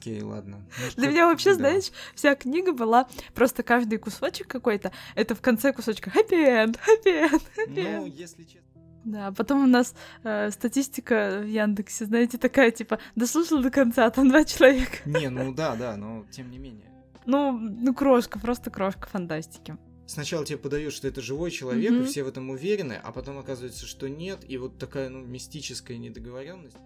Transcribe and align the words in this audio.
окей, 0.00 0.22
ладно. 0.22 0.66
Ну, 0.78 0.84
Для 0.96 1.08
меня 1.10 1.26
вообще, 1.26 1.50
да. 1.50 1.56
знаешь, 1.56 1.90
вся 2.14 2.34
книга 2.34 2.72
была 2.72 3.06
просто 3.34 3.62
каждый 3.62 3.98
кусочек 3.98 4.48
какой-то. 4.48 4.92
Это 5.14 5.34
в 5.34 5.40
конце 5.40 5.72
кусочка 5.72 6.10
happy 6.10 6.30
end, 6.32 6.78
happy 6.86 7.30
end, 7.30 7.42
happy 7.56 7.96
Ну, 8.00 8.06
если 8.06 8.44
честно. 8.44 8.60
Да, 9.04 9.32
потом 9.32 9.64
у 9.64 9.66
нас 9.66 9.94
э, 10.24 10.50
статистика 10.50 11.40
в 11.42 11.46
Яндексе, 11.46 12.04
знаете, 12.04 12.36
такая 12.36 12.70
типа 12.70 12.98
дослушал 13.16 13.62
до 13.62 13.70
конца, 13.70 14.10
там 14.10 14.28
два 14.28 14.44
человека. 14.44 14.98
Не, 15.06 15.30
ну 15.30 15.54
да, 15.54 15.74
да, 15.74 15.96
но 15.96 16.26
тем 16.30 16.50
не 16.50 16.58
менее. 16.58 16.86
Ну, 17.24 17.52
ну 17.52 17.94
крошка, 17.94 18.38
просто 18.38 18.70
крошка 18.70 19.06
фантастики. 19.06 19.76
Сначала 20.06 20.44
тебе 20.44 20.58
подают, 20.58 20.92
что 20.92 21.06
это 21.08 21.20
живой 21.22 21.50
человек, 21.50 21.92
и 21.92 21.94
Мгм. 21.94 22.06
все 22.06 22.24
в 22.24 22.28
этом 22.28 22.50
уверены, 22.50 23.00
а 23.02 23.12
потом 23.12 23.38
оказывается, 23.38 23.86
что 23.86 24.08
нет, 24.08 24.40
и 24.48 24.58
вот 24.58 24.76
такая, 24.78 25.08
ну, 25.08 25.20
мистическая 25.24 25.96
недоговоренность. 25.96 26.76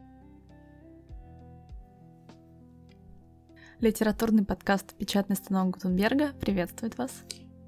Литературный 3.85 4.47
подкаст 4.47 4.95
«Печатный 4.97 5.37
станок 5.37 5.75
Гутенберга» 5.75 6.33
приветствует 6.41 6.97
вас. 6.97 7.11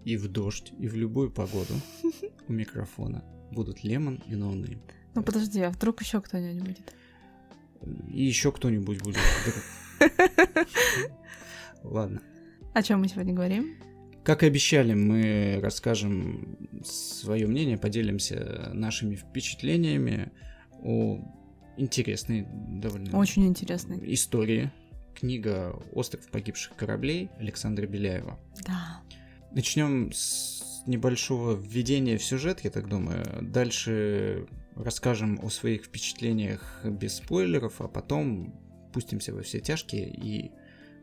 И 0.07 0.17
в 0.17 0.29
дождь, 0.29 0.73
и 0.79 0.89
в 0.89 0.97
любую 0.97 1.31
погоду 1.31 1.75
у 2.49 2.53
микрофона 2.55 3.23
будут 3.53 3.85
Лемон 3.85 4.23
и 4.27 4.35
Ноунейм. 4.35 4.81
Ну 5.15 5.23
подожди, 5.23 5.61
а 5.61 5.69
вдруг 5.69 6.01
еще 6.01 6.23
кто-нибудь 6.23 6.63
будет? 6.69 6.95
И 8.09 8.25
еще 8.25 8.51
кто-нибудь 8.51 9.03
будет. 9.03 9.19
Ладно. 11.83 12.23
О 12.73 12.83
чем 12.83 13.01
мы 13.01 13.09
сегодня 13.09 13.35
говорим? 13.35 13.77
Как 14.25 14.43
и 14.43 14.47
обещали, 14.47 14.95
мы 14.95 15.61
расскажем 15.61 16.57
свое 16.83 17.47
мнение, 17.47 17.77
поделимся 17.77 18.71
нашими 18.73 19.17
впечатлениями 19.17 20.33
о 20.83 21.21
интересной 21.77 22.47
довольно 22.81 23.19
Очень 23.19 23.47
интересный. 23.47 24.01
истории. 24.15 24.73
Книга 25.19 25.75
«Остров 25.93 26.29
погибших 26.31 26.77
кораблей» 26.77 27.31
Александра 27.39 27.87
Беляева. 27.87 28.39
Да. 28.67 29.01
Начнем 29.51 30.13
с 30.13 30.83
небольшого 30.87 31.57
введения 31.57 32.19
в 32.19 32.23
сюжет, 32.23 32.61
я 32.65 32.71
так 32.71 32.89
думаю. 32.89 33.25
Дальше 33.41 34.47
расскажем 34.75 35.41
о 35.43 35.49
своих 35.49 35.87
впечатлениях 35.87 36.81
без 36.85 37.17
спойлеров, 37.17 37.81
а 37.81 37.89
потом 37.89 38.55
пустимся 38.93 39.33
во 39.33 39.43
все 39.43 39.61
тяжкие 39.61 40.09
и 40.11 40.53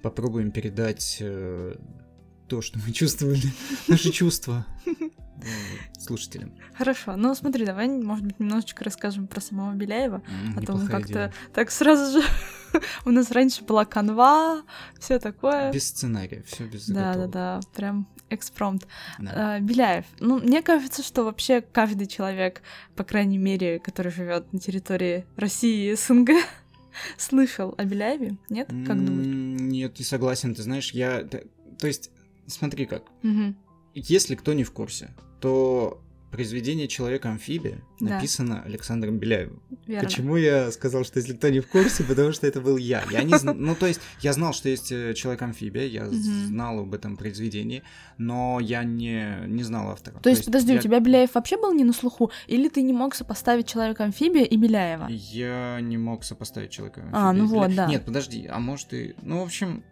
попробуем 0.03 0.51
передать 0.51 1.17
э, 1.19 1.75
то, 2.47 2.61
что 2.61 2.77
мы 2.79 2.91
чувствовали, 2.91 3.41
наши 3.87 4.11
чувства 4.11 4.65
слушателям. 5.97 6.53
Хорошо, 6.75 7.15
ну 7.15 7.33
смотри, 7.35 7.65
давай, 7.65 7.87
может 7.87 8.25
быть, 8.25 8.39
немножечко 8.39 8.83
расскажем 8.83 9.27
про 9.27 9.41
самого 9.41 9.73
Беляева. 9.73 10.21
А 10.55 10.61
то 10.61 10.73
мы 10.73 10.87
как-то 10.87 11.33
так 11.53 11.71
сразу 11.71 12.21
же... 12.21 12.27
У 13.05 13.11
нас 13.11 13.31
раньше 13.31 13.63
была 13.63 13.85
канва, 13.85 14.63
все 14.99 15.19
такое. 15.19 15.71
Без 15.71 15.87
сценария, 15.87 16.43
все 16.45 16.65
без 16.65 16.87
Да, 16.87 17.13
да, 17.15 17.27
да, 17.27 17.59
прям 17.75 18.07
экспромт. 18.29 18.87
Да. 19.19 19.55
А, 19.55 19.59
Беляев. 19.59 20.05
Ну, 20.19 20.39
мне 20.39 20.61
кажется, 20.61 21.03
что 21.03 21.23
вообще 21.23 21.61
каждый 21.61 22.07
человек, 22.07 22.61
по 22.95 23.03
крайней 23.03 23.37
мере, 23.37 23.79
который 23.79 24.11
живет 24.11 24.51
на 24.53 24.59
территории 24.59 25.25
России 25.35 25.91
и 25.91 25.95
СНГ, 25.95 26.31
слышал 27.17 27.73
о 27.77 27.85
Беляеве, 27.85 28.37
нет? 28.49 28.67
Как 28.67 29.03
думаешь? 29.03 29.27
Нет, 29.27 29.99
не 29.99 30.05
согласен, 30.05 30.55
ты 30.55 30.63
знаешь, 30.63 30.91
я... 30.91 31.23
То 31.23 31.87
есть, 31.87 32.11
смотри 32.47 32.85
как. 32.85 33.03
Если 33.93 34.35
кто 34.35 34.53
не 34.53 34.63
в 34.63 34.71
курсе, 34.71 35.11
то 35.39 36.02
произведение 36.33 36.87
«Человек-амфибия» 36.87 37.81
Да. 37.99 38.15
написано 38.15 38.61
Александром 38.65 39.19
Беляевым. 39.19 39.61
Верно. 39.87 40.03
Почему 40.09 40.35
я 40.35 40.71
сказал, 40.71 41.05
что 41.05 41.19
если 41.19 41.33
кто 41.33 41.49
не 41.49 41.59
в 41.61 41.67
курсе, 41.67 42.03
потому 42.03 42.31
что 42.33 42.47
это 42.47 42.59
был 42.59 42.75
я. 42.77 43.03
Я 43.11 43.23
не 43.23 43.33
Ну, 43.53 43.75
то 43.75 43.85
есть, 43.85 44.01
я 44.21 44.33
знал, 44.33 44.51
что 44.53 44.67
есть 44.67 44.91
э, 44.91 45.13
«Человек-амфибия», 45.13 45.85
я 45.85 46.09
знал 46.09 46.79
об 46.79 46.93
этом 46.93 47.15
произведении, 47.17 47.83
но 48.17 48.59
я 48.59 48.83
не, 48.83 49.45
не 49.47 49.63
знал 49.63 49.89
автора. 49.91 50.19
То 50.19 50.29
есть, 50.29 50.45
подожди, 50.45 50.73
я- 50.73 50.79
у 50.79 50.81
тебя 50.81 50.99
Беляев 50.99 51.35
вообще 51.35 51.55
был 51.57 51.71
не 51.73 51.83
на 51.83 51.93
слуху? 51.93 52.31
Или 52.47 52.67
ты 52.67 52.81
не 52.81 52.93
мог 52.93 53.15
сопоставить 53.15 53.67
Человека-амфибия 53.67 54.43
и 54.43 54.57
Беляева? 54.57 55.07
Я 55.09 55.79
не 55.81 55.97
мог 55.97 56.23
сопоставить 56.23 56.71
человека. 56.71 57.07
А, 57.13 57.31
ну 57.31 57.45
вот, 57.45 57.73
да. 57.75 57.85
Нет, 57.87 58.05
подожди, 58.05 58.47
а 58.47 58.59
может 58.59 58.93
и... 58.93 59.13
Ну, 59.21 59.39
в 59.41 59.43
общем, 59.43 59.83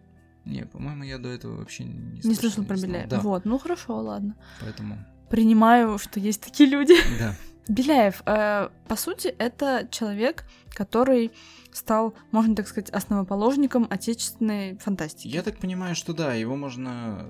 не, 0.45 0.65
по-моему, 0.65 1.03
я 1.03 1.19
до 1.19 1.29
этого 1.29 1.57
вообще 1.57 1.83
не 1.83 2.19
Не 2.23 2.33
слышал 2.33 2.63
про. 2.65 2.75
Беляева. 2.75 3.07
Да, 3.09 3.19
Вот, 3.19 3.45
ну 3.45 3.59
хорошо, 3.59 3.97
ладно. 3.97 4.35
поэтому, 4.59 4.97
Принимаю, 5.31 5.97
что 5.97 6.19
есть 6.19 6.41
такие 6.41 6.69
люди. 6.69 6.93
да. 7.19 7.35
Беляев, 7.67 8.21
э, 8.25 8.69
по 8.87 8.95
сути, 8.95 9.27
это 9.27 9.87
человек, 9.91 10.45
который 10.71 11.31
стал, 11.71 12.13
можно 12.31 12.55
так 12.55 12.67
сказать, 12.67 12.89
основоположником 12.89 13.87
отечественной 13.89 14.77
фантастики. 14.77 15.29
Я 15.29 15.41
так 15.41 15.57
понимаю, 15.57 15.95
что 15.95 16.13
да, 16.13 16.33
его 16.33 16.55
можно 16.55 17.27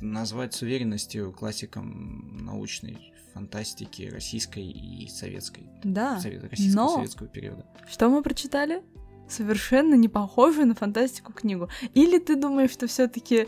назвать 0.00 0.54
с 0.54 0.62
уверенностью 0.62 1.32
классиком 1.32 2.36
научной 2.44 3.12
фантастики 3.32 4.02
российской 4.12 4.64
и 4.64 5.08
советской. 5.08 5.68
Да. 5.84 6.18
Сове- 6.22 6.46
российского 6.48 6.84
но- 6.84 6.94
советского 6.96 7.28
периода. 7.28 7.64
Что 7.88 8.08
мы 8.10 8.22
прочитали? 8.22 8.82
Совершенно 9.30 9.94
не 9.94 10.08
похожую 10.08 10.66
на 10.66 10.74
фантастику 10.74 11.32
книгу. 11.32 11.68
Или 11.94 12.18
ты 12.18 12.36
думаешь, 12.36 12.70
что 12.72 12.86
все-таки 12.86 13.46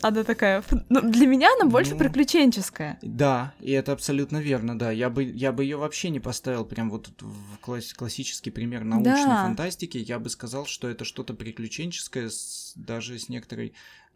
она 0.00 0.24
такая. 0.24 0.62
ну, 0.88 1.00
для 1.02 1.26
меня 1.26 1.48
она 1.60 1.68
больше 1.70 1.92
Ну. 1.92 1.98
приключенческая. 1.98 2.98
Да, 3.02 3.52
и 3.60 3.72
это 3.72 3.92
абсолютно 3.92 4.38
верно, 4.38 4.78
да. 4.78 4.90
Я 4.90 5.10
бы, 5.10 5.24
я 5.24 5.52
бы 5.52 5.64
ее 5.64 5.76
вообще 5.76 6.10
не 6.10 6.20
поставил 6.20 6.64
прям 6.64 6.90
вот 6.90 7.10
в 7.20 7.58
класс- 7.60 7.92
классический 7.94 8.50
пример 8.50 8.84
научной 8.84 9.14
Да. 9.26 9.42
фантастики. 9.44 9.98
Я 9.98 10.18
бы 10.18 10.30
сказал, 10.30 10.66
что 10.66 10.88
это 10.88 11.04
что-то 11.04 11.34
приключенческое, 11.34 12.28
с- 12.30 12.72
даже 12.76 13.18
с 13.18 13.28
некоторой 13.28 13.68
э, 13.68 14.07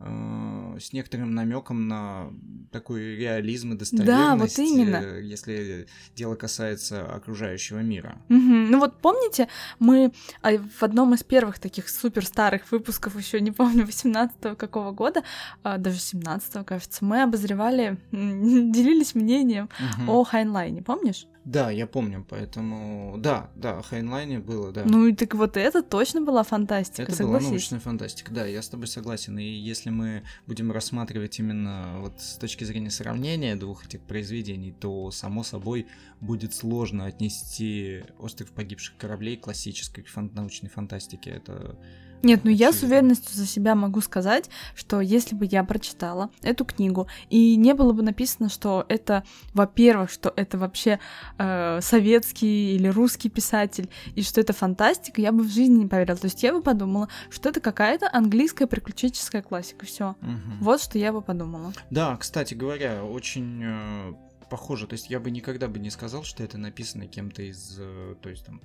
с 0.78 0.92
некоторым 0.92 1.34
намеком 1.34 1.88
на 1.88 2.32
такой 2.70 3.16
реализм 3.16 3.72
и 3.74 3.76
достоверность, 3.76 4.58
именно. 4.58 4.96
э, 4.96 5.22
если 5.22 5.86
дело 6.16 6.34
касается 6.34 7.04
окружающего 7.14 7.80
мира. 7.80 8.20
Мгм. 8.28 8.70
Ну 8.70 8.78
вот 8.78 9.00
помните, 9.00 9.48
мы 9.78 10.12
а, 10.40 10.52
в 10.56 10.82
одном 10.82 11.14
из 11.14 11.22
первых 11.22 11.58
таких 11.58 11.88
супер 11.88 12.24
старых 12.24 12.70
выпусков, 12.72 13.16
еще 13.16 13.40
не 13.40 13.50
помню, 13.52 13.84
18 13.86 14.56
какого 14.56 14.92
года, 14.92 15.22
а, 15.62 15.78
даже 15.78 15.98
17 15.98 16.64
кажется, 16.64 17.04
мы 17.04 17.22
обозревали, 17.22 17.98
делились 18.12 19.14
мнением 19.14 19.68
Мгм. 19.78 20.08
о 20.08 20.24
Хайнлайне, 20.24 20.82
помнишь? 20.82 21.26
Да, 21.44 21.72
я 21.72 21.88
помню, 21.88 22.24
поэтому 22.28 23.16
да, 23.18 23.50
да, 23.56 23.82
Хайнлайне 23.82 24.38
было, 24.38 24.70
да. 24.70 24.84
Ну 24.84 25.06
и 25.08 25.12
так 25.14 25.34
вот 25.34 25.56
это 25.56 25.82
точно 25.82 26.20
была 26.20 26.44
фантастика, 26.44 27.02
Это 27.02 27.10
была 27.10 27.16
согласись. 27.40 27.48
научная 27.48 27.80
фантастика, 27.80 28.32
да, 28.32 28.46
я 28.46 28.62
с 28.62 28.68
тобой 28.68 28.86
согласен. 28.86 29.36
И 29.38 29.44
если 29.44 29.90
мы 29.90 30.22
будем 30.46 30.70
рассматривать 30.70 31.38
именно 31.40 31.96
вот 31.98 32.20
с 32.20 32.36
точки 32.36 32.62
зрения 32.62 32.90
сравнения 32.90 33.56
двух 33.56 33.84
этих 33.86 34.02
произведений, 34.02 34.72
то, 34.72 35.10
само 35.10 35.42
собой, 35.42 35.88
будет 36.20 36.54
сложно 36.54 37.06
отнести 37.06 38.04
«Остров 38.20 38.50
погибших 38.52 38.96
кораблей» 38.96 39.36
классической 39.36 40.04
фан- 40.04 40.30
научной 40.32 40.68
фантастике. 40.68 41.30
Это 41.30 41.76
Нет, 42.22 42.40
ну 42.44 42.50
я 42.50 42.72
с 42.72 42.82
уверенностью 42.82 43.34
за 43.34 43.46
себя 43.46 43.74
могу 43.74 44.00
сказать, 44.00 44.48
что 44.74 45.00
если 45.00 45.34
бы 45.34 45.46
я 45.46 45.64
прочитала 45.64 46.30
эту 46.42 46.64
книгу 46.64 47.08
и 47.30 47.56
не 47.56 47.74
было 47.74 47.92
бы 47.92 48.02
написано, 48.02 48.48
что 48.48 48.84
это, 48.88 49.24
во-первых, 49.54 50.10
что 50.10 50.32
это 50.36 50.58
вообще 50.58 50.98
э, 51.38 51.80
советский 51.80 52.76
или 52.76 52.88
русский 52.88 53.28
писатель, 53.28 53.88
и 54.14 54.22
что 54.22 54.40
это 54.40 54.52
фантастика, 54.52 55.20
я 55.20 55.32
бы 55.32 55.42
в 55.42 55.50
жизни 55.50 55.80
не 55.80 55.86
поверила. 55.86 56.16
То 56.16 56.26
есть 56.26 56.42
я 56.42 56.52
бы 56.52 56.62
подумала, 56.62 57.08
что 57.30 57.48
это 57.48 57.60
какая-то 57.60 58.08
английская 58.12 58.66
приключенческая 58.66 59.42
классика. 59.42 59.86
Все. 59.86 60.16
Мгм. 60.20 60.58
Вот 60.60 60.80
что 60.80 60.98
я 60.98 61.12
бы 61.12 61.22
подумала. 61.22 61.72
Да, 61.90 62.16
кстати 62.16 62.54
говоря, 62.54 63.04
очень 63.04 63.62
э, 63.64 64.12
похоже. 64.48 64.86
То 64.86 64.94
есть 64.94 65.10
я 65.10 65.18
бы 65.18 65.30
никогда 65.30 65.66
бы 65.66 65.78
не 65.78 65.90
сказал, 65.90 66.24
что 66.24 66.42
это 66.42 66.58
написано 66.58 67.06
кем-то 67.06 67.42
из, 67.42 67.76
э, 67.78 68.14
то 68.20 68.28
есть 68.28 68.44
там, 68.44 68.60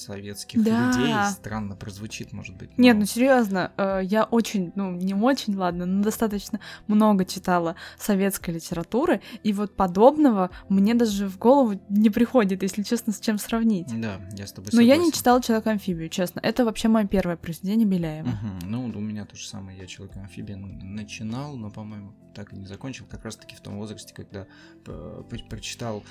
советских 0.00 0.62
Да. 0.64 0.88
людей. 0.92 1.14
Странно 1.32 1.76
прозвучит, 1.76 2.32
может 2.32 2.56
быть. 2.56 2.76
Нет, 2.78 2.94
но- 2.94 3.00
ну 3.00 3.06
серьезно, 3.06 3.72
э, 3.76 4.00
я 4.04 4.24
очень, 4.24 4.72
ну 4.74 4.92
не 4.92 5.14
очень, 5.14 5.54
ладно, 5.56 5.86
но 5.86 6.02
достаточно 6.02 6.60
много 6.86 7.24
читала 7.24 7.76
советской 7.98 8.50
литературы, 8.52 9.20
и 9.42 9.52
вот 9.52 9.76
подобного 9.76 10.50
мне 10.68 10.94
даже 10.94 11.28
в 11.28 11.38
голову 11.38 11.80
не 11.88 12.10
приходит, 12.10 12.62
если 12.62 12.82
честно, 12.82 13.12
с 13.12 13.20
чем 13.20 13.38
сравнить. 13.38 13.88
Да, 14.00 14.20
я 14.36 14.46
с 14.46 14.52
тобой 14.52 14.70
Но 14.72 14.80
я 14.80 14.94
не 14.96 15.04
согласен. 15.04 15.18
читала 15.18 15.42
Человек-амфибию, 15.42 16.08
честно. 16.08 16.40
Это 16.42 16.64
вообще 16.64 16.88
мое 16.88 17.06
первое 17.06 17.36
произведение 17.36 17.86
Беляева. 17.86 18.28
Мгм. 18.28 18.58
Ну, 18.70 18.84
у 18.86 19.00
меня 19.00 19.24
то 19.24 19.36
же 19.36 19.46
самое. 19.46 19.78
Я 19.78 19.86
человек 19.86 20.16
амфибия 20.16 20.56
начинал, 20.56 21.56
но, 21.56 21.70
по-моему, 21.70 22.12
так 22.34 22.52
и 22.52 22.56
не 22.56 22.66
закончил. 22.66 23.06
Как 23.10 23.24
раз-таки 23.24 23.54
в 23.56 23.60
том 23.60 23.76
возрасте, 23.78 24.14
когда 24.14 24.46
п- 24.84 25.22
прочитал 25.48 26.02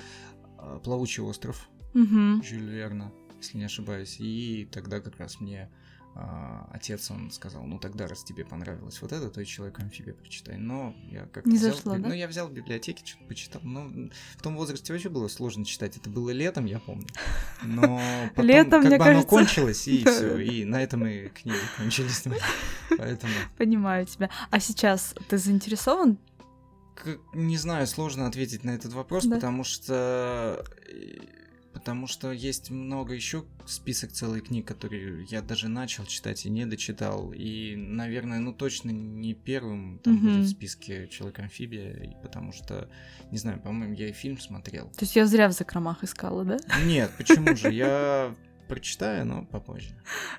а, 0.58 0.78
«Плавучий 0.78 1.22
остров» 1.22 1.68
Мгм. 1.94 2.42
Жюль 2.44 2.68
Верна, 2.70 3.10
если 3.40 3.58
не 3.58 3.64
ошибаюсь. 3.64 4.16
И 4.18 4.68
тогда 4.70 5.00
как 5.00 5.18
раз 5.18 5.40
мне 5.40 5.70
а, 6.14 6.68
отец, 6.72 7.10
он 7.10 7.30
сказал, 7.30 7.62
ну 7.64 7.78
тогда, 7.78 8.08
раз 8.08 8.24
тебе 8.24 8.44
понравилось 8.44 9.00
вот 9.00 9.12
это, 9.12 9.30
то 9.30 9.40
и 9.40 9.46
человек-амфибия 9.46 10.12
прочитай. 10.12 10.56
Но 10.58 10.94
я 11.10 11.26
как-то 11.26 11.48
Не 11.48 11.56
взял, 11.56 11.72
зашло, 11.72 11.94
ну 11.94 12.08
да? 12.08 12.14
я 12.14 12.26
взял 12.26 12.48
в 12.48 12.52
библиотеке, 12.52 13.04
что-то 13.06 13.24
почитал. 13.26 13.60
Ну, 13.62 14.10
в 14.36 14.42
том 14.42 14.56
возрасте 14.56 14.92
вообще 14.92 15.08
было 15.08 15.28
сложно 15.28 15.64
читать. 15.64 15.96
Это 15.96 16.10
было 16.10 16.30
летом, 16.30 16.66
я 16.66 16.80
помню. 16.80 17.06
Но 17.62 18.00
потом, 18.34 18.46
Летом, 18.46 18.82
как 18.82 18.90
бы 18.90 18.96
оно 18.96 19.04
кажется, 19.04 19.28
кончилось, 19.28 19.86
и 19.86 20.04
все. 20.04 20.38
И 20.38 20.64
на 20.64 20.82
этом 20.82 21.06
и 21.06 21.28
книги 21.28 21.56
кончились. 21.76 22.24
Поэтому, 22.98 23.32
Понимаю 23.56 24.06
тебя. 24.06 24.30
А 24.50 24.58
сейчас 24.58 25.14
ты 25.28 25.38
заинтересован? 25.38 26.18
не 27.32 27.56
знаю, 27.56 27.86
сложно 27.86 28.26
ответить 28.26 28.62
на 28.62 28.72
этот 28.72 28.92
вопрос, 28.92 29.24
Да. 29.24 29.36
потому 29.36 29.64
что... 29.64 30.62
Потому 31.72 32.06
что 32.08 32.32
есть 32.32 32.70
много 32.70 33.14
еще 33.14 33.44
список 33.66 34.10
целых 34.10 34.44
книг, 34.48 34.66
которые 34.66 35.24
я 35.30 35.40
даже 35.40 35.68
начал 35.68 36.04
читать 36.04 36.44
и 36.44 36.50
не 36.50 36.66
дочитал. 36.66 37.32
И, 37.32 37.76
наверное, 37.76 38.40
ну 38.40 38.52
точно 38.52 38.90
не 38.90 39.34
первым 39.34 40.00
там 40.00 40.14
Мгм. 40.14 40.22
будет 40.26 40.44
в 40.46 40.48
списке 40.48 41.06
Человек-амфибия, 41.08 42.18
потому 42.22 42.52
что, 42.52 42.90
не 43.30 43.38
знаю, 43.38 43.60
по-моему, 43.60 43.94
я 43.94 44.08
и 44.08 44.12
фильм 44.12 44.38
смотрел. 44.40 44.86
То 44.90 45.04
есть 45.04 45.14
я 45.14 45.26
зря 45.26 45.48
в 45.48 45.52
закромах 45.52 46.02
искала, 46.02 46.44
да? 46.44 46.58
Нет, 46.84 47.12
почему 47.16 47.54
же? 47.56 47.70
Я 47.72 48.34
прочитаю, 48.70 49.26
но 49.26 49.44
попозже. 49.44 49.90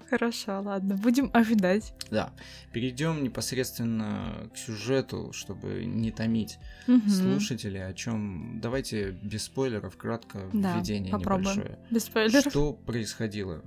Хорошо, 0.09 0.61
ладно, 0.61 0.95
будем 0.95 1.29
ожидать. 1.33 1.93
Да, 2.09 2.31
перейдем 2.71 3.23
непосредственно 3.23 4.49
к 4.53 4.57
сюжету, 4.57 5.31
чтобы 5.33 5.85
не 5.85 6.11
томить 6.11 6.57
Мгм. 6.87 7.09
слушателей, 7.09 7.85
о 7.85 7.93
чем. 7.93 8.59
Давайте 8.61 9.11
без 9.11 9.43
спойлеров 9.43 9.97
кратко 9.97 10.49
Да, 10.53 10.77
введение 10.77 11.11
попробуем. 11.11 11.43
небольшое. 11.57 11.79
Без 11.91 12.05
спойлеров. 12.05 12.45
Что 12.49 12.73
происходило? 12.73 13.61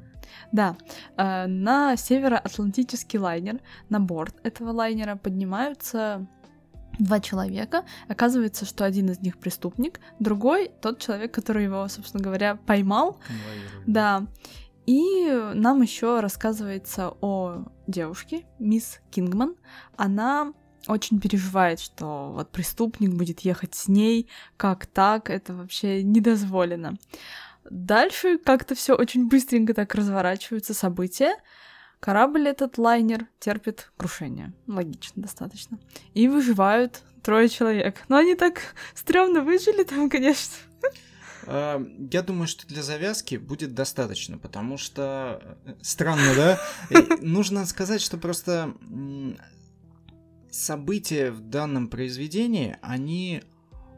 Да, 0.51 0.77
э, 1.17 1.47
на 1.47 1.97
североатлантический 1.97 3.19
лайнер, 3.19 3.61
на 3.91 4.01
борт 4.01 4.35
этого 4.43 4.71
лайнера 4.71 5.17
поднимаются 5.17 6.27
два 6.99 7.21
человека. 7.21 7.85
Оказывается, 8.09 8.65
что 8.65 8.85
один 8.85 9.11
из 9.11 9.21
них 9.21 9.39
преступник, 9.39 10.01
другой 10.19 10.71
тот 10.81 11.01
человек, 11.01 11.33
который 11.33 11.65
его, 11.65 11.87
собственно 11.89 12.23
говоря, 12.23 12.57
поймал. 12.57 13.19
Да. 13.87 14.27
И 14.87 15.27
нам 15.55 15.81
еще 15.81 16.21
рассказывается 16.21 17.15
о 17.21 17.65
девушке, 17.87 18.45
мисс 18.59 19.01
Кингман. 19.11 19.57
Она 19.97 20.53
очень 20.87 21.21
переживает, 21.21 21.81
что 21.81 22.33
вот 22.35 22.51
преступник 22.51 23.15
будет 23.15 23.41
ехать 23.41 23.75
с 23.75 23.89
ней, 23.89 24.29
как 24.57 24.87
так, 24.87 25.31
это 25.31 25.55
вообще 25.55 26.03
недозволено. 26.03 26.99
Дальше 27.71 28.37
как-то 28.37 28.75
все 28.75 28.95
очень 28.95 29.29
быстренько 29.29 29.73
так 29.73 29.95
разворачиваются 29.95 30.75
события. 30.75 31.35
Корабль 32.01 32.49
этот 32.49 32.79
лайнер 32.79 33.27
терпит 33.39 33.91
крушение. 33.97 34.53
Логично 34.67 35.23
достаточно. 35.23 35.79
И 36.13 36.29
выживают 36.29 37.03
трое 37.23 37.49
человек. 37.49 38.05
Но 38.09 38.17
они 38.17 38.35
так 38.35 38.75
стрёмно 38.95 39.41
выжили 39.41 39.85
там, 39.85 40.11
конечно. 40.11 40.55
А, 41.47 41.83
Я 42.13 42.23
думаю, 42.23 42.47
что 42.47 42.67
для 42.67 42.83
завязки 42.83 43.37
будет 43.37 43.75
достаточно, 43.75 44.39
потому 44.39 44.79
что 44.79 45.41
э, 45.65 45.75
странно, 45.83 46.35
да? 46.35 46.61
Нужно 47.21 47.67
сказать, 47.67 48.01
что 48.01 48.17
просто 48.19 48.75
события 50.51 51.31
в 51.31 51.41
данном 51.41 51.89
произведении, 51.89 52.77
они 52.81 53.43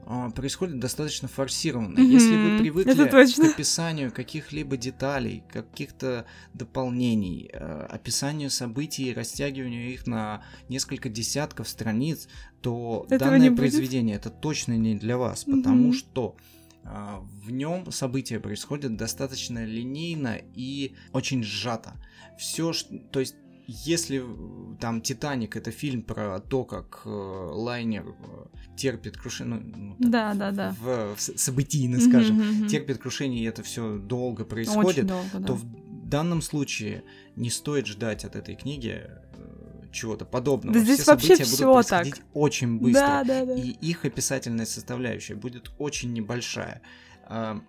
а, 0.09 0.31
происходят 0.31 0.79
достаточно 0.79 1.27
форсированно. 1.27 1.99
Если 1.99 2.37
вы 2.37 2.59
привыкли 2.59 2.95
к 3.09 3.53
описанию 3.53 4.13
каких-либо 4.13 4.77
деталей, 4.77 5.43
каких-то 5.53 6.27
дополнений, 6.55 7.51
э, 7.53 7.87
описанию 7.91 8.51
событий, 8.51 9.13
растягиванию 9.13 9.93
их 9.93 10.07
на 10.07 10.45
несколько 10.69 11.09
десятков 11.09 11.69
страниц, 11.69 12.29
то 12.61 13.05
Этого 13.07 13.19
данное 13.19 13.39
не 13.41 13.51
будет. 13.51 13.59
произведение 13.59 14.15
это 14.15 14.31
точно 14.31 14.77
не 14.77 14.95
для 14.95 15.19
вас, 15.19 15.43
потому 15.43 15.89
Мгм. 15.89 15.93
что 15.93 16.37
а, 16.85 17.21
в 17.45 17.51
нем 17.51 17.91
события 17.91 18.39
происходят 18.39 18.97
достаточно 18.97 19.65
линейно 19.65 20.39
и 20.55 20.95
очень 21.13 21.43
сжато. 21.43 21.95
Все, 22.39 22.73
то 23.11 23.19
есть 23.19 23.35
если 23.67 24.23
э, 24.23 24.77
там 24.81 25.01
Титаник 25.01 25.57
это 25.57 25.71
фильм 25.71 26.03
про 26.03 26.41
то, 26.41 26.65
как 26.65 27.03
э, 27.05 27.09
лайнер 27.09 28.05
э, 28.07 28.47
терпит 28.77 29.17
крушение, 29.17 29.61
ну, 29.61 29.95
ну, 29.99 30.11
так, 30.11 30.11
Да, 30.11 30.35
да, 30.35 30.51
да. 30.51 30.77
в, 30.81 31.17
в 31.17 31.21
событийно, 31.21 32.01
скажем, 32.01 32.37
Мгм, 32.37 32.59
мгм. 32.59 32.69
терпит 32.69 32.99
крушение, 32.99 33.43
и 33.43 33.47
это 33.49 33.63
все 33.63 33.97
долго 33.99 34.43
Очень 34.43 34.51
происходит, 34.51 35.07
долго, 35.07 35.29
да. 35.39 35.47
то 35.47 35.55
в 35.55 35.65
данном 36.09 36.43
случае 36.43 37.03
не 37.35 37.51
стоит 37.51 37.87
ждать 37.87 38.25
от 38.25 38.37
этой 38.37 38.55
книги 38.55 39.03
э, 39.03 39.87
чего-то 39.93 40.25
подобного. 40.25 40.75
Да 40.75 40.85
здесь 40.85 41.01
Все 41.01 41.13
вообще 41.13 41.27
события 41.37 41.45
всё 41.45 41.73
будут 41.73 41.87
так. 41.89 42.01
происходить 42.03 42.27
очень 42.35 42.79
быстро. 42.79 43.01
Да, 43.01 43.25
да, 43.25 43.45
да. 43.47 43.55
И 43.55 43.71
их 43.71 44.05
описательная 44.05 44.67
составляющая 44.67 45.35
будет 45.35 45.71
очень 45.79 46.13
небольшая. 46.13 46.83
А, 47.25 47.61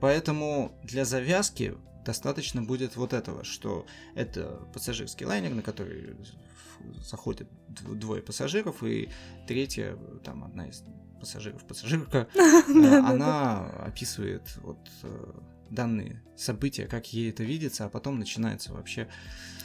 Поэтому 0.00 0.72
для 0.84 1.04
завязки 1.04 1.74
достаточно 2.08 2.62
будет 2.62 2.96
вот 2.96 3.12
этого, 3.12 3.44
что 3.44 3.84
это 4.14 4.66
пассажирский 4.72 5.26
лайнер, 5.26 5.52
на 5.54 5.60
который 5.60 6.16
заходят 7.04 7.46
двое 7.68 8.22
пассажиров, 8.22 8.82
и 8.82 9.10
третья, 9.46 9.94
там 10.24 10.42
одна 10.42 10.68
из 10.68 10.82
пассажиров, 11.20 11.66
пассажирка, 11.66 12.26
э, 12.34 12.98
она 13.12 13.66
описывает 13.84 14.56
вот 14.62 14.78
э, 15.02 15.32
данные 15.68 16.22
события, 16.34 16.86
как 16.86 17.12
ей 17.12 17.28
это 17.28 17.42
видится, 17.44 17.84
а 17.84 17.88
потом 17.90 18.18
начинается 18.18 18.72
вообще 18.72 19.06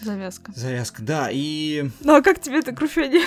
Завязка. 0.01 0.51
завязка. 0.53 1.01
Да, 1.01 1.29
и 1.31 1.89
Ну 2.01 2.15
а 2.15 2.21
как 2.21 2.41
тебе 2.41 2.59
это 2.59 2.75
крушение? 2.75 3.25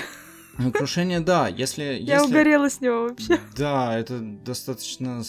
ну, 0.58 0.72
крушение, 0.72 1.20
да, 1.20 1.48
если... 1.48 1.84
Я 1.84 2.16
если... 2.16 2.26
угорела 2.28 2.68
с 2.68 2.82
него 2.82 3.08
вообще. 3.08 3.40
Да, 3.56 3.98
это 3.98 4.18
достаточно 4.20 5.22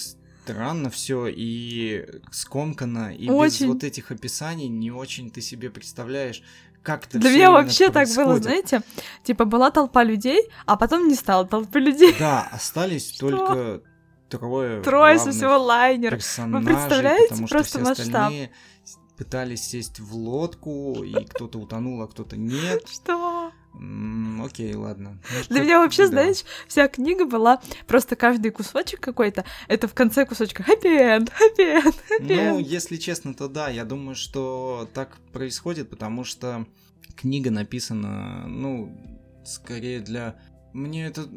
странно 0.53 0.89
все 0.89 1.27
и 1.27 2.05
скомкано, 2.31 3.13
и 3.13 3.29
Очень. 3.29 3.67
без 3.67 3.73
вот 3.73 3.83
этих 3.83 4.11
описаний 4.11 4.67
не 4.67 4.91
очень 4.91 5.29
ты 5.29 5.41
себе 5.41 5.69
представляешь, 5.69 6.41
как 6.83 7.05
это 7.05 7.19
Для 7.19 7.31
меня 7.31 7.51
вообще 7.51 7.89
так 7.89 8.07
было, 8.07 8.25
происходит. 8.37 8.43
знаете? 8.43 8.81
Типа 9.23 9.45
была 9.45 9.71
толпа 9.71 10.03
людей, 10.03 10.41
а 10.65 10.77
потом 10.77 11.07
не 11.07 11.15
стало 11.15 11.45
толпы 11.45 11.79
людей. 11.79 12.15
Да, 12.17 12.47
остались 12.51 13.11
Что? 13.13 13.29
только 13.29 13.81
трое 14.29 14.81
Трое 14.81 15.19
со 15.19 15.31
всего 15.31 15.57
лайнера. 15.57 16.15
персонажей, 16.15 16.65
представляете 16.65 17.27
потому 17.29 17.47
что 17.47 17.55
просто 17.57 17.79
все 17.79 17.89
масштаб? 18.03 18.33
пытались 19.17 19.63
сесть 19.63 19.99
в 19.99 20.15
лодку, 20.15 21.03
и 21.03 21.25
кто-то 21.25 21.57
утонул, 21.59 22.01
а 22.03 22.07
кто-то 22.07 22.37
нет. 22.37 22.87
Что? 22.89 23.36
М, 23.79 24.41
Окей, 24.43 24.73
ладно. 24.75 25.17
Ну, 25.31 25.37
Для 25.49 25.55
как- 25.57 25.65
меня 25.65 25.79
вообще, 25.79 26.03
да. 26.03 26.07
знаешь, 26.07 26.43
вся 26.67 26.87
книга 26.87 27.25
была 27.25 27.61
просто 27.87 28.15
каждый 28.15 28.51
кусочек 28.51 28.99
какой-то. 28.99 29.45
Это 29.67 29.87
в 29.87 29.93
конце 29.93 30.25
кусочка 30.25 30.63
end, 30.63 31.29
happy 31.29 31.93
Ну, 32.19 32.59
end. 32.59 32.63
если 32.63 32.97
честно, 32.97 33.33
то 33.33 33.47
да, 33.47 33.69
я 33.69 33.83
думаю, 33.85 34.15
что 34.15 34.89
так 34.93 35.17
происходит, 35.33 35.89
потому 35.89 36.23
что 36.23 36.65
книга 37.15 37.51
написана, 37.51 38.45
ну, 38.47 38.95
скорее 39.45 39.99
для... 39.99 40.35
Мне 40.77 41.07
это 41.07 41.27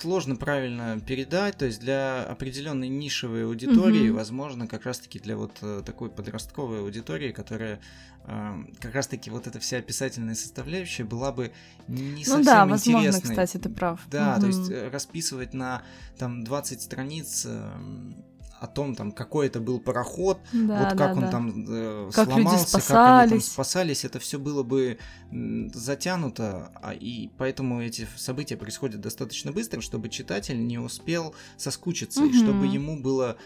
сложно 0.00 0.36
правильно 0.36 1.00
передать, 1.00 1.56
то 1.56 1.64
есть 1.64 1.80
для 1.80 2.22
определенной 2.24 2.88
нишевой 2.88 3.46
аудитории, 3.46 4.08
Мгм. 4.08 4.16
возможно, 4.16 4.66
как 4.66 4.84
раз-таки 4.84 5.18
для 5.18 5.36
вот 5.38 5.52
э, 5.62 5.82
такой 5.86 6.10
подростковой 6.10 6.80
аудитории, 6.80 7.32
которая 7.32 7.80
э, 8.26 8.52
как 8.78 8.94
раз-таки 8.94 9.30
вот 9.30 9.46
эта 9.46 9.58
вся 9.58 9.78
описательная 9.78 10.34
составляющая 10.34 11.04
была 11.04 11.32
бы 11.32 11.52
не 11.88 12.24
совсем 12.24 12.40
Ну 12.40 12.44
да, 12.44 12.66
возможно, 12.66 13.06
интересной. 13.08 13.30
кстати, 13.30 13.56
ты 13.56 13.70
прав. 13.70 14.00
Да, 14.10 14.38
то 14.38 14.46
есть 14.46 14.70
э, 14.70 14.88
расписывать 14.90 15.54
на 15.54 15.82
там 16.18 16.44
20 16.44 16.82
страниц 16.82 17.46
эм, 17.48 18.14
о 18.62 18.68
том, 18.68 18.94
там, 18.94 19.10
какой 19.10 19.48
это 19.48 19.58
был 19.60 19.80
пароход, 19.80 20.38
Да, 20.52 20.78
вот 20.88 20.88
да, 20.90 20.96
как 20.96 21.16
он 21.16 21.22
да. 21.22 21.30
там 21.30 21.64
э, 21.68 22.10
Как 22.14 22.28
люди 22.28 22.42
сломался, 22.42 22.80
как 22.80 22.90
они 23.22 23.30
там 23.30 23.40
спасались. 23.40 23.46
спасались, 23.46 24.04
это 24.04 24.18
все 24.20 24.38
было 24.38 24.62
бы 24.62 24.98
затянуто, 25.74 26.70
а, 26.80 26.94
и 26.94 27.28
поэтому 27.38 27.82
эти 27.82 28.06
события 28.16 28.56
происходят 28.56 29.00
достаточно 29.00 29.50
быстро, 29.52 29.80
чтобы 29.80 30.08
читатель 30.08 30.64
не 30.64 30.78
успел 30.78 31.34
соскучиться, 31.56 32.24
и 32.24 32.32
чтобы 32.32 32.66
ему 32.66 33.00
было 33.02 33.36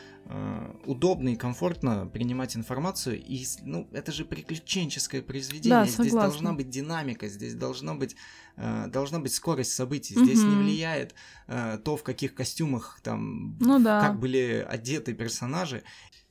удобно 0.85 1.31
и 1.31 1.37
комфортно 1.37 2.07
принимать 2.07 2.57
информацию. 2.57 3.23
И, 3.23 3.45
ну, 3.63 3.89
это 3.93 4.11
же 4.13 4.25
приключенческое 4.25 5.23
произведение, 5.23 5.81
Да, 5.81 5.87
здесь 5.87 6.13
должна 6.13 6.53
быть 6.53 6.69
динамика, 6.69 7.29
здесь 7.29 7.55
должно 7.55 7.95
быть 7.95 8.17
э, 8.57 8.87
должна 8.89 9.21
быть 9.21 9.33
скорость 9.33 9.73
событий. 9.73 10.15
Здесь 10.15 10.43
не 10.43 10.57
влияет 10.57 11.15
э, 11.47 11.79
то, 11.85 11.97
в 11.97 12.03
каких 12.03 12.35
костюмах 12.35 13.01
там 13.03 13.57
Ну 13.61 13.79
да. 13.79 14.01
как 14.01 14.19
были 14.19 14.67
одеты 14.69 15.15
персонажи. 15.15 15.83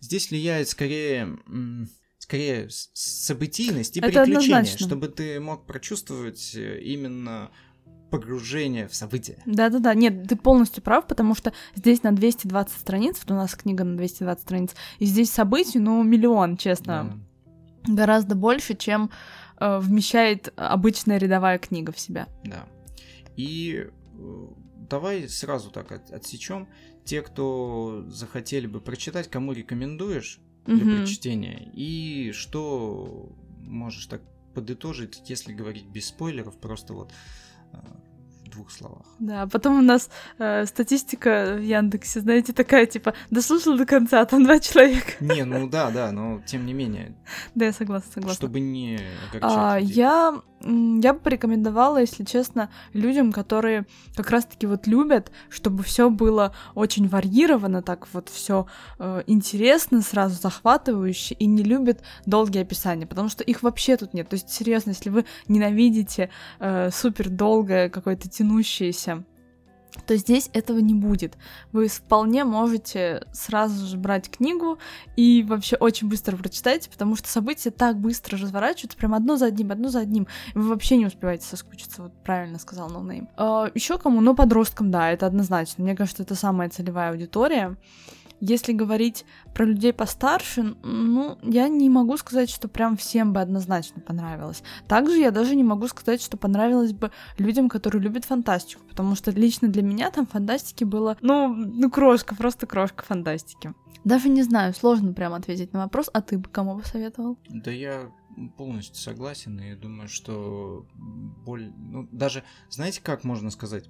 Здесь 0.02 0.30
влияет 0.30 0.68
скорее 0.68 1.38
скорее 2.18 2.68
событийность 2.70 3.98
и 3.98 4.00
Это 4.00 4.24
приключения, 4.24 4.58
однозначно. 4.58 4.88
чтобы 4.88 5.08
ты 5.10 5.40
мог 5.40 5.66
прочувствовать 5.68 6.56
э, 6.56 6.82
именно 6.82 7.52
погружение 8.12 8.88
в 8.88 8.96
события. 8.96 9.38
Да-да-да, 9.46 9.94
нет, 9.94 10.28
ты 10.28 10.36
полностью 10.36 10.82
прав, 10.84 11.08
потому 11.08 11.36
что 11.36 11.52
здесь 11.76 12.04
на 12.04 12.12
220 12.16 12.78
страниц, 12.78 13.20
вот 13.24 13.32
у 13.32 13.36
нас 13.36 13.56
книга 13.56 13.84
на 13.84 13.98
220 13.98 14.42
страниц, 14.44 14.76
и 15.00 15.06
здесь 15.06 15.32
событий, 15.32 15.80
ну, 15.80 16.02
миллион, 16.04 16.58
честно, 16.58 17.20
Да. 17.86 17.94
гораздо 17.94 18.36
больше, 18.36 18.76
чем 18.76 19.10
э, 19.60 19.80
вмещает 19.80 20.54
обычная 20.58 21.18
рядовая 21.18 21.58
книга 21.60 21.92
в 21.92 22.00
себя. 22.00 22.28
Да. 22.44 22.66
И 23.38 23.86
э, 24.18 24.46
давай 24.90 25.28
сразу 25.30 25.72
так 25.72 25.92
от, 25.92 26.12
отсечем. 26.12 26.68
Те, 27.06 27.22
кто 27.22 28.04
захотели 28.08 28.68
бы 28.68 28.82
прочитать, 28.82 29.30
кому 29.30 29.52
рекомендуешь 29.54 30.40
для 30.66 30.84
Мгм. 30.86 30.98
прочтения, 30.98 31.70
и 31.74 32.32
что 32.34 33.30
можешь 33.60 34.06
так 34.08 34.22
подытожить, 34.54 35.22
если 35.28 35.54
говорить 35.54 35.86
без 35.86 36.08
спойлеров, 36.08 36.58
просто 36.58 36.94
вот 36.94 37.12
Uh, 37.76 38.15
двух 38.56 38.72
словах. 38.72 39.04
Да, 39.20 39.44
а 39.44 39.48
потом 39.48 39.80
у 39.80 39.82
нас 39.82 40.10
э, 40.40 40.66
статистика 40.66 41.56
в 41.58 41.62
Яндексе, 41.62 42.22
знаете, 42.22 42.54
такая 42.54 42.86
типа, 42.86 43.14
дослушал 43.30 43.78
до 43.78 43.86
конца, 43.86 44.22
а 44.22 44.26
там 44.26 44.44
два 44.44 44.60
человека. 44.60 45.12
Не, 45.20 45.46
ну 45.46 45.70
да, 45.70 45.92
да, 45.92 46.12
но 46.12 46.42
тем 46.46 46.66
не 46.66 46.74
менее, 46.74 47.16
Да, 47.54 47.66
я 47.66 47.74
согласна, 47.74 48.12
согласна. 48.14 48.36
чтобы 48.36 48.60
не 48.60 49.00
А, 49.42 49.80
людей. 49.80 49.94
я, 49.96 50.42
я 50.62 51.14
бы 51.14 51.20
порекомендовала, 51.20 52.00
если 52.00 52.24
честно, 52.24 52.70
людям, 52.94 53.32
которые 53.32 53.86
как 54.16 54.30
раз-таки 54.32 54.66
вот 54.68 54.88
любят, 54.88 55.32
чтобы 55.50 55.84
все 55.84 56.10
было 56.10 56.54
очень 56.74 57.08
варьировано, 57.08 57.82
так 57.82 58.08
вот 58.14 58.30
все 58.30 58.66
интересно, 59.28 60.02
сразу 60.02 60.42
захватывающе, 60.42 61.36
и 61.36 61.46
не 61.46 61.64
любят 61.64 62.02
долгие 62.26 62.62
описания, 62.62 63.06
потому 63.06 63.30
что 63.30 63.44
их 63.44 63.64
вообще 63.64 63.98
тут 63.98 64.14
нет. 64.14 64.30
То 64.30 64.36
есть, 64.36 64.50
серьезно, 64.50 64.92
если 64.92 65.10
вы 65.10 65.26
ненавидите 65.48 66.30
э, 66.60 66.90
супер 66.92 67.30
долгое, 67.30 67.90
какое-то 67.90 68.30
тянущееся 68.46 69.24
то 70.06 70.18
здесь 70.18 70.50
этого 70.52 70.80
не 70.80 70.94
будет. 70.94 71.38
Вы 71.72 71.88
вполне 71.88 72.44
можете 72.44 73.26
сразу 73.32 73.86
же 73.86 73.98
брать 73.98 74.30
книгу 74.30 74.78
и 75.16 75.42
вообще 75.48 75.78
очень 75.78 76.10
быстро 76.10 76.36
прочитайте, 76.36 76.90
потому 76.90 77.16
что 77.16 77.30
события 77.30 77.72
так 77.72 77.98
быстро 77.98 78.38
разворачиваются, 78.38 78.98
прям 78.98 79.14
одно 79.14 79.38
за 79.38 79.46
одним, 79.46 79.72
одно 79.72 79.88
за 79.88 80.00
одним. 80.00 80.28
И 80.54 80.58
вы 80.58 80.68
вообще 80.68 80.98
не 80.98 81.06
успеваете 81.06 81.46
соскучиться, 81.46 82.04
вот 82.04 82.12
правильно 82.26 82.60
сказал 82.60 82.90
ноунейм. 82.90 83.30
Но 83.38 83.72
Еще 83.74 83.98
кому? 83.98 84.20
Ну, 84.20 84.36
подросткам, 84.36 84.92
да, 84.92 85.12
это 85.12 85.28
однозначно. 85.28 85.86
Мне 85.86 85.96
кажется, 85.96 86.24
это 86.24 86.36
самая 86.36 86.70
целевая 86.70 87.12
аудитория. 87.12 87.78
Если 88.42 88.74
говорить 88.74 89.26
про 89.54 89.66
людей 89.66 89.94
постарше, 89.94 90.76
ну, 90.84 91.38
я 91.42 91.68
не 91.68 91.90
могу 91.90 92.18
сказать, 92.18 92.50
что 92.50 92.68
прям 92.68 92.98
всем 92.98 93.34
бы 93.34 93.42
однозначно 93.42 94.02
понравилось. 94.02 94.62
Также 94.88 95.18
я 95.18 95.32
даже 95.32 95.56
не 95.56 95.64
могу 95.64 95.88
сказать, 95.88 96.22
что 96.22 96.38
понравилось 96.38 96.94
бы 96.94 97.12
людям, 97.38 97.70
которые 97.70 98.02
любят 98.02 98.26
фантастику, 98.26 98.84
потому 98.90 99.16
что 99.16 99.32
лично 99.32 99.68
для 99.68 99.84
меня 99.84 100.12
там 100.12 100.28
фантастики 100.28 100.84
было, 100.84 101.18
ну, 101.22 101.48
ну, 101.48 101.90
крошка, 101.90 102.36
просто 102.36 102.68
крошка 102.68 103.04
фантастики. 103.04 103.74
Даже 104.04 104.30
не 104.30 104.44
знаю, 104.44 104.74
сложно 104.74 105.14
прям 105.14 105.34
ответить 105.34 105.74
на 105.74 105.80
вопрос, 105.80 106.10
а 106.14 106.22
ты 106.22 106.38
бы 106.38 106.48
кому 106.50 106.78
посоветовал? 106.78 107.40
Да 107.50 107.72
я 107.72 108.12
полностью 108.58 108.98
согласен 108.98 109.60
и 109.60 109.76
думаю, 109.76 110.08
что 110.08 110.86
боль... 110.94 111.72
Ну, 111.78 112.08
даже, 112.12 112.44
знаете, 112.70 113.02
как 113.02 113.24
можно 113.24 113.50
сказать? 113.50 113.86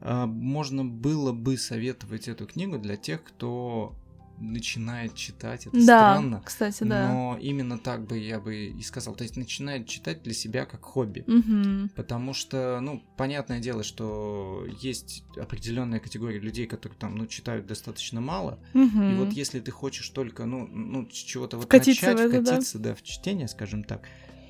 А, 0.00 0.26
можно 0.26 0.84
было 0.84 1.32
бы 1.32 1.56
советовать 1.56 2.28
эту 2.28 2.46
книгу 2.46 2.78
для 2.78 2.96
тех, 2.96 3.22
кто 3.24 3.94
начинает 4.40 5.14
читать, 5.14 5.66
это 5.66 5.76
да, 5.76 5.82
странно. 5.82 6.42
кстати, 6.44 6.84
да. 6.84 7.08
Но 7.08 7.38
именно 7.40 7.78
так 7.78 8.06
бы 8.06 8.18
я 8.18 8.38
бы 8.38 8.68
и 8.68 8.82
сказал. 8.82 9.14
То 9.14 9.24
есть 9.24 9.36
начинает 9.36 9.86
читать 9.86 10.22
для 10.22 10.32
себя 10.32 10.64
как 10.64 10.82
хобби. 10.82 11.24
Угу. 11.26 11.90
Потому 11.96 12.34
что, 12.34 12.78
ну, 12.80 13.02
понятное 13.16 13.60
дело, 13.60 13.82
что 13.82 14.66
есть 14.80 15.24
определенная 15.36 16.00
категория 16.00 16.38
людей, 16.38 16.66
которые 16.66 16.98
там, 16.98 17.16
ну, 17.16 17.26
читают 17.26 17.66
достаточно 17.66 18.20
мало. 18.20 18.58
Угу. 18.74 19.02
И 19.02 19.14
вот 19.14 19.32
если 19.32 19.60
ты 19.60 19.70
хочешь 19.70 20.08
только, 20.10 20.44
ну, 20.44 20.66
ну 20.66 21.06
чего-то 21.06 21.56
вот 21.56 21.66
Вкатиться 21.66 22.12
начать, 22.12 22.32
это, 22.32 22.42
вкатиться, 22.42 22.78
да. 22.78 22.90
да, 22.90 22.94
в 22.94 23.02
чтение, 23.02 23.48
скажем 23.48 23.84
так, 23.84 24.02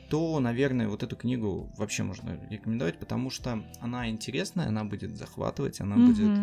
то, 0.08 0.40
наверное, 0.40 0.88
вот 0.88 1.02
эту 1.02 1.16
книгу 1.16 1.70
вообще 1.76 2.02
можно 2.02 2.38
рекомендовать, 2.50 2.98
потому 2.98 3.30
что 3.30 3.62
она 3.80 4.08
интересная, 4.08 4.68
она 4.68 4.84
будет 4.84 5.16
захватывать, 5.16 5.80
она 5.80 5.96
Мгм. 5.96 6.06
будет 6.06 6.40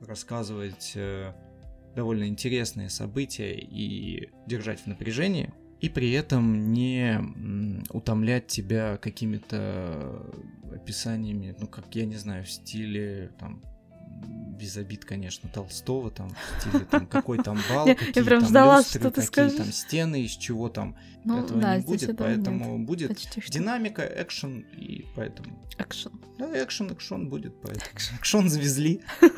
рассказывать 0.00 0.92
э, 0.94 1.32
довольно 1.94 2.24
интересные 2.28 2.90
события 2.90 3.54
и 3.54 4.30
держать 4.46 4.80
в 4.80 4.86
напряжении, 4.86 5.52
и 5.80 5.88
при 5.88 6.12
этом 6.12 6.72
не 6.72 7.20
утомлять 7.90 8.46
тебя 8.46 8.96
какими-то 8.98 10.24
описаниями, 10.72 11.54
ну, 11.58 11.66
как, 11.66 11.94
я 11.94 12.06
не 12.06 12.16
знаю, 12.16 12.44
в 12.44 12.50
стиле, 12.50 13.32
там, 13.38 13.62
без 14.22 14.76
обид, 14.76 15.04
конечно, 15.04 15.48
Толстого, 15.48 16.10
там, 16.10 16.30
в 16.30 16.60
стиле, 16.62 16.84
там, 16.84 17.06
какой 17.06 17.38
там 17.42 17.58
бал, 17.70 17.86
Я- 17.86 17.92
я 17.92 17.98
какие 17.98 18.22
прям 18.22 18.40
там 18.40 18.48
ждала, 18.48 18.78
люстры, 18.78 19.00
что 19.00 19.10
ты 19.10 19.14
какие 19.14 19.26
скажешь. 19.26 19.56
там 19.56 19.72
стены, 19.72 20.22
из 20.22 20.30
чего 20.32 20.68
там, 20.68 20.96
Ну, 21.24 21.42
этого 21.44 21.60
да, 21.60 21.76
не 21.76 21.82
будет, 21.82 22.02
этого 22.04 22.28
нет. 22.28 22.36
поэтому 22.44 22.78
будет 22.84 23.08
Почти 23.08 23.40
динамика, 23.50 24.02
экшен, 24.02 24.60
и 24.76 25.04
поэтому... 25.16 25.58
Экшен. 25.78 26.12
Да, 26.50 26.64
экшен, 26.64 26.92
экшен 26.92 27.28
будет, 27.28 27.54
поэтому... 27.62 27.86
Экшен 28.18 28.48
завезли. 28.48 29.00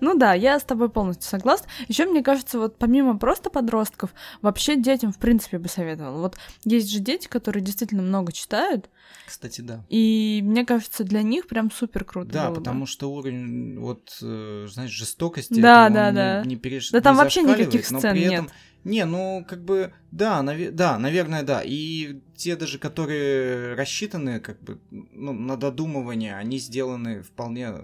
Ну 0.00 0.14
да, 0.16 0.32
я 0.32 0.58
с 0.58 0.64
тобой 0.64 0.88
полностью 0.88 1.28
согласна. 1.28 1.66
Еще 1.88 2.06
мне 2.06 2.22
кажется, 2.22 2.58
вот 2.58 2.78
помимо 2.78 3.18
просто 3.18 3.50
подростков, 3.50 4.14
вообще 4.40 4.76
детям 4.76 5.12
в 5.12 5.18
принципе 5.18 5.58
бы 5.58 5.68
советовала. 5.68 6.22
Вот 6.22 6.38
есть 6.64 6.90
же 6.90 7.00
дети, 7.00 7.28
которые 7.28 7.62
действительно 7.62 8.00
много 8.02 8.32
читают, 8.32 8.88
Кстати, 9.26 9.60
да. 9.60 9.84
и 9.90 10.40
мне 10.42 10.64
кажется, 10.64 11.04
для 11.04 11.20
них 11.22 11.46
прям 11.48 11.70
супер 11.70 12.04
круто 12.04 12.30
Да, 12.32 12.44
было 12.46 12.54
бы. 12.54 12.60
потому 12.60 12.86
что 12.86 13.12
уровень, 13.12 13.78
вот, 13.78 14.16
э, 14.22 14.66
знаешь, 14.70 14.90
жестокости, 14.90 15.60
Да, 15.60 15.86
это 15.86 15.94
да, 15.94 16.10
не- 16.10 16.16
да. 16.16 16.42
не, 16.46 16.56
переш- 16.56 16.92
Да 16.92 17.02
там 17.02 17.16
вообще 17.16 17.42
никаких 17.42 17.84
сцен 17.84 18.16
нет. 18.16 18.44
Не, 18.84 19.04
ну, 19.04 19.44
как 19.46 19.64
бы, 19.64 19.92
да, 20.10 20.42
наве- 20.42 20.70
да, 20.70 20.98
наверное, 20.98 21.42
да. 21.42 21.62
И 21.64 22.20
те 22.34 22.56
даже, 22.56 22.78
которые 22.78 23.74
рассчитаны, 23.74 24.40
как 24.40 24.60
бы, 24.62 24.80
ну, 24.90 25.32
на 25.32 25.56
додумывание, 25.56 26.36
они 26.36 26.58
сделаны 26.58 27.22
вполне 27.22 27.74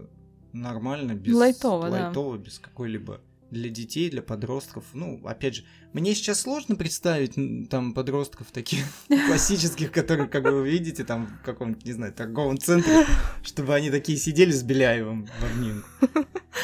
нормально, 0.53 1.12
без... 1.15 1.35
Лайтово, 1.35 1.91
да. 1.91 2.07
лайтово, 2.07 2.38
без 2.38 2.59
какой-либо 2.59 3.21
для 3.50 3.71
детей, 3.71 4.11
для 4.11 4.23
подростков. 4.23 4.85
Ну, 4.93 5.21
опять 5.25 5.57
же, 5.57 5.65
мне 5.93 6.15
сейчас 6.15 6.41
сложно 6.41 6.76
представить 6.76 7.35
там 7.71 7.95
подростков 7.95 8.50
таких 8.50 8.85
классических, 9.09 9.93
которые, 9.93 10.29
как 10.29 10.45
вы 10.45 10.69
видите, 10.69 11.05
там 11.05 11.26
в 11.26 11.45
каком-то, 11.45 11.85
не 11.87 11.93
знаю, 11.93 12.12
торговом 12.12 12.59
центре, 12.59 13.07
чтобы 13.43 13.75
они 13.75 13.91
такие 13.91 14.19
сидели 14.19 14.50
с 14.50 14.62
Беляевым 14.62 15.26
в 15.26 15.45
обнимку. 15.45 15.88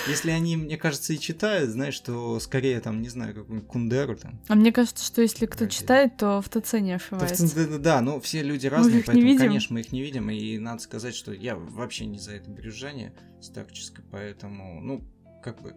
Если 0.09 0.31
они, 0.31 0.57
мне 0.57 0.77
кажется, 0.77 1.13
и 1.13 1.19
читают, 1.19 1.71
знаешь, 1.71 1.95
что 1.95 2.41
скорее 2.41 2.81
там, 2.81 3.03
не 3.03 3.09
знаю, 3.09 3.35
какую-нибудь 3.35 3.69
Кундеру 3.69 4.17
там. 4.17 4.41
А 4.49 4.55
мне 4.55 4.73
кажется, 4.73 5.05
что 5.05 5.23
если 5.23 5.47
кто 5.47 5.67
читает, 5.67 6.17
то 6.17 6.41
в 6.41 6.49
ТЦ 6.49 6.75
не 6.75 6.99
цен- 6.99 7.69
да, 7.71 7.79
да, 7.79 8.01
ну 8.01 8.21
все 8.21 8.43
люди 8.43 8.67
разные, 8.67 9.03
поэтому, 9.05 9.39
конечно, 9.39 9.75
мы 9.75 9.81
их 9.81 9.93
не 9.93 10.03
видим, 10.03 10.31
и 10.31 10.59
надо 10.59 10.81
сказать, 10.83 11.15
что 11.15 11.33
я 11.33 11.57
вообще 11.57 12.07
не 12.07 12.19
за 12.19 12.33
это 12.33 12.51
брюзжание 12.51 13.15
старческое, 13.41 14.05
поэтому, 14.11 14.81
ну, 14.81 15.05
как 15.43 15.61
бы, 15.63 15.75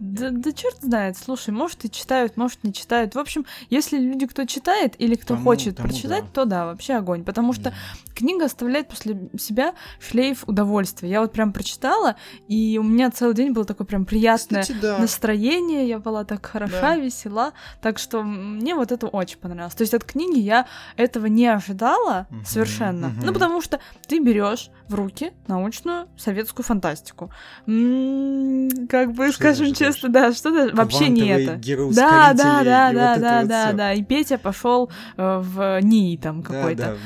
Да, 0.00 0.30
да 0.30 0.52
черт 0.52 0.78
знает, 0.80 1.16
слушай, 1.18 1.50
может 1.50 1.84
и 1.84 1.90
читают, 1.90 2.36
может 2.36 2.64
не 2.64 2.72
читают. 2.72 3.14
В 3.14 3.18
общем, 3.18 3.44
если 3.68 3.98
люди, 3.98 4.26
кто 4.26 4.44
читает 4.46 4.94
или 4.98 5.14
кто 5.14 5.34
Тому- 5.34 5.44
хочет 5.44 5.76
тому 5.76 5.88
прочитать, 5.88 6.24
да. 6.24 6.30
то 6.32 6.44
да, 6.46 6.66
вообще 6.66 6.94
огонь. 6.94 7.22
Потому 7.24 7.52
что 7.52 7.68
м, 7.68 7.74
книга 8.14 8.46
оставляет 8.46 8.88
после 8.88 9.28
себя 9.38 9.74
шлейф 10.00 10.44
удовольствия. 10.48 11.10
Я 11.10 11.20
вот 11.20 11.32
прям 11.32 11.52
прочитала, 11.52 12.16
и 12.48 12.78
у 12.78 12.82
меня 12.82 13.10
целый 13.10 13.34
день 13.34 13.52
было 13.52 13.64
такое 13.64 13.86
прям 13.86 14.06
приятное 14.06 14.62
кстати, 14.62 14.78
да. 14.80 14.98
настроение, 14.98 15.86
я 15.88 15.98
была 15.98 16.24
так 16.24 16.44
хороша, 16.46 16.80
Да. 16.80 16.96
весела. 16.96 17.52
Так 17.82 17.98
что 17.98 18.22
мне 18.22 18.74
вот 18.74 18.92
это 18.92 19.06
очень 19.06 19.38
понравилось. 19.38 19.74
То 19.74 19.82
есть 19.82 19.92
от 19.94 20.04
книги 20.04 20.38
я 20.38 20.66
этого 20.96 21.26
не 21.26 21.46
ожидала 21.46 22.26
Мгм, 22.30 22.44
совершенно. 22.46 23.08
мгм. 23.08 23.20
Ну, 23.26 23.32
потому 23.34 23.60
что 23.60 23.80
ты 24.08 24.18
берешь 24.18 24.70
в 24.88 24.94
руки 24.94 25.32
научную 25.46 26.08
советскую 26.16 26.64
фантастику. 26.64 27.30
М, 27.66 28.86
как 28.88 29.12
бы, 29.12 29.26
Что 29.28 29.34
скажем 29.34 29.66
ожидаешь? 29.66 29.89
Честно, 29.92 30.08
да, 30.08 30.32
что 30.32 30.50
то 30.50 30.74
вообще 30.76 31.08
не 31.08 31.28
это. 31.28 31.56
Да, 31.94 32.32
да, 32.34 32.64
да, 32.64 32.92
да, 32.92 33.16
да, 33.16 33.44
да, 33.44 33.72
да. 33.72 33.92
И 33.92 34.02
Петя 34.02 34.38
пошел 34.38 34.90
в 35.16 35.80
НИИ 35.82 36.16
там 36.16 36.42
какой-то. 36.42 36.96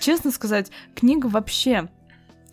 Честно 0.00 0.30
сказать, 0.30 0.70
книга 0.94 1.26
вообще 1.26 1.88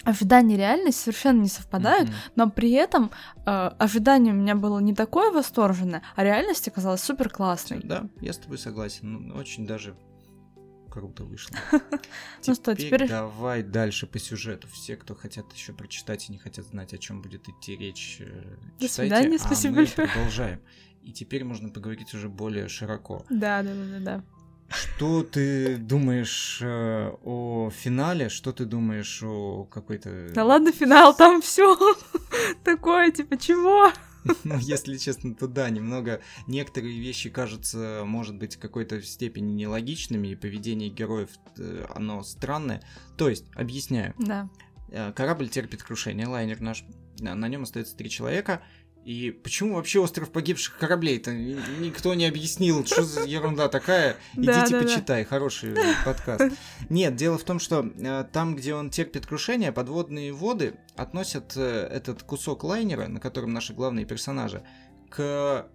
ожидания 0.04 0.56
и 0.56 0.58
реальность 0.58 1.00
совершенно 1.00 1.42
не 1.42 1.48
совпадают, 1.48 2.10
Мгм. 2.10 2.18
но 2.36 2.50
при 2.50 2.72
этом 2.72 3.12
э, 3.46 3.52
ожидание 3.78 4.34
у 4.34 4.38
меня 4.38 4.56
было 4.56 4.80
не 4.80 4.96
такое 4.96 5.32
восторженное, 5.32 6.02
а 6.16 6.24
реальность 6.24 6.68
оказалась 6.68 7.04
супер 7.04 7.30
классной. 7.30 7.82
Да, 7.84 8.06
я 8.20 8.34
с 8.34 8.38
тобой 8.38 8.58
согласен. 8.58 9.28
Ну, 9.28 9.36
очень 9.36 9.68
даже 9.68 9.96
круто 10.92 11.24
вышло. 11.24 11.56
Ну 12.46 12.54
что, 12.56 12.76
теперь- 12.76 13.08
давай 13.08 13.64
дальше 13.64 14.06
по 14.08 14.20
сюжету. 14.20 14.68
Все, 14.68 14.96
кто 14.96 15.16
хотят 15.16 15.52
еще 15.54 15.74
прочитать 15.74 16.28
и 16.30 16.32
не 16.32 16.38
хотят 16.38 16.66
знать, 16.66 16.94
о 16.94 16.98
чем 16.98 17.22
будет 17.22 17.48
идти 17.48 17.76
речь, 17.78 18.18
э, 18.20 18.58
До 18.80 18.88
свидания, 18.88 19.38
а 19.38 19.40
спасибо 19.40 19.76
большое. 19.78 20.08
продолжаем. 20.08 20.60
И 21.04 21.12
теперь 21.12 21.44
можно 21.44 21.70
поговорить 21.70 22.14
уже 22.14 22.30
более 22.30 22.68
широко. 22.68 23.26
Да, 23.30 23.64
да, 23.64 23.74
да, 23.74 23.86
да, 23.86 24.00
да. 24.00 24.24
Что 24.70 25.24
ты 25.24 25.78
думаешь 25.78 26.60
э, 26.62 27.12
о 27.24 27.70
финале? 27.72 28.30
Что 28.30 28.54
ты 28.54 28.66
думаешь 28.66 29.22
о 29.24 29.66
какой-то... 29.66 30.30
Да 30.34 30.46
ладно, 30.46 30.72
финал, 30.72 31.16
там 31.16 31.42
все 31.42 31.76
такое, 32.64 33.12
типа, 33.12 33.38
чего? 33.38 33.92
Ну, 34.44 34.58
если 34.58 34.98
честно, 34.98 35.36
то 35.36 35.48
да, 35.48 35.70
немного 35.70 36.22
некоторые 36.48 37.00
вещи 37.00 37.30
кажутся, 37.30 38.04
может 38.06 38.38
быть, 38.38 38.56
в 38.56 38.60
какой-то 38.60 39.01
степени 39.01 39.51
нелогичными, 39.51 40.30
и 40.30 40.36
поведение 40.36 40.90
героев, 40.90 41.30
э, 41.58 41.86
оно 41.94 42.24
странное. 42.24 42.82
То 43.18 43.30
есть, 43.30 43.46
объясняю. 43.56 44.13
Да. 44.20 44.50
Э, 44.90 45.12
Корабль 45.13 45.50
терпит 45.50 45.84
крушение, 45.84 46.28
лайнер 46.28 46.62
наш, 46.62 46.84
на 47.20 47.48
нем 47.48 47.63
остается 47.63 47.96
три 47.96 48.10
человека, 48.10 48.62
и 49.03 49.31
почему 49.31 49.75
вообще 49.75 50.00
остров 50.00 50.31
погибших 50.31 50.77
кораблей-то 50.77 51.34
никто 51.34 52.13
не 52.13 52.25
объяснил, 52.25 52.86
что 52.86 53.03
за 53.03 53.24
ерунда 53.24 53.67
такая? 53.67 54.17
Идите 54.36 54.79
почитай, 54.79 55.25
хороший 55.25 55.75
подкаст. 56.05 56.55
Нет, 56.89 57.15
дело 57.15 57.38
в 57.38 57.43
том, 57.43 57.60
что 57.60 57.89
э, 57.98 58.25
там, 58.31 58.55
где 58.55 58.75
он 58.75 58.89
терпит 58.91 59.25
крушение, 59.25 59.72
подводные 59.72 60.34
воды 60.34 60.75
относят 60.96 61.53
э, 61.55 61.88
этот 61.91 62.22
кусок 62.24 62.63
лайнера, 62.63 63.08
на 63.08 63.20
котором 63.20 63.53
наши 63.53 63.74
главные 63.74 64.05
персонажи, 64.05 64.63
к 65.10 65.67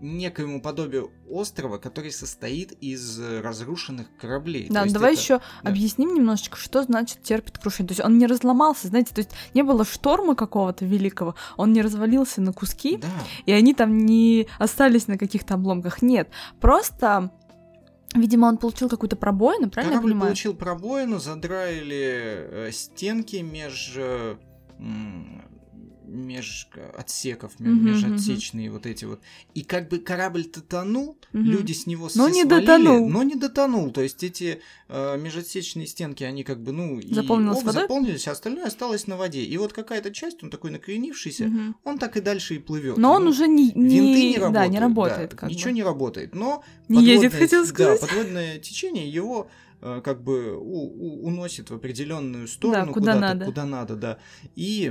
некоему 0.00 0.60
подобию 0.60 1.10
острова, 1.28 1.78
который 1.78 2.12
состоит 2.12 2.72
из 2.80 3.18
разрушенных 3.18 4.08
кораблей. 4.20 4.68
Да, 4.68 4.84
давай 4.86 5.12
это... 5.12 5.20
еще 5.20 5.38
да. 5.62 5.70
объясним 5.70 6.14
немножечко, 6.14 6.56
что 6.56 6.82
значит 6.82 7.22
терпит 7.22 7.58
крушение. 7.58 7.88
То 7.88 7.92
есть 7.92 8.04
он 8.04 8.18
не 8.18 8.26
разломался, 8.26 8.88
знаете, 8.88 9.14
то 9.14 9.20
есть 9.20 9.30
не 9.54 9.62
было 9.62 9.84
шторма 9.84 10.34
какого-то 10.34 10.84
великого, 10.84 11.34
он 11.56 11.72
не 11.72 11.82
развалился 11.82 12.40
на 12.40 12.52
куски, 12.52 12.98
да. 12.98 13.08
и 13.46 13.52
они 13.52 13.74
там 13.74 13.96
не 13.96 14.46
остались 14.58 15.06
на 15.06 15.18
каких-то 15.18 15.54
обломках. 15.54 16.02
Нет, 16.02 16.28
просто 16.60 17.30
Видимо, 18.14 18.46
он 18.46 18.58
получил 18.58 18.88
какую-то 18.88 19.16
пробоину, 19.16 19.70
правильно 19.70 19.94
Корабль 19.94 20.10
я 20.10 20.12
понимаю? 20.12 20.30
получил 20.30 20.54
пробоину, 20.54 21.18
задраили 21.18 22.68
э, 22.68 22.70
стенки 22.72 23.36
меж 23.36 23.98
меж 26.14 26.68
отсеков, 26.96 27.52
mm-hmm, 27.58 27.68
межотсечные 27.68 28.68
mm-hmm. 28.68 28.72
вот 28.72 28.86
эти 28.86 29.04
вот. 29.04 29.20
И 29.54 29.62
как 29.62 29.88
бы 29.88 29.98
корабль-то 29.98 30.62
тонул, 30.62 31.18
mm-hmm. 31.32 31.42
люди 31.42 31.72
с 31.72 31.86
него 31.86 32.08
но 32.14 32.28
не 32.28 32.44
свалили, 32.44 32.66
дотонул. 32.66 33.08
но 33.08 33.22
не 33.22 33.34
дотонул. 33.34 33.90
То 33.90 34.00
есть 34.00 34.22
эти 34.22 34.60
э, 34.88 35.18
межотсечные 35.18 35.86
стенки, 35.86 36.24
они 36.24 36.44
как 36.44 36.62
бы, 36.62 36.72
ну, 36.72 37.00
Заполнилась 37.02 37.62
и, 37.62 37.66
об, 37.66 37.72
заполнились, 37.72 38.28
а 38.28 38.32
остальное 38.32 38.66
осталось 38.66 39.06
на 39.06 39.16
воде. 39.16 39.42
И 39.42 39.56
вот 39.56 39.72
какая-то 39.72 40.12
часть, 40.12 40.42
он 40.42 40.50
такой 40.50 40.70
накренившийся, 40.70 41.44
mm-hmm. 41.44 41.74
он 41.84 41.98
так 41.98 42.16
и 42.16 42.20
дальше 42.20 42.56
и 42.56 42.58
плывет. 42.58 42.96
Но 42.96 43.12
он 43.12 43.26
уже 43.26 43.46
не, 43.48 43.72
не... 43.72 43.98
Винты 43.98 44.30
не 44.30 44.38
работают. 44.38 44.52
Да, 44.52 44.66
не 44.68 44.78
работает. 44.78 45.30
Да, 45.30 45.36
как 45.36 45.50
ничего 45.50 45.70
бы. 45.70 45.76
не 45.76 45.82
работает. 45.82 46.34
Но 46.34 46.64
не 46.88 47.04
едет, 47.04 47.34
хотел 47.34 47.66
сказать. 47.66 48.00
Да, 48.00 48.06
подводное 48.06 48.58
течение 48.58 49.08
его 49.08 49.48
как 50.02 50.22
бы 50.22 50.56
у, 50.56 50.62
у, 50.62 51.26
уносит 51.26 51.68
в 51.68 51.74
определенную 51.74 52.48
сторону, 52.48 52.86
да, 52.86 52.92
куда 52.92 53.14
надо. 53.14 53.44
куда 53.44 53.66
надо, 53.66 53.96
да. 53.96 54.18
И 54.56 54.90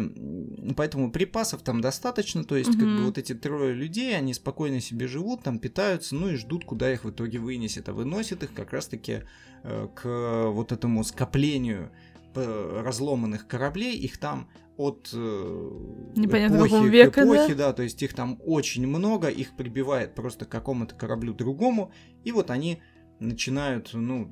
поэтому 0.77 1.12
припасов 1.12 1.63
там 1.63 1.81
достаточно, 1.81 2.43
то 2.43 2.55
есть 2.55 2.69
угу. 2.69 2.79
как 2.79 2.88
бы 2.88 3.05
вот 3.05 3.17
эти 3.17 3.33
трое 3.33 3.73
людей, 3.73 4.15
они 4.15 4.33
спокойно 4.33 4.79
себе 4.79 5.07
живут, 5.07 5.41
там 5.43 5.57
питаются, 5.57 6.15
ну 6.15 6.29
и 6.29 6.35
ждут, 6.35 6.65
куда 6.65 6.93
их 6.93 7.05
в 7.05 7.09
итоге 7.09 7.39
вынесет, 7.39 7.89
а 7.89 7.93
выносит 7.93 8.43
их 8.43 8.53
как 8.53 8.71
раз-таки 8.71 9.23
э, 9.63 9.88
к 9.95 10.50
вот 10.51 10.71
этому 10.71 11.03
скоплению 11.03 11.91
э, 12.35 12.81
разломанных 12.83 13.47
кораблей, 13.47 13.95
их 13.97 14.19
там 14.19 14.47
от 14.77 15.09
э, 15.13 15.69
Непонятно 16.15 16.57
эпохи 16.57 16.89
века, 16.89 17.21
к 17.21 17.25
эпохе, 17.25 17.55
да? 17.55 17.67
да, 17.67 17.73
то 17.73 17.83
есть 17.83 18.01
их 18.01 18.13
там 18.13 18.39
очень 18.43 18.88
много, 18.88 19.27
их 19.27 19.55
прибивает 19.55 20.15
просто 20.15 20.45
к 20.45 20.50
какому-то 20.50 20.95
кораблю 20.95 21.33
другому, 21.33 21.91
и 22.23 22.31
вот 22.31 22.50
они 22.50 22.81
начинают 23.20 23.91
ну, 23.93 24.27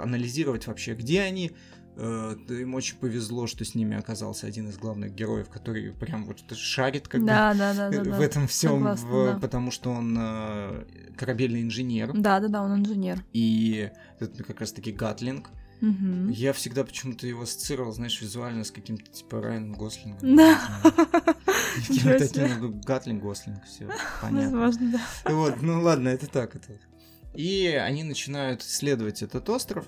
анализировать 0.00 0.66
вообще, 0.66 0.94
где 0.94 1.22
они. 1.22 1.52
Э, 1.96 2.34
им 2.48 2.74
очень 2.74 2.96
повезло, 2.96 3.46
что 3.46 3.64
с 3.64 3.74
ними 3.74 3.96
оказался 3.96 4.46
один 4.46 4.68
из 4.68 4.78
главных 4.78 5.14
героев, 5.14 5.48
который 5.50 5.92
прям 5.92 6.24
вот 6.24 6.38
шарит 6.56 7.08
как 7.08 7.24
да, 7.24 7.52
бы 7.52 7.58
да, 7.58 7.74
да, 7.74 7.90
да, 7.90 8.10
в 8.16 8.20
этом 8.20 8.46
всем, 8.46 8.78
Согласна, 8.78 9.08
в, 9.08 9.24
да. 9.26 9.38
потому 9.38 9.70
что 9.70 9.90
он 9.90 10.16
э, 10.18 10.84
корабельный 11.16 11.62
инженер. 11.62 12.12
Да, 12.14 12.40
да, 12.40 12.48
да, 12.48 12.62
он 12.62 12.80
инженер. 12.80 13.24
И 13.32 13.90
это 14.18 14.42
как 14.44 14.60
раз-таки 14.60 14.92
Гатлинг. 14.92 15.50
Угу. 15.82 16.30
Я 16.30 16.52
всегда 16.52 16.84
почему-то 16.84 17.26
его 17.26 17.42
ассоциировал, 17.42 17.92
знаешь, 17.92 18.20
визуально 18.20 18.64
с 18.64 18.70
каким-то 18.70 19.10
типа 19.10 19.40
Райаном 19.40 19.72
Гослингом. 19.72 20.36
Да. 20.36 20.58
Каким-то 21.86 22.68
Гатлинг 22.86 23.22
Гослинг, 23.22 23.64
все 23.64 23.88
понятно. 24.22 24.58
Возможно, 24.58 24.98
да. 25.24 25.32
Вот, 25.32 25.62
ну 25.62 25.82
ладно, 25.82 26.08
это 26.08 26.26
так, 26.26 26.54
это 26.54 26.78
и 27.34 27.66
они 27.66 28.04
начинают 28.04 28.62
исследовать 28.62 29.22
этот 29.22 29.48
остров, 29.48 29.86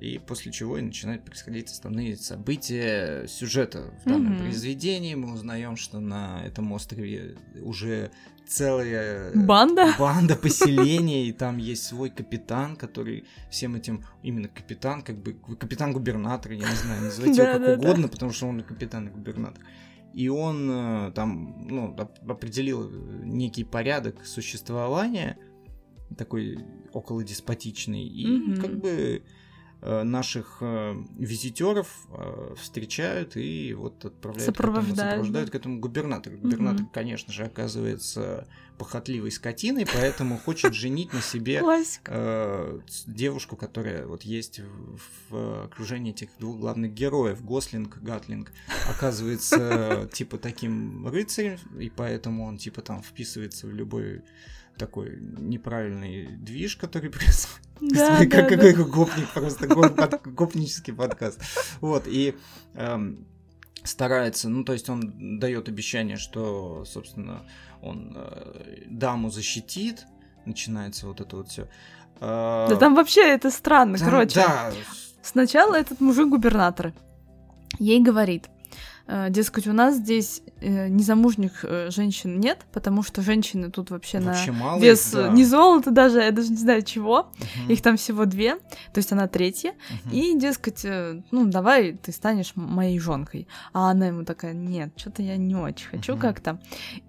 и 0.00 0.18
после 0.18 0.52
чего 0.52 0.76
и 0.78 0.82
начинают 0.82 1.24
происходить 1.24 1.70
основные 1.70 2.16
события 2.16 3.26
сюжета 3.26 3.94
в 4.04 4.08
данном 4.08 4.34
mm-hmm. 4.34 4.40
произведении. 4.40 5.14
Мы 5.14 5.32
узнаем, 5.32 5.76
что 5.76 6.00
на 6.00 6.44
этом 6.44 6.72
острове 6.72 7.36
уже 7.62 8.10
целая 8.46 9.32
банда, 9.34 9.94
банда 9.98 10.36
поселений, 10.42 11.28
и 11.28 11.32
там 11.32 11.56
есть 11.58 11.84
свой 11.84 12.10
капитан, 12.10 12.76
который 12.76 13.24
всем 13.50 13.76
этим, 13.76 14.04
именно 14.22 14.48
капитан, 14.48 15.02
как 15.02 15.16
бы 15.22 15.32
капитан-губернатор, 15.32 16.52
я 16.52 16.68
не 16.68 16.76
знаю, 16.76 17.02
называйте 17.02 17.42
его 17.42 17.52
как 17.52 17.78
угодно, 17.78 18.08
потому 18.08 18.32
что 18.32 18.46
он 18.46 18.62
капитан-губернатор. 18.62 19.64
И 20.12 20.28
он 20.28 20.70
э, 20.70 21.12
там 21.12 21.66
ну, 21.66 21.96
определил 22.28 22.88
некий 23.24 23.64
порядок 23.64 24.24
существования 24.24 25.36
такой 26.14 26.58
около 26.92 27.22
деспотичный. 27.24 28.06
И 28.06 28.26
mm-hmm. 28.26 28.60
как 28.60 28.78
бы 28.78 29.22
э, 29.82 30.02
наших 30.02 30.58
э, 30.60 30.94
визитеров 31.18 31.88
э, 32.10 32.54
встречают 32.58 33.36
и 33.36 33.74
вот 33.74 34.04
отправляют 34.04 34.46
сопровождают, 34.46 34.88
к 34.88 34.98
этому, 34.98 35.10
сопровождают 35.10 35.50
к 35.50 35.54
этому 35.54 35.80
губернатору. 35.80 36.38
Губернатор, 36.38 36.86
mm-hmm. 36.86 36.92
конечно 36.92 37.32
же, 37.32 37.44
оказывается 37.44 38.46
похотливой 38.78 39.30
скотиной, 39.30 39.86
поэтому 39.86 40.38
хочет 40.38 40.74
женить 40.74 41.12
на 41.12 41.20
себе 41.20 41.62
девушку, 43.06 43.56
которая 43.56 44.06
вот 44.06 44.22
есть 44.22 44.60
в, 44.60 45.30
в 45.30 45.64
окружении 45.64 46.12
этих 46.12 46.30
двух 46.38 46.58
главных 46.58 46.92
героев, 46.92 47.44
Гослинг, 47.44 47.98
Гатлинг, 48.02 48.52
оказывается 48.88 50.08
типа 50.12 50.38
таким 50.38 51.06
рыцарем, 51.06 51.58
и 51.78 51.88
поэтому 51.88 52.44
он 52.44 52.58
типа 52.58 52.82
там 52.82 53.02
вписывается 53.02 53.66
в 53.66 53.72
любой 53.72 54.22
такой 54.76 55.18
неправильный 55.20 56.26
движ, 56.36 56.76
который 56.76 57.10
происходит. 57.10 57.64
Да, 57.80 58.18
как, 58.26 58.30
да, 58.50 58.56
какой 58.56 58.74
гопник, 58.74 59.28
просто 59.30 59.66
гоп, 59.66 59.94
под, 59.94 60.22
гопнический 60.22 60.92
подкаст. 60.92 61.40
Вот, 61.80 62.04
и 62.06 62.36
эм, 62.74 63.26
старается, 63.82 64.48
ну, 64.48 64.64
то 64.64 64.72
есть 64.72 64.88
он 64.88 65.38
дает 65.38 65.68
обещание, 65.68 66.16
что, 66.16 66.84
собственно, 66.86 67.42
он 67.82 68.12
э, 68.16 68.84
даму 68.86 69.30
защитит, 69.30 70.06
начинается 70.46 71.06
вот 71.06 71.20
это 71.20 71.36
вот 71.36 71.48
все. 71.48 71.68
Э, 72.20 72.66
да 72.70 72.76
там 72.76 72.94
вообще 72.94 73.22
это 73.22 73.50
странно, 73.50 73.98
там, 73.98 74.08
короче. 74.08 74.34
Да. 74.36 74.72
Сначала 75.22 75.74
этот 75.74 76.00
мужик 76.00 76.28
губернатор 76.28 76.92
ей 77.78 78.00
говорит, 78.00 78.48
дескать, 79.28 79.66
у 79.66 79.72
нас 79.72 79.96
здесь 79.96 80.42
э, 80.60 80.88
незамужних 80.88 81.64
э, 81.64 81.90
женщин 81.90 82.40
нет, 82.40 82.64
потому 82.72 83.02
что 83.02 83.20
женщины 83.20 83.70
тут 83.70 83.90
вообще, 83.90 84.18
вообще 84.18 84.52
на 84.52 84.58
мало 84.58 84.80
вес 84.80 85.10
да. 85.12 85.28
не 85.28 85.44
золота 85.44 85.90
даже, 85.90 86.20
я 86.20 86.30
даже 86.30 86.50
не 86.50 86.56
знаю 86.56 86.82
чего. 86.82 87.30
Мгм. 87.38 87.70
Их 87.70 87.82
там 87.82 87.96
всего 87.96 88.24
две, 88.24 88.56
то 88.56 88.96
есть 88.96 89.12
она 89.12 89.28
третья. 89.28 89.74
Мгм. 90.04 90.14
И, 90.14 90.38
дескать, 90.38 90.84
э, 90.84 91.20
ну, 91.30 91.44
давай 91.46 91.92
ты 91.92 92.12
станешь 92.12 92.52
моей 92.54 92.98
женкой. 92.98 93.46
А 93.72 93.90
она 93.90 94.06
ему 94.06 94.24
такая, 94.24 94.54
нет, 94.54 94.92
что-то 94.96 95.22
я 95.22 95.36
не 95.36 95.54
очень 95.54 95.88
хочу 95.88 96.12
Мгм. 96.12 96.20
как-то. 96.20 96.60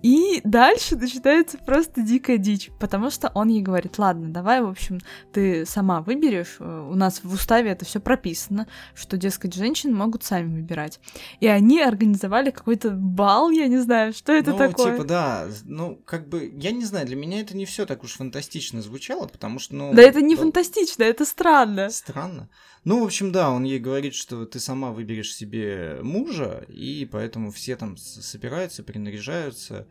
И 0.01 0.41
дальше 0.43 0.97
начинается 0.97 1.57
просто 1.57 2.01
дикая 2.01 2.37
дичь, 2.37 2.71
потому 2.79 3.09
что 3.09 3.31
он 3.33 3.47
ей 3.47 3.61
говорит, 3.61 3.97
ладно, 3.99 4.29
давай, 4.29 4.61
в 4.61 4.67
общем, 4.67 4.99
ты 5.31 5.65
сама 5.65 6.01
выберешь. 6.01 6.57
Э, 6.59 6.89
У 6.91 6.95
нас 6.95 7.21
в 7.23 7.33
уставе 7.33 7.71
это 7.71 7.85
все 7.85 7.99
прописано, 7.99 8.67
что, 8.93 9.15
дескать, 9.17 9.53
женщины 9.53 9.95
могут 9.95 10.23
сами 10.23 10.53
выбирать. 10.53 10.99
И 11.39 11.47
они 11.47 11.84
организовали 11.87 12.51
какой-то 12.51 12.91
бал, 12.91 13.49
я 13.49 13.67
не 13.67 13.77
знаю, 13.77 14.13
что 14.13 14.31
это 14.31 14.51
ну, 14.51 14.57
такое. 14.57 14.93
типа, 14.93 15.03
да, 15.03 15.47
ну, 15.63 16.01
как 16.05 16.29
бы, 16.29 16.53
я 16.57 16.71
не 16.71 16.85
знаю, 16.85 17.05
для 17.05 17.15
меня 17.15 17.41
это 17.41 17.55
не 17.55 17.65
все 17.65 17.85
так 17.85 18.03
уж 18.03 18.13
фантастично 18.13 18.81
звучало, 18.81 19.27
потому 19.27 19.59
что, 19.59 19.75
ну... 19.75 19.93
Да 19.93 20.01
это 20.01 20.21
не 20.21 20.35
да, 20.35 20.41
фантастично, 20.41 21.03
это 21.03 21.25
странно. 21.25 21.89
Странно. 21.89 22.49
Ну, 22.83 23.01
в 23.01 23.05
общем, 23.05 23.31
да, 23.31 23.49
он 23.51 23.63
ей 23.63 23.79
говорит, 23.79 24.13
что 24.13 24.45
ты 24.45 24.59
сама 24.59 24.91
выберешь 24.91 25.33
себе 25.33 25.99
мужа, 26.03 26.65
и 26.69 27.07
поэтому 27.11 27.51
все 27.51 27.75
там 27.75 27.97
собираются, 27.97 28.83
принаряжаются, 28.83 29.87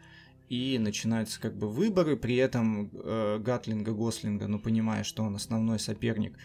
и 0.49 0.79
начинаются 0.79 1.41
как 1.41 1.57
бы 1.57 1.69
выборы, 1.69 2.17
при 2.17 2.37
этом 2.37 2.91
э, 2.93 3.39
Гатлинга 3.39 3.93
Гослинга, 3.93 4.47
ну, 4.47 4.59
понимая, 4.59 5.03
что 5.03 5.23
он 5.23 5.35
основной 5.37 5.79
соперник, 5.79 6.37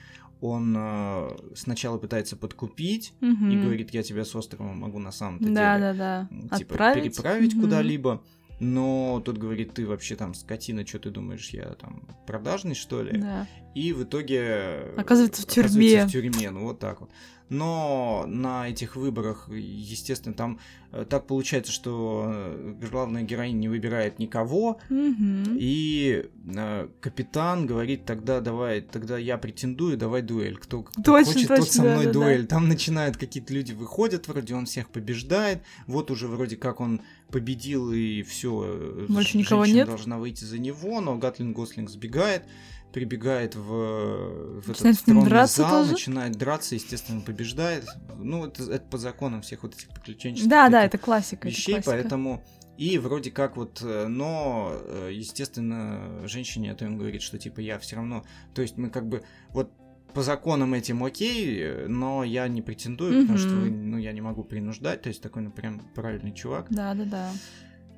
он 0.42 0.74
э, 0.78 1.30
сначала 1.56 1.98
пытается 1.98 2.36
подкупить 2.38 3.14
и 3.22 3.26
Мгм. 3.26 3.64
говорит, 3.64 3.94
я 3.94 4.04
тебя 4.04 4.24
с 4.26 4.36
острова 4.36 4.72
могу 4.74 5.00
на 5.00 5.12
самом-то 5.12 5.46
Да, 5.54 5.78
деле 5.78 5.94
да, 5.94 6.28
да. 6.32 6.58
типа 6.58 6.74
Отправить. 6.74 7.04
переправить 7.16 7.54
Мгм. 7.54 7.62
куда-либо. 7.64 8.24
Но 8.62 9.22
тот 9.24 9.38
говорит, 9.38 9.74
ты 9.74 9.88
вообще 9.88 10.18
там 10.18 10.34
скотина, 10.34 10.86
что 10.86 11.00
ты 11.00 11.12
думаешь, 11.12 11.50
я 11.52 11.64
там 11.76 12.04
продажный, 12.28 12.76
что 12.76 13.02
ли? 13.02 13.18
Да. 13.18 13.48
И 13.74 13.94
в 13.94 14.04
итоге... 14.04 14.92
Оказывается, 14.98 15.44
в 15.44 15.46
оказывается 15.46 15.72
тюрьме. 15.72 16.06
в 16.06 16.12
тюрьме, 16.12 16.50
ну 16.52 16.64
вот 16.66 16.80
так 16.80 17.00
вот. 17.00 17.10
Но 17.50 18.26
на 18.28 18.70
этих 18.70 18.96
выборах, 18.96 19.50
естественно, 19.50 20.36
там 20.36 20.60
э, 20.92 21.06
так 21.10 21.26
получается, 21.28 21.72
что 21.72 22.26
э, 22.28 22.76
главная 22.90 23.24
героиня 23.24 23.58
не 23.58 23.68
выбирает 23.68 24.20
никого, 24.20 24.80
Мгм. 24.90 25.58
и 25.60 26.30
э, 26.56 26.88
капитан 27.00 27.66
говорит, 27.66 28.06
тогда 28.06 28.40
давай, 28.40 28.82
тогда 28.82 29.18
я 29.18 29.38
претендую, 29.38 29.98
давай 29.98 30.22
дуэль. 30.22 30.58
Кто, 30.58 30.84
кто 30.84 31.02
Точно, 31.02 31.34
хочет, 31.34 31.48
тот 31.48 31.58
точно, 31.58 31.74
со 31.74 31.82
мной 31.82 32.06
да-да-да. 32.06 32.14
дуэль. 32.14 32.48
Там 32.48 32.68
начинают 32.68 33.18
какие-то 33.18 33.54
люди 33.54 33.74
выходят, 33.74 34.28
вроде 34.28 34.56
он 34.56 34.66
всех 34.66 34.90
побеждает, 34.90 35.64
вот 35.88 36.12
уже 36.12 36.28
вроде 36.28 36.56
как 36.56 36.80
он 36.80 37.02
победил 37.32 37.92
и 37.92 38.24
все. 38.24 39.06
Больше 39.08 39.38
никого 39.38 39.66
нет? 39.66 39.88
должна 39.88 40.18
выйти 40.18 40.44
за 40.44 40.60
него, 40.60 41.02
но 41.02 41.16
Гатлин 41.18 41.54
Гослинг 41.54 41.90
сбегает, 41.90 42.44
прибегает 42.92 43.56
в, 43.56 44.62
в 44.62 44.70
этот 44.70 44.82
Начинает 44.84 45.08
ним 45.08 45.16
тронный 45.18 45.30
драться 45.30 45.62
зал, 45.62 45.72
тоже? 45.72 45.92
начинает 45.92 46.36
драться, 46.36 46.76
естественно, 46.76 47.22
побеждает. 47.22 47.86
Ну, 48.18 48.46
это, 48.46 48.64
это 48.64 48.86
по 48.86 48.98
законам 48.98 49.42
всех 49.42 49.64
вот 49.64 49.76
этих 49.76 49.90
приключенческих 49.90 50.50
Да, 50.50 50.70
да, 50.70 50.84
это 50.84 50.98
классика. 50.98 51.48
это 51.48 51.56
вещей, 51.56 51.74
классика. 51.74 51.92
поэтому 51.92 52.44
и 52.78 52.98
вроде 52.98 53.30
как 53.30 53.58
вот, 53.58 53.82
э, 53.82 54.08
но, 54.08 54.72
э, 54.74 55.10
естественно, 55.14 56.26
женщине 56.28 56.72
это 56.72 56.86
им 56.86 56.98
говорит, 56.98 57.22
что 57.22 57.38
типа 57.38 57.60
я 57.60 57.78
все 57.78 57.98
равно, 57.98 58.24
то 58.56 58.62
есть 58.62 58.78
мы 58.78 58.90
как 58.90 59.08
бы 59.08 59.24
вот 59.50 59.72
по 60.14 60.24
законам 60.24 60.74
этим 60.74 61.04
окей, 61.04 61.86
но 61.88 62.24
я 62.24 62.48
не 62.48 62.62
претендую, 62.62 63.22
потому 63.22 63.38
что 63.38 63.50
вы, 63.50 63.70
ну 63.70 63.98
я 63.98 64.12
не 64.12 64.22
могу 64.22 64.44
принуждать, 64.44 65.02
то 65.02 65.10
есть 65.10 65.22
такой, 65.22 65.44
ну 65.44 65.52
прям 65.52 65.82
правильный 65.94 66.34
чувак. 66.34 66.68
Да, 66.70 66.94
да, 66.94 67.04
да. 67.04 67.32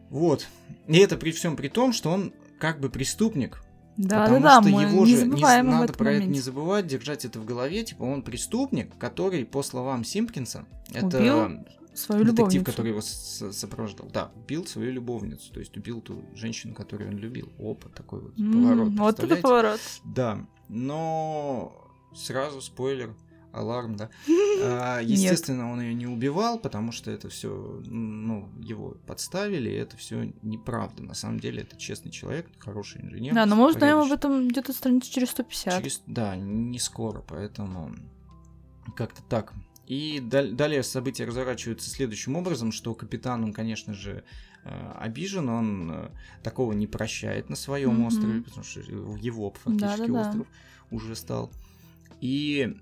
Вот. 0.10 0.48
И 0.88 0.98
это 0.98 1.16
при 1.16 1.32
всем 1.32 1.56
при 1.56 1.70
том, 1.70 1.94
что 1.94 2.10
он 2.10 2.34
как 2.60 2.80
бы 2.80 2.90
преступник, 2.90 3.64
Да, 4.04 4.24
потому 4.24 4.42
да, 4.42 4.62
да, 4.62 4.62
что 4.68 4.72
мы 4.76 4.84
его 4.84 5.06
же 5.06 5.28
не, 5.28 5.64
надо 5.64 5.94
про 5.94 6.12
это 6.12 6.20
не 6.22 6.26
моменте. 6.28 6.42
забывать, 6.42 6.88
держать 6.88 7.26
это 7.26 7.40
в 7.40 7.46
голове, 7.46 7.84
типа 7.84 8.04
он 8.04 8.24
преступник, 8.24 8.98
который, 8.98 9.46
по 9.46 9.62
словам 9.64 10.04
Симпкинса, 10.04 10.66
это 10.94 11.18
Убил 11.20 11.66
Свою 11.94 12.24
детектив, 12.24 12.38
любовницу. 12.64 12.66
который 12.66 12.88
его 12.92 13.02
сопровождал. 13.02 14.08
Да, 14.14 14.32
убил 14.36 14.66
свою 14.66 14.92
любовницу, 14.94 15.52
то 15.54 15.60
есть 15.60 15.76
убил 15.76 16.00
ту 16.02 16.24
женщину, 16.36 16.74
которую 16.74 17.10
он 17.12 17.18
любил. 17.18 17.52
Опа, 17.60 17.90
такой 17.90 18.22
вот 18.22 18.40
М, 18.40 18.54
поворот. 18.54 18.90
Вот 18.94 19.20
это 19.20 19.36
поворот. 19.36 19.80
Да, 20.06 20.48
но 20.70 21.74
сразу 22.16 22.62
спойлер, 22.62 23.14
аларм, 23.54 23.96
да. 23.96 24.10
А, 24.64 25.00
Естественно, 25.02 25.72
он 25.72 25.82
ее 25.82 25.94
не 25.96 26.06
убивал, 26.06 26.60
потому 26.60 26.92
что 26.92 27.10
это 27.10 27.30
все, 27.30 27.82
ну, 27.86 28.48
его 28.60 28.96
подставили, 29.08 29.70
и 29.72 29.74
это 29.76 29.98
все 29.98 30.32
неправда. 30.44 31.02
На 31.02 31.16
самом 31.16 31.40
деле, 31.40 31.64
это 31.64 31.76
честный 31.78 32.12
человек, 32.12 32.48
хороший 32.60 33.02
инженер. 33.02 33.34
Да, 33.34 33.46
но 33.48 33.56
мы 33.56 33.68
узнаем 33.70 33.98
об 33.98 34.12
этом 34.12 34.48
где-то 34.48 34.72
страниц 34.74 35.06
через 35.06 35.30
150. 35.32 35.82
Через- 35.84 36.02
да, 36.06 36.36
не 36.36 36.78
скоро, 36.80 37.22
поэтому 37.28 37.96
как-то 38.96 39.22
так. 39.24 39.54
И 39.88 40.20
дал- 40.22 40.52
далее 40.52 40.84
события 40.84 41.26
разворачиваются 41.26 41.90
следующим 41.90 42.36
образом, 42.36 42.72
что 42.72 42.94
капитан, 42.94 43.44
он, 43.44 43.54
конечно 43.54 43.94
же, 43.94 44.24
э, 44.64 44.92
обижен, 45.00 45.50
он 45.50 45.92
э, 45.92 46.10
такого 46.44 46.74
не 46.74 46.86
прощает 46.88 47.50
на 47.50 47.56
своем 47.56 47.96
Мгм. 47.96 48.06
острове, 48.06 48.42
потому 48.42 48.64
что 48.64 48.80
его 48.82 49.52
фактически 49.64 50.02
Да-да-да. 50.08 50.22
остров 50.30 50.48
уже 50.92 51.16
стал. 51.16 51.52
И 52.22 52.78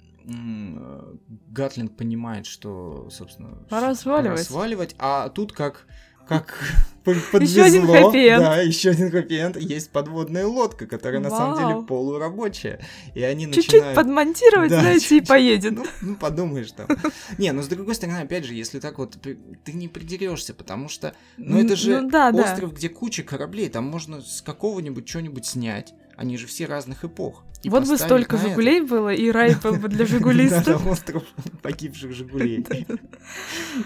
Гатлинг 1.50 1.96
понимает, 1.96 2.46
что, 2.46 3.10
собственно, 3.12 3.58
Пора 3.70 3.96
сваливать. 3.96 4.44
сваливать, 4.44 4.96
а 5.00 5.30
тут 5.30 5.54
как 5.54 5.86
как 6.28 6.60
по- 7.04 7.10
Ещё 7.10 7.64
один 7.64 7.88
подвезло, 7.88 8.12
хэппи-энд. 8.12 8.40
да, 8.40 8.62
еще 8.62 8.92
один 8.92 9.10
хэппи-энд. 9.10 9.58
Есть 9.58 9.90
подводная 9.92 10.46
лодка, 10.46 10.86
которая 10.86 11.20
на 11.20 11.32
самом 11.32 11.56
деле 11.56 11.74
Вау. 11.74 11.86
полурабочая. 11.86 12.82
И 13.16 13.24
они 13.24 13.46
Чуть-чуть 13.48 13.74
начинают... 13.74 13.96
подмонтировать, 13.96 14.70
Да, 14.70 14.80
знаете, 14.82 15.18
и 15.18 15.22
поедет. 15.22 15.72
Ну, 15.74 15.86
ну, 16.04 16.16
подумаешь 16.16 16.72
там. 16.72 16.88
Не, 17.40 17.52
ну 17.52 17.64
с 17.64 17.68
другой 17.68 17.96
стороны, 17.96 18.18
опять 18.20 18.46
же, 18.46 18.54
если 18.54 18.80
так 18.80 19.00
вот, 19.00 19.18
ты, 19.24 19.40
не 19.74 19.88
придерешься, 19.88 20.54
потому 20.54 20.88
что, 20.88 21.16
ну 21.38 21.58
это 21.58 21.76
же 21.76 22.00
Ну 22.02 22.10
да, 22.12 22.32
да. 22.32 22.44
остров, 22.44 22.76
где 22.76 22.90
куча 22.90 23.24
кораблей, 23.24 23.68
там 23.70 23.86
можно 23.86 24.22
с 24.22 24.44
какого-нибудь 24.44 25.10
что-нибудь 25.10 25.48
снять. 25.48 25.96
Они 26.16 26.38
же 26.38 26.46
все 26.46 26.66
разных 26.66 27.04
эпох. 27.06 27.44
И 27.62 27.70
Вот 27.70 27.88
бы 27.88 27.98
столько 27.98 28.38
на 28.38 28.40
это. 28.40 28.50
«Жигулей» 28.50 28.82
было, 28.82 29.14
и 29.14 29.30
рай 29.32 29.56
был 29.56 29.74
бы 29.74 29.90
для 29.90 30.06
жигулистов. 30.06 30.84
да, 30.84 30.90
остров 30.90 31.24
погибших 31.62 32.14
«Жигулей». 32.14 32.66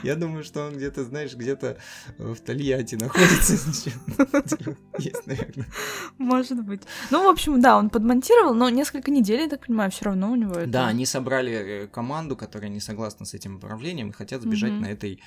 Я 0.03 0.15
думаю, 0.15 0.43
что 0.43 0.67
он 0.67 0.75
где-то, 0.75 1.03
знаешь, 1.03 1.33
где-то 1.35 1.77
в 2.19 2.35
Тольятти 2.35 2.95
находится. 2.95 3.53
Есть, 4.99 5.25
наверное. 5.25 5.67
Может 6.19 6.63
быть. 6.63 6.83
Ну, 7.09 7.23
в 7.25 7.27
общем, 7.27 7.59
да, 7.61 7.77
он 7.77 7.89
подмонтировал, 7.89 8.53
но 8.53 8.69
несколько 8.69 9.09
недель, 9.09 9.41
я 9.41 9.49
так 9.49 9.65
понимаю, 9.65 9.89
все 9.89 10.05
равно 10.05 10.31
у 10.31 10.35
него 10.35 10.53
это... 10.53 10.69
Да, 10.69 10.87
они 10.87 11.05
собрали 11.07 11.53
э, 11.53 11.87
команду, 11.87 12.35
которая 12.35 12.69
не 12.69 12.79
согласна 12.79 13.25
с 13.25 13.33
этим 13.33 13.55
управлением 13.55 14.09
и 14.09 14.13
хотят 14.13 14.43
сбежать 14.43 14.73
на 14.73 14.85
этой 14.85 15.19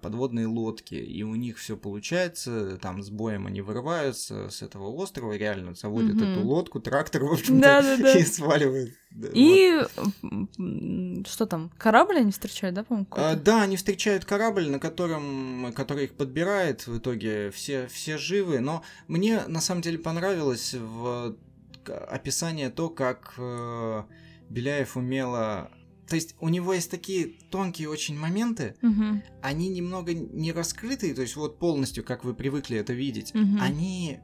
подводной 0.00 0.46
лодке. 0.46 0.98
И 0.98 1.22
у 1.22 1.34
них 1.34 1.58
все 1.58 1.76
получается, 1.76 2.78
там 2.80 3.02
с 3.02 3.10
боем 3.10 3.46
они 3.46 3.60
вырываются 3.60 4.48
с 4.48 4.62
этого 4.62 4.88
острова, 4.88 5.32
реально 5.32 5.74
заводят 5.74 6.16
эту 6.16 6.40
лодку, 6.40 6.80
трактор, 6.80 7.24
в 7.24 7.32
общем-то, 7.32 7.65
Да-да-да. 7.65 7.65
и 8.18 8.24
сваливают. 8.24 8.90
Вот. 9.10 9.30
И 9.34 9.82
м, 10.22 11.24
что 11.26 11.46
там, 11.46 11.70
корабль 11.78 12.18
они 12.18 12.32
встречают, 12.32 12.74
да, 12.74 12.84
по-моему? 12.84 13.06
А, 13.10 13.34
да, 13.34 13.62
они 13.62 13.76
встречают 13.76 14.24
корабль, 14.24 14.68
на 14.68 14.78
котором, 14.78 15.72
который 15.74 16.04
их 16.04 16.16
подбирает. 16.16 16.86
В 16.86 16.98
итоге 16.98 17.50
все, 17.50 17.86
все 17.88 18.18
живы. 18.18 18.60
Но 18.60 18.82
мне 19.08 19.42
на 19.46 19.60
самом 19.60 19.80
деле 19.80 19.98
понравилось 19.98 20.74
в 20.74 21.36
описание 21.88 22.70
то, 22.70 22.90
как 22.90 23.34
э, 23.38 24.02
Беляев 24.50 24.96
умело. 24.96 25.70
То 26.08 26.14
есть 26.14 26.36
у 26.40 26.48
него 26.48 26.72
есть 26.72 26.90
такие 26.90 27.34
тонкие 27.50 27.88
очень 27.88 28.16
моменты, 28.16 28.76
Мгм, 28.80 29.22
они 29.42 29.68
немного 29.68 30.14
не 30.14 30.52
раскрытые, 30.52 31.14
то 31.14 31.22
есть 31.22 31.34
вот 31.34 31.58
полностью, 31.58 32.04
как 32.04 32.24
вы 32.24 32.32
привыкли 32.32 32.78
это 32.78 32.92
видеть, 32.92 33.34
мгм. 33.34 33.58
они 33.60 34.20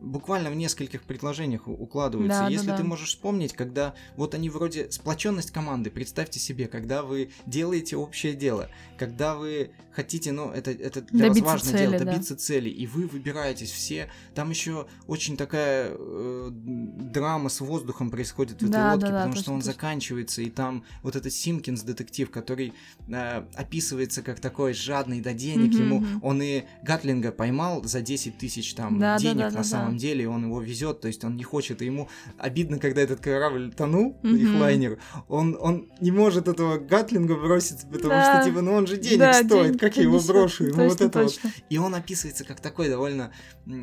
буквально 0.00 0.50
в 0.50 0.56
нескольких 0.56 1.02
предложениях 1.02 1.66
укладываются. 1.68 2.40
Да, 2.40 2.44
да, 2.46 2.50
Если 2.50 2.66
да. 2.68 2.76
ты 2.76 2.84
можешь 2.84 3.08
вспомнить, 3.10 3.52
когда 3.52 3.94
вот 4.16 4.34
они 4.34 4.50
вроде 4.50 4.90
сплоченность 4.90 5.50
команды, 5.50 5.90
представьте 5.90 6.38
себе, 6.38 6.68
когда 6.68 7.02
вы 7.02 7.30
делаете 7.46 7.96
общее 7.96 8.34
дело, 8.34 8.68
когда 8.98 9.34
вы 9.36 9.70
хотите, 9.92 10.32
ну, 10.32 10.50
это, 10.50 10.70
это 10.70 11.00
для 11.00 11.28
Добиться 11.28 11.44
вас 11.44 11.52
важное 11.54 11.72
цели, 11.72 11.90
дело, 11.90 11.98
да. 12.04 12.04
добиться 12.12 12.36
цели, 12.36 12.68
и 12.68 12.86
вы 12.86 13.06
выбираетесь 13.06 13.70
все. 13.70 14.10
Там 14.34 14.50
еще 14.50 14.86
очень 15.06 15.38
такая 15.38 15.88
э, 15.90 16.48
драма 16.52 17.48
с 17.48 17.60
воздухом 17.60 18.10
происходит 18.10 18.60
в 18.60 18.66
этой 18.66 18.72
Да, 18.72 18.92
лодке, 18.92 19.06
да, 19.06 19.12
да, 19.12 19.16
потому 19.18 19.32
точно, 19.32 19.42
что 19.42 19.52
он 19.52 19.60
точно. 19.60 19.72
заканчивается, 19.72 20.42
и 20.42 20.50
там 20.50 20.84
вот 21.02 21.16
этот 21.16 21.32
Симкинс 21.32 21.80
детектив, 21.82 22.30
который 22.30 22.74
э, 23.08 23.44
описывается 23.54 24.22
как 24.22 24.40
такой 24.40 24.74
жадный 24.74 25.20
до 25.22 25.32
денег, 25.32 25.72
Мгм, 25.72 25.82
ему 25.82 26.00
мгм. 26.00 26.20
он 26.22 26.42
и 26.42 26.64
Гатлинга 26.82 27.32
поймал 27.32 27.82
за 27.84 28.02
10 28.02 28.36
тысяч 28.36 28.74
там 28.74 28.98
Да, 28.98 29.14
да, 29.16 29.18
денег 29.22 29.36
да, 29.38 29.50
на 29.50 29.56
да, 29.56 29.64
самом 29.64 29.85
да. 29.94 29.98
деле, 29.98 30.28
он 30.28 30.44
его 30.44 30.60
везет, 30.60 31.00
то 31.00 31.08
есть 31.08 31.24
он 31.24 31.36
не 31.36 31.44
хочет, 31.44 31.82
и 31.82 31.86
ему 31.86 32.08
обидно, 32.38 32.78
когда 32.78 33.00
этот 33.02 33.20
корабль 33.20 33.72
тонул, 33.72 34.18
Мгм. 34.22 34.36
их 34.36 34.54
лайнер, 34.54 34.98
он, 35.28 35.56
он 35.60 35.88
не 36.00 36.10
может 36.10 36.48
этого 36.48 36.78
Гатлинга 36.78 37.34
бросить, 37.36 37.82
потому 37.90 38.14
Да. 38.14 38.22
что, 38.40 38.44
типа, 38.50 38.60
ну 38.62 38.72
он 38.72 38.86
же 38.86 38.96
денег 38.96 39.18
Да, 39.20 39.32
стоит, 39.34 39.66
денег 39.68 39.80
как 39.80 39.96
я 39.96 40.02
его 40.02 40.20
брошу, 40.20 40.64
ему 40.64 40.74
вот 40.84 40.88
точно, 40.98 41.04
это 41.04 41.18
вот. 41.22 41.32
точно. 41.34 41.50
И 41.70 41.78
он 41.78 41.94
описывается 41.94 42.44
как 42.44 42.60
такой 42.60 42.88
довольно 42.88 43.32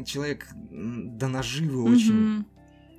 человек 0.05 0.47
до 0.71 1.27
наживы 1.27 1.83
очень 1.83 2.13
Мгм. 2.13 2.41
э, 2.41 2.52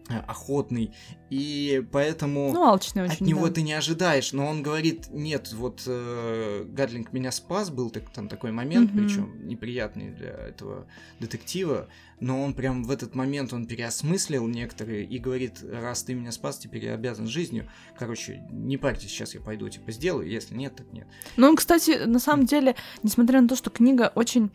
охотный, 0.09 0.95
и 1.31 1.83
поэтому... 1.93 2.53
Ну, 2.53 2.63
алчный 2.63 3.05
очень, 3.05 3.15
От 3.15 3.21
него 3.23 3.47
да. 3.49 3.55
ты 3.55 3.63
не 3.63 3.73
ожидаешь, 3.73 4.33
но 4.33 4.47
он 4.47 4.63
говорит, 4.63 5.09
нет, 5.11 5.53
вот 5.55 5.83
э, 5.87 6.65
Гадлинг 6.69 7.13
меня 7.13 7.33
спас, 7.33 7.71
был 7.71 7.91
так, 7.91 8.11
там 8.11 8.29
такой 8.29 8.53
момент, 8.53 8.93
Мгм. 8.93 8.99
причем 9.03 9.47
неприятный 9.49 10.11
для 10.11 10.29
этого 10.31 10.87
детектива, 11.21 11.89
но 12.21 12.43
он 12.43 12.53
прям 12.55 12.85
в 12.85 12.91
этот 12.91 13.15
момент 13.15 13.53
он 13.55 13.67
переосмыслил 13.67 14.47
некоторые 14.47 15.05
и 15.05 15.19
говорит, 15.19 15.63
раз 15.63 16.03
ты 16.03 16.13
меня 16.15 16.33
спас, 16.33 16.59
теперь 16.59 16.85
я 16.85 16.95
обязан 16.95 17.27
жизнью. 17.27 17.69
Короче, 17.99 18.47
не 18.51 18.77
парьтесь, 18.77 19.09
сейчас 19.11 19.35
я 19.35 19.41
пойду, 19.41 19.69
типа, 19.71 19.91
сделаю, 19.91 20.29
если 20.29 20.55
нет, 20.55 20.77
так 20.77 20.93
нет. 20.93 21.07
Ну, 21.39 21.57
кстати, 21.57 22.05
на 22.05 22.19
самом 22.19 22.45
деле, 22.45 22.77
несмотря 23.03 23.41
на 23.41 23.49
то, 23.49 23.57
что 23.57 23.71
книга 23.71 24.13
очень 24.15 24.51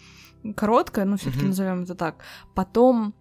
короткая, 0.55 1.05
ну, 1.05 1.17
все-таки 1.17 1.39
Мгм. 1.39 1.47
назовем 1.49 1.83
это 1.83 1.95
так, 1.95 2.23
потом 2.55 3.13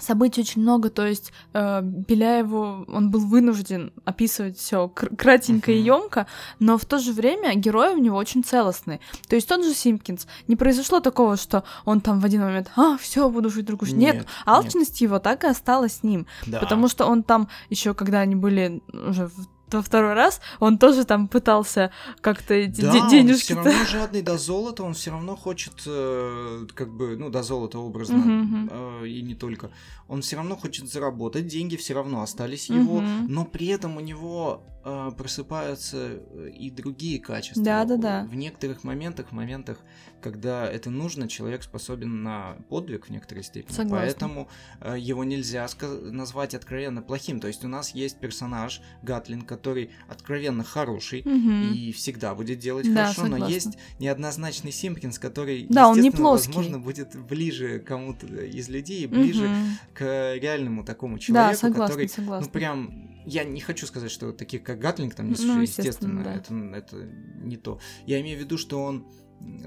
событий 0.00 0.40
очень 0.40 0.62
много, 0.62 0.90
то 0.90 1.06
есть 1.06 1.32
э, 1.52 1.80
Беляеву 1.82 2.84
он 2.88 3.10
был 3.10 3.20
вынужден 3.20 3.92
описывать 4.04 4.58
все 4.58 4.88
кратенько 4.88 5.72
и 5.72 5.78
Мгм. 5.78 5.84
емко, 5.86 6.26
но 6.58 6.78
в 6.78 6.84
то 6.84 6.98
же 6.98 7.12
время 7.12 7.54
герои 7.54 7.94
у 7.94 7.98
него 7.98 8.16
очень 8.16 8.44
целостные. 8.44 9.00
То 9.28 9.36
есть 9.36 9.48
тот 9.48 9.64
же 9.64 9.72
Симпкинс 9.74 10.26
не 10.48 10.56
произошло 10.56 11.00
такого, 11.00 11.36
что 11.36 11.64
он 11.84 12.00
там 12.00 12.20
в 12.20 12.24
один 12.24 12.42
момент, 12.42 12.70
а, 12.76 12.96
все, 12.98 13.28
буду 13.28 13.50
жить 13.50 13.68
жизнь». 13.68 13.96
Нет, 13.96 14.16
Нет, 14.16 14.26
алчность 14.46 15.00
его 15.00 15.18
так 15.18 15.44
и 15.44 15.46
осталась 15.46 15.96
с 15.96 16.02
ним. 16.02 16.26
Да. 16.46 16.60
Потому 16.60 16.88
что 16.88 17.06
он 17.06 17.22
там 17.22 17.48
еще, 17.70 17.94
когда 17.94 18.20
они 18.20 18.34
были 18.34 18.82
уже 18.92 19.26
в 19.28 19.53
во 19.70 19.82
второй 19.82 20.14
раз, 20.14 20.40
он 20.60 20.78
тоже 20.78 21.04
там 21.04 21.26
пытался 21.28 21.90
как-то 22.20 22.54
да, 22.54 22.92
де- 22.92 23.10
денежки... 23.10 23.52
он 23.54 23.62
все 23.62 23.70
равно 23.70 23.84
жадный 23.86 24.22
до 24.22 24.38
золота, 24.38 24.82
он 24.84 24.94
все 24.94 25.10
равно 25.10 25.36
хочет, 25.36 25.74
э, 25.86 26.66
как 26.74 26.92
бы, 26.94 27.16
ну, 27.16 27.30
до 27.30 27.42
золота 27.42 27.78
образно, 27.78 28.16
Мгм, 28.18 28.70
э, 29.02 29.08
и 29.08 29.22
не 29.22 29.34
только. 29.34 29.70
Он 30.06 30.20
все 30.20 30.36
равно 30.36 30.56
хочет 30.56 30.88
заработать, 30.88 31.46
деньги 31.46 31.76
все 31.76 31.94
равно 31.94 32.22
остались 32.22 32.68
его, 32.68 33.00
Мгм. 33.00 33.26
но 33.28 33.44
при 33.44 33.68
этом 33.68 33.96
у 33.96 34.00
него 34.00 34.64
э, 34.86 35.10
просыпаются 35.16 35.96
э, 35.96 36.50
и 36.50 36.70
другие 36.70 37.18
качества. 37.18 37.64
Да-да-да. 37.64 38.24
В 38.30 38.34
некоторых 38.34 38.84
моментах, 38.84 39.28
в 39.28 39.32
моментах, 39.32 39.78
когда 40.20 40.66
это 40.70 40.90
нужно, 40.90 41.26
человек 41.26 41.62
способен 41.62 42.22
на 42.22 42.56
подвиг 42.68 43.06
в 43.06 43.10
некоторой 43.10 43.44
степени. 43.44 43.74
Согласна. 43.74 43.98
Поэтому 44.06 44.48
э, 44.82 44.96
его 44.98 45.24
нельзя 45.24 45.66
назвать 46.02 46.54
откровенно 46.54 47.00
плохим. 47.00 47.40
То 47.40 47.48
есть 47.48 47.64
у 47.64 47.68
нас 47.68 47.94
есть 47.94 48.20
персонаж 48.20 48.82
Гатлин, 49.02 49.42
который 49.54 49.90
откровенно 50.08 50.64
хороший, 50.64 51.22
Мгм. 51.24 51.72
и 51.72 51.92
всегда 51.92 52.34
будет 52.34 52.58
делать 52.58 52.86
Да, 52.92 53.04
хорошо, 53.04 53.22
но 53.26 53.32
согласна. 53.36 53.54
есть 53.54 53.78
неоднозначный 53.98 54.72
Симпкинс, 54.72 55.18
который, 55.18 55.66
Да, 55.68 55.88
он 55.88 56.00
не 56.00 56.10
плоский. 56.10 56.48
возможно, 56.48 56.78
будет 56.78 57.14
ближе 57.28 57.78
кому-то 57.78 58.26
из 58.26 58.68
людей, 58.68 59.06
ближе 59.06 59.48
Мгм. 59.48 59.78
к 59.94 60.34
реальному 60.36 60.84
такому 60.84 61.16
Да, 61.16 61.20
человеку, 61.22 61.56
согласна, 61.60 61.86
который, 61.86 62.08
согласна. 62.08 62.46
ну 62.46 62.52
прям, 62.52 63.22
я 63.26 63.44
не 63.44 63.60
хочу 63.60 63.86
сказать, 63.86 64.10
что 64.10 64.32
таких 64.32 64.62
как 64.62 64.78
Гатлинг 64.80 65.14
там 65.14 65.30
не 65.30 65.36
Ну, 65.44 65.60
естественно, 65.62 66.22
да. 66.24 66.34
это, 66.34 66.54
это 66.54 66.96
не 67.42 67.56
то. 67.56 67.78
Я 68.06 68.20
имею 68.20 68.38
в 68.38 68.40
виду, 68.42 68.58
что 68.58 68.82
он 68.82 69.06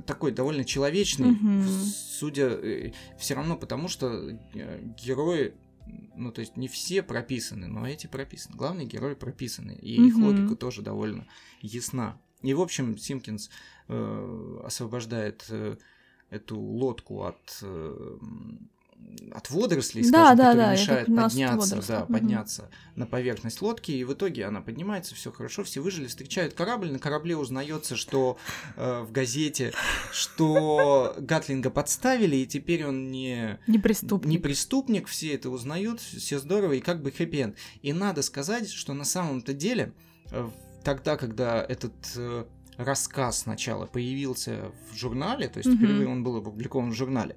такой 0.06 0.32
довольно 0.32 0.64
человечный, 0.66 1.32
Мгм. 1.32 1.64
судя 1.68 2.58
все 3.20 3.34
равно 3.36 3.56
потому, 3.58 3.88
что 3.88 4.08
э, 4.56 4.82
герои 4.98 5.54
ну, 6.16 6.32
то 6.32 6.42
есть 6.42 6.58
не 6.58 6.68
все 6.68 7.04
прописаны, 7.04 7.68
но 7.68 7.88
эти 7.88 8.08
прописаны. 8.08 8.56
Главные 8.56 8.88
герои 8.88 9.14
прописаны, 9.14 9.72
и 9.74 10.08
их 10.08 10.16
Мгм. 10.16 10.26
логика 10.26 10.56
тоже 10.56 10.82
довольно 10.82 11.28
ясна. 11.62 12.20
И, 12.42 12.54
в 12.54 12.62
общем, 12.62 12.98
Симпкинс 12.98 13.50
э, 13.88 14.60
освобождает 14.64 15.46
э, 15.50 15.78
эту 16.30 16.60
лодку 16.60 17.24
от, 17.24 17.60
э, 17.62 18.18
от 19.34 19.50
водорослей, 19.50 20.04
Да, 20.04 20.10
скажем, 20.10 20.38
да, 20.38 20.44
которые 20.46 20.66
да, 20.66 20.72
мешают 20.72 21.16
подняться, 21.16 21.84
да, 21.88 22.00
Мгм. 22.02 22.14
подняться 22.14 22.70
на 22.96 23.06
поверхность 23.06 23.62
лодки, 23.62 23.92
и 23.92 24.04
в 24.04 24.14
итоге 24.14 24.46
она 24.46 24.62
поднимается, 24.62 25.16
все 25.16 25.32
хорошо, 25.32 25.64
все 25.64 25.82
выжили, 25.82 26.08
встречают 26.08 26.54
корабль, 26.54 26.92
на 26.92 27.00
корабле 27.00 27.36
узнается, 27.38 27.96
что 27.96 28.38
э, 28.76 29.02
в 29.02 29.12
газете, 29.12 29.74
что 30.12 31.16
Гатлинга 31.20 31.70
подставили, 31.70 32.38
и 32.38 32.48
теперь 32.48 32.86
он 32.86 33.12
не 33.12 33.60
Не 33.68 33.80
преступник. 33.80 34.30
не 34.32 34.38
преступник, 34.38 35.08
все 35.08 35.34
это 35.34 35.50
узнают, 35.50 36.02
все 36.02 36.40
здорово, 36.40 36.74
и 36.74 36.80
как 36.80 37.02
бы 37.02 37.12
хэппи-энд. 37.12 37.56
И 37.82 37.94
надо 37.94 38.22
сказать, 38.22 38.70
что 38.70 38.94
на 38.94 39.04
самом-то 39.06 39.54
деле, 39.54 39.94
э, 40.32 40.50
тогда, 40.84 41.18
когда 41.18 41.64
этот 41.64 41.94
э, 42.16 42.46
рассказ 42.78 43.40
сначала 43.42 43.86
появился 43.86 44.72
в 44.92 44.96
журнале, 44.96 45.48
то 45.48 45.58
есть 45.60 45.70
Мгм. 45.70 45.78
впервые 45.78 46.08
он 46.08 46.24
был 46.24 46.38
опубликован 46.38 46.92
в 46.92 46.96
журнале, 46.96 47.36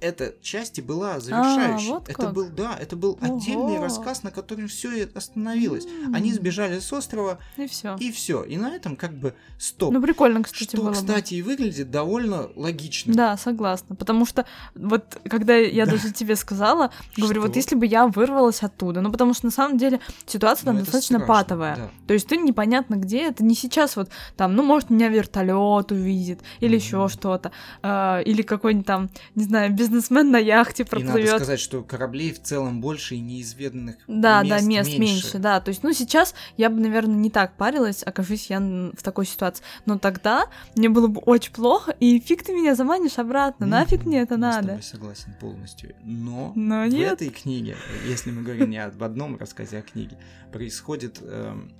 эта 0.00 0.34
часть 0.42 0.78
и 0.78 0.82
была 0.82 1.20
завершающей. 1.20 1.90
А, 1.90 1.94
вот 1.94 2.08
это 2.08 2.18
как. 2.22 2.32
был, 2.32 2.48
да, 2.48 2.76
это 2.80 2.96
был 2.96 3.18
отдельный 3.20 3.76
Ого. 3.76 3.84
рассказ, 3.84 4.22
на 4.22 4.30
котором 4.30 4.68
все 4.68 5.08
остановилось. 5.14 5.84
М. 5.86 6.14
Они 6.14 6.32
сбежали 6.32 6.78
с 6.78 6.92
острова, 6.92 7.38
И 7.56 7.66
все. 7.66 7.96
и 8.00 8.10
все. 8.10 8.42
И 8.42 8.56
на 8.56 8.74
этом 8.74 8.96
как 8.96 9.12
бы 9.12 9.34
стоп. 9.58 9.92
Ну, 9.92 10.00
прикольно, 10.02 10.42
кстати, 10.42 10.64
что, 10.64 10.76
было 10.78 10.88
бы. 10.90 10.94
кстати, 10.94 11.34
и 11.34 11.42
выглядит 11.42 11.90
довольно 11.90 12.48
логично. 12.56 13.14
Да, 13.14 13.36
согласна. 13.36 13.94
Потому 13.96 14.24
что 14.26 14.46
вот 14.74 15.18
когда 15.28 15.56
я 15.56 15.84
Да. 15.84 15.92
даже 15.92 16.12
тебе 16.12 16.36
сказала, 16.36 16.90
говорю, 17.16 17.42
вот 17.42 17.56
если 17.56 17.74
бы 17.74 17.86
я 17.86 18.06
вырвалась 18.06 18.62
оттуда, 18.62 19.00
ну 19.00 19.10
потому 19.12 19.34
что 19.34 19.46
на 19.46 19.52
самом 19.52 19.76
деле 19.78 20.00
ситуация 20.26 20.66
там 20.66 20.74
Ну, 20.76 20.80
достаточно 20.80 21.18
страшно, 21.18 21.34
патовая. 21.34 21.76
да. 21.76 21.90
То 22.06 22.14
есть 22.14 22.26
ты 22.26 22.36
непонятно 22.36 22.94
где, 22.96 23.22
это 23.28 23.44
не 23.44 23.54
сейчас 23.54 23.96
вот 23.96 24.08
там, 24.36 24.54
ну 24.54 24.62
может 24.62 24.90
меня 24.90 25.08
вертолет 25.08 25.92
увидит 25.92 26.40
или 26.60 26.76
Мгм. 26.76 26.84
еще 26.84 27.08
что-то, 27.08 27.52
а, 27.82 28.20
или 28.20 28.42
какой-нибудь 28.42 28.86
там, 28.86 29.10
не 29.34 29.44
знаю, 29.44 29.72
бизнесмен 29.90 30.30
на 30.30 30.38
яхте 30.38 30.82
И 30.82 30.86
надо 30.86 31.04
проплывет. 31.04 31.36
сказать, 31.36 31.60
что 31.60 31.82
кораблей 31.82 32.32
в 32.32 32.42
целом 32.42 32.80
больше 32.80 33.16
и 33.16 33.20
неизведанных 33.20 33.96
Да, 34.06 34.42
мест 34.42 34.50
да, 34.50 34.60
мест 34.68 34.88
меньше. 34.90 35.00
меньше. 35.00 35.38
да. 35.38 35.60
То 35.60 35.68
есть, 35.70 35.82
ну, 35.82 35.92
сейчас 35.92 36.34
я 36.56 36.70
бы, 36.70 36.80
наверное, 36.80 37.16
не 37.16 37.30
так 37.30 37.56
парилась, 37.56 38.02
окажись 38.04 38.46
я 38.50 38.60
в 38.60 39.02
такой 39.02 39.26
ситуации. 39.26 39.64
Но 39.86 39.98
тогда 39.98 40.46
мне 40.76 40.88
было 40.88 41.06
бы 41.08 41.20
очень 41.20 41.52
плохо, 41.52 41.94
и 42.00 42.18
фиг 42.20 42.42
ты 42.44 42.52
меня 42.52 42.74
заманишь 42.74 43.18
обратно, 43.18 43.66
нафиг 43.66 44.04
мне 44.04 44.20
это 44.20 44.34
Я 44.34 44.38
надо. 44.38 44.68
тобой 44.68 44.82
согласен 44.82 45.34
полностью. 45.40 45.94
Но, 46.04 46.52
Но 46.54 46.84
в 46.84 46.88
нет. 46.88 47.12
этой 47.14 47.30
книге, 47.30 47.76
если 48.06 48.30
мы 48.30 48.42
говорим 48.42 48.70
не 48.70 48.78
об 48.78 49.02
одном 49.02 49.36
рассказе, 49.36 49.78
а 49.78 49.80
о 49.80 49.82
книге, 49.82 50.16
происходит 50.52 51.18
эм, 51.22 51.72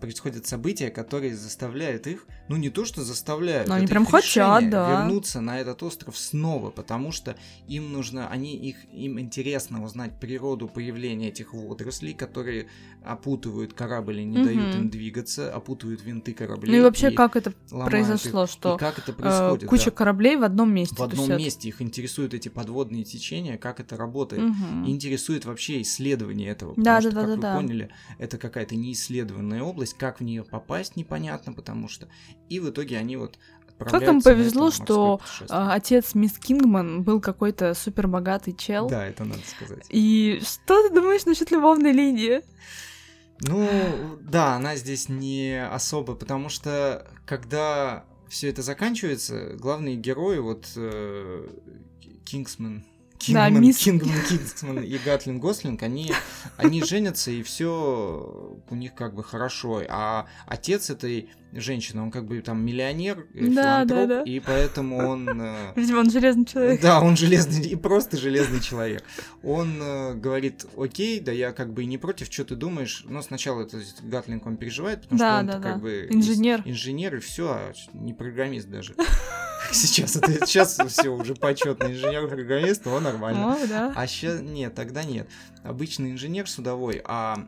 происходят 0.00 0.46
события, 0.46 0.90
которые 0.90 1.34
заставляют 1.36 2.06
их, 2.06 2.26
ну 2.48 2.56
не 2.56 2.70
то 2.70 2.84
что 2.84 3.02
заставляют, 3.02 3.68
Но 3.68 3.74
они 3.74 3.86
прям 3.86 4.06
хотят, 4.06 4.68
да. 4.70 4.90
вернуться 5.02 5.40
на 5.40 5.60
этот 5.60 5.82
остров 5.82 6.16
снова, 6.18 6.70
потому 6.70 7.12
что 7.12 7.36
им 7.68 7.92
нужно, 7.92 8.28
они 8.28 8.56
их 8.56 8.76
им 8.92 9.18
интересно 9.20 9.82
узнать 9.84 10.18
природу 10.20 10.68
появления 10.68 11.28
этих 11.28 11.54
водорослей, 11.54 12.14
которые 12.14 12.66
опутывают 13.04 13.72
корабль 13.72 14.20
и 14.20 14.24
не 14.24 14.42
дают 14.44 14.74
Мгм. 14.74 14.82
им 14.82 14.90
двигаться, 14.90 15.52
опутывают 15.54 16.02
винты 16.04 16.34
кораблей. 16.34 16.72
Ну 16.72 16.78
и 16.78 16.82
вообще, 16.82 17.10
и 17.10 17.14
как 17.14 17.36
это 17.36 17.52
произошло, 17.68 18.44
их. 18.44 18.50
что 18.50 18.74
и 18.76 18.78
как 18.78 18.98
это 18.98 19.12
э, 19.12 19.14
происходит? 19.14 19.68
куча 19.68 19.86
да. 19.86 19.90
кораблей 19.92 20.36
в 20.36 20.42
одном 20.42 20.72
месте. 20.72 20.96
В 20.96 21.02
одном 21.02 21.26
есть 21.30 21.38
месте 21.38 21.68
их 21.68 21.80
интересуют 21.82 22.34
эти 22.34 22.48
подводные 22.48 23.04
течения, 23.04 23.56
как 23.56 23.80
это 23.80 23.96
работает. 23.96 24.42
И 24.86 24.90
интересует 24.90 25.44
вообще 25.44 25.82
исследование 25.82 26.50
этого. 26.50 26.70
Потому 26.70 26.84
Да, 26.84 27.00
что, 27.00 27.10
да, 27.10 27.14
да, 27.14 27.20
как 27.20 27.28
да, 27.28 27.34
вы 27.36 27.42
да. 27.42 27.54
поняли, 27.54 27.90
это 28.18 28.38
какая-то 28.38 28.76
неисследованная 28.76 29.59
область, 29.62 29.94
как 29.94 30.20
в 30.20 30.24
нее 30.24 30.44
попасть 30.44 30.96
непонятно, 30.96 31.52
потому 31.52 31.88
что. 31.88 32.08
И 32.48 32.60
в 32.60 32.70
итоге 32.70 32.98
они 32.98 33.16
вот 33.16 33.38
Как 33.78 34.02
им 34.02 34.20
повезло, 34.20 34.70
что 34.70 35.20
а, 35.48 35.74
отец 35.74 36.14
мисс 36.14 36.38
Кингман 36.38 37.02
был 37.02 37.20
какой-то 37.20 37.74
супер 37.74 38.08
богатый 38.08 38.52
чел. 38.52 38.88
Да, 38.88 39.06
это 39.06 39.24
надо 39.24 39.42
сказать. 39.46 39.86
И 39.88 40.40
что 40.42 40.86
ты 40.86 40.94
думаешь 40.94 41.24
насчет 41.24 41.50
любовной 41.50 41.92
линии? 41.92 42.42
Ну, 43.42 43.68
да, 44.20 44.54
она 44.54 44.76
здесь 44.76 45.08
не 45.08 45.66
особо, 45.66 46.14
потому 46.14 46.50
что 46.50 47.10
когда 47.24 48.04
все 48.28 48.48
это 48.50 48.62
заканчивается, 48.62 49.56
главные 49.56 49.96
герои, 49.96 50.38
вот 50.38 50.70
э, 50.76 51.48
Да, 53.28 53.46
Кингман, 53.46 53.62
мисс- 53.62 53.78
Кингман, 53.78 54.22
Кингсман 54.28 54.82
и 54.82 54.98
Гатлин 54.98 55.38
Гослинг, 55.40 55.82
они, 55.82 56.12
они 56.56 56.82
женятся, 56.82 57.30
и 57.30 57.42
все 57.42 58.58
у 58.70 58.74
них 58.74 58.94
как 58.94 59.14
бы 59.14 59.22
хорошо. 59.22 59.82
А 59.88 60.26
отец 60.46 60.88
этой 60.90 61.28
женщины, 61.52 62.02
он 62.02 62.10
как 62.10 62.26
бы 62.26 62.40
там 62.40 62.64
миллионер, 62.64 63.26
э, 63.34 63.46
Да, 63.48 63.84
да, 63.84 64.06
да. 64.06 64.22
и 64.22 64.40
поэтому 64.40 64.98
он... 64.98 65.28
э, 65.40 65.72
Видимо, 65.76 66.00
он 66.00 66.10
железный 66.10 66.44
человек. 66.44 66.80
да, 66.80 67.00
он 67.00 67.16
железный, 67.16 67.66
и 67.66 67.76
просто 67.76 68.16
железный 68.16 68.60
человек. 68.60 69.02
Он 69.42 69.80
э, 69.82 70.14
говорит, 70.14 70.66
окей, 70.76 71.20
да 71.20 71.32
я 71.32 71.52
как 71.52 71.72
бы 71.72 71.82
и 71.82 71.86
не 71.86 71.98
против, 71.98 72.32
что 72.32 72.44
ты 72.44 72.54
думаешь, 72.56 73.04
но 73.08 73.22
сначала 73.22 73.62
это 73.62 73.78
Гатлинг 74.02 74.46
он 74.46 74.56
переживает, 74.56 75.02
потому 75.02 75.18
Да, 75.18 75.30
что 75.30 75.40
он 75.40 75.46
да, 75.46 75.52
как 75.54 75.76
да. 75.76 75.82
бы 75.82 76.06
Инженер. 76.10 76.62
инженер 76.64 77.16
и 77.16 77.20
все, 77.20 77.48
а 77.50 77.72
не 77.92 78.14
программист 78.14 78.68
даже. 78.68 78.94
Сейчас 79.72 80.16
это 80.16 80.46
сейчас 80.46 80.78
все 80.88 81.10
уже 81.10 81.34
почетный 81.34 81.92
инженер-программист, 81.92 82.84
но 82.86 82.98
нормально. 82.98 83.54
О, 83.54 83.66
да. 83.68 83.92
А 83.94 84.06
сейчас 84.06 84.40
нет, 84.40 84.74
тогда 84.74 85.04
нет. 85.04 85.28
Обычный 85.62 86.10
инженер 86.12 86.48
судовой, 86.48 87.00
а 87.04 87.46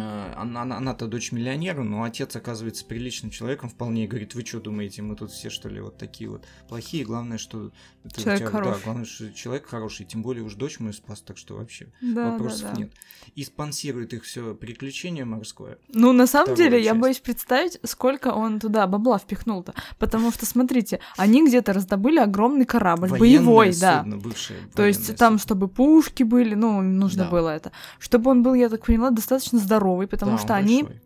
она, 0.00 0.62
она- 0.62 0.76
она-то 0.78 1.06
дочь 1.06 1.32
миллионера, 1.32 1.82
но 1.82 2.02
отец 2.02 2.34
оказывается 2.36 2.84
приличным 2.84 3.30
человеком 3.30 3.68
вполне 3.68 4.04
и 4.04 4.06
говорит, 4.06 4.34
вы 4.34 4.44
что 4.44 4.60
думаете, 4.60 5.02
мы 5.02 5.16
тут 5.16 5.30
все 5.30 5.50
что 5.50 5.68
ли 5.68 5.80
вот 5.80 5.96
такие 5.98 6.30
вот 6.30 6.44
плохие, 6.68 7.04
главное, 7.04 7.38
что 7.38 7.70
это 8.04 8.20
Человек 8.22 8.40
тебя- 8.40 8.50
хороший. 8.50 8.72
Да, 8.78 8.84
главное, 8.84 9.04
что 9.04 9.32
человек 9.32 9.66
хороший, 9.66 10.06
тем 10.06 10.22
более 10.22 10.44
уж 10.44 10.54
дочь 10.54 10.78
мою 10.80 10.92
спас, 10.92 11.20
так 11.20 11.38
что 11.38 11.56
вообще 11.56 11.88
Да, 12.00 12.32
вопросов 12.32 12.62
да, 12.62 12.70
да. 12.72 12.78
нет. 12.82 12.92
И 13.34 13.44
спонсирует 13.44 14.12
их 14.14 14.24
все 14.24 14.54
приключение 14.54 15.24
морское. 15.24 15.78
Ну, 15.88 16.12
на 16.12 16.26
самом 16.26 16.54
деле, 16.54 16.78
я 16.78 16.90
часть. 16.90 17.00
боюсь 17.00 17.18
представить, 17.20 17.78
сколько 17.84 18.28
он 18.28 18.60
туда 18.60 18.86
бабла 18.86 19.18
впихнул-то. 19.18 19.74
Потому 19.98 20.30
что, 20.32 20.46
смотрите, 20.46 21.00
они 21.16 21.46
где-то 21.46 21.72
раздобыли 21.72 22.18
огромный 22.18 22.64
корабль, 22.64 23.08
Военное 23.08 23.18
боевой, 23.38 23.72
да. 23.80 24.04
бывшее 24.04 24.60
То 24.74 24.84
есть 24.86 25.16
там, 25.16 25.38
чтобы 25.38 25.68
пушки 25.68 26.22
были, 26.22 26.54
ну, 26.54 26.80
нужно 26.82 27.24
Да. 27.24 27.30
было 27.30 27.48
это. 27.50 27.72
Чтобы 27.98 28.30
он 28.30 28.42
был, 28.42 28.54
я 28.54 28.68
так 28.68 28.84
поняла, 28.86 29.10
достаточно 29.10 29.58
здоровый, 29.58 29.76
потому 30.06 30.32
Да, 30.32 30.38
что 30.38 30.52
он 30.54 30.58
они 30.58 30.82
большой. 30.82 31.00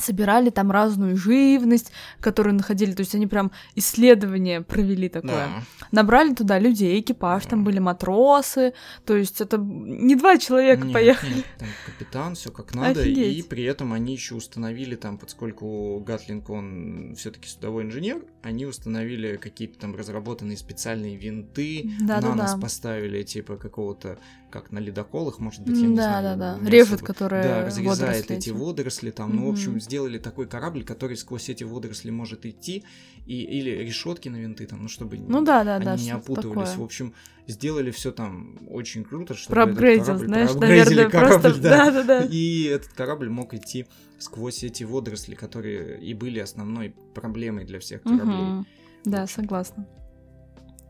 собирали 0.00 0.48
там 0.48 0.70
разную 0.70 1.16
живность, 1.18 1.92
которую 2.20 2.54
находили. 2.54 2.92
То 2.92 3.00
есть 3.00 3.14
они 3.14 3.26
прям 3.26 3.50
исследование 3.74 4.62
провели 4.62 5.08
такое. 5.10 5.30
Да. 5.48 5.62
Набрали 5.90 6.32
туда 6.34 6.58
людей, 6.58 6.98
экипаж, 6.98 7.44
там 7.44 7.58
Да. 7.62 7.66
были 7.66 7.78
матросы. 7.78 8.72
То 9.04 9.14
есть 9.14 9.42
это 9.42 9.58
не 9.58 10.16
два 10.16 10.38
человека 10.38 10.84
Нет, 10.84 10.92
поехали. 10.94 11.34
нет, 11.34 11.44
там 11.58 11.68
капитан, 11.84 12.34
все 12.36 12.50
как 12.50 12.74
надо, 12.74 13.00
Офигеть. 13.02 13.38
и 13.38 13.42
при 13.42 13.64
этом 13.64 13.92
они 13.92 14.14
еще 14.14 14.34
установили 14.34 14.94
там, 14.96 15.18
поскольку 15.18 16.00
Гатлинг 16.00 16.48
он 16.48 17.14
все-таки 17.18 17.46
судовой 17.48 17.82
инженер, 17.84 18.22
они 18.42 18.64
установили 18.64 19.36
какие-то 19.36 19.78
там 19.78 19.94
разработанные 19.94 20.56
специальные 20.56 21.16
винты, 21.16 21.90
на 22.00 22.06
Да-да-да. 22.20 22.34
нас 22.34 22.54
поставили 22.58 23.22
типа 23.24 23.56
какого-то 23.58 24.18
как 24.52 24.70
на 24.70 24.78
ледоколах, 24.78 25.40
может 25.40 25.62
быть, 25.62 25.76
я 25.76 25.86
не 25.86 25.96
да, 25.96 26.20
знаю. 26.20 26.38
да, 26.38 26.58
да. 26.58 26.70
Режет, 26.70 26.94
особо. 26.94 27.06
которые 27.06 27.42
Да, 27.42 27.64
разрезает 27.64 27.98
водоросли 27.98 28.36
эти 28.36 28.50
водоросли 28.50 29.10
там. 29.10 29.34
Ну, 29.34 29.48
в 29.48 29.52
общем, 29.52 29.80
сделали 29.80 30.18
такой 30.18 30.46
корабль, 30.46 30.84
который 30.84 31.16
сквозь 31.16 31.48
эти 31.48 31.64
водоросли 31.64 32.10
может 32.10 32.44
идти, 32.46 32.84
и, 33.26 33.42
или 33.42 33.70
решетки 33.70 34.28
на 34.28 34.36
винты 34.36 34.66
там, 34.66 34.82
ну, 34.82 34.88
чтобы 34.88 35.16
Ну 35.16 35.42
да, 35.42 35.64
да, 35.64 35.76
они 35.76 35.84
да, 35.84 35.96
не 35.96 36.10
опутывались. 36.10 36.68
такое. 36.70 36.82
В 36.82 36.84
общем, 36.84 37.14
сделали 37.46 37.90
все 37.90 38.12
там 38.12 38.58
очень 38.68 39.04
круто, 39.04 39.34
чтобы 39.34 39.54
Проапгрейдил, 39.54 40.02
этот 40.02 40.06
корабль... 40.06 40.26
знаешь, 40.26 40.54
наверное, 40.54 41.10
корабль, 41.10 41.40
просто... 41.40 41.60
да. 41.62 41.90
Да-да-да. 41.90 42.24
И 42.26 42.64
этот 42.64 42.92
корабль 42.92 43.30
мог 43.30 43.54
идти 43.54 43.86
сквозь 44.18 44.62
эти 44.62 44.84
водоросли, 44.84 45.34
которые 45.34 46.00
и 46.00 46.14
были 46.14 46.38
основной 46.38 46.94
проблемой 47.14 47.64
для 47.64 47.80
всех 47.80 48.02
кораблей. 48.02 48.36
Мгм. 48.36 48.66
Да, 49.04 49.26
согласна. 49.26 49.86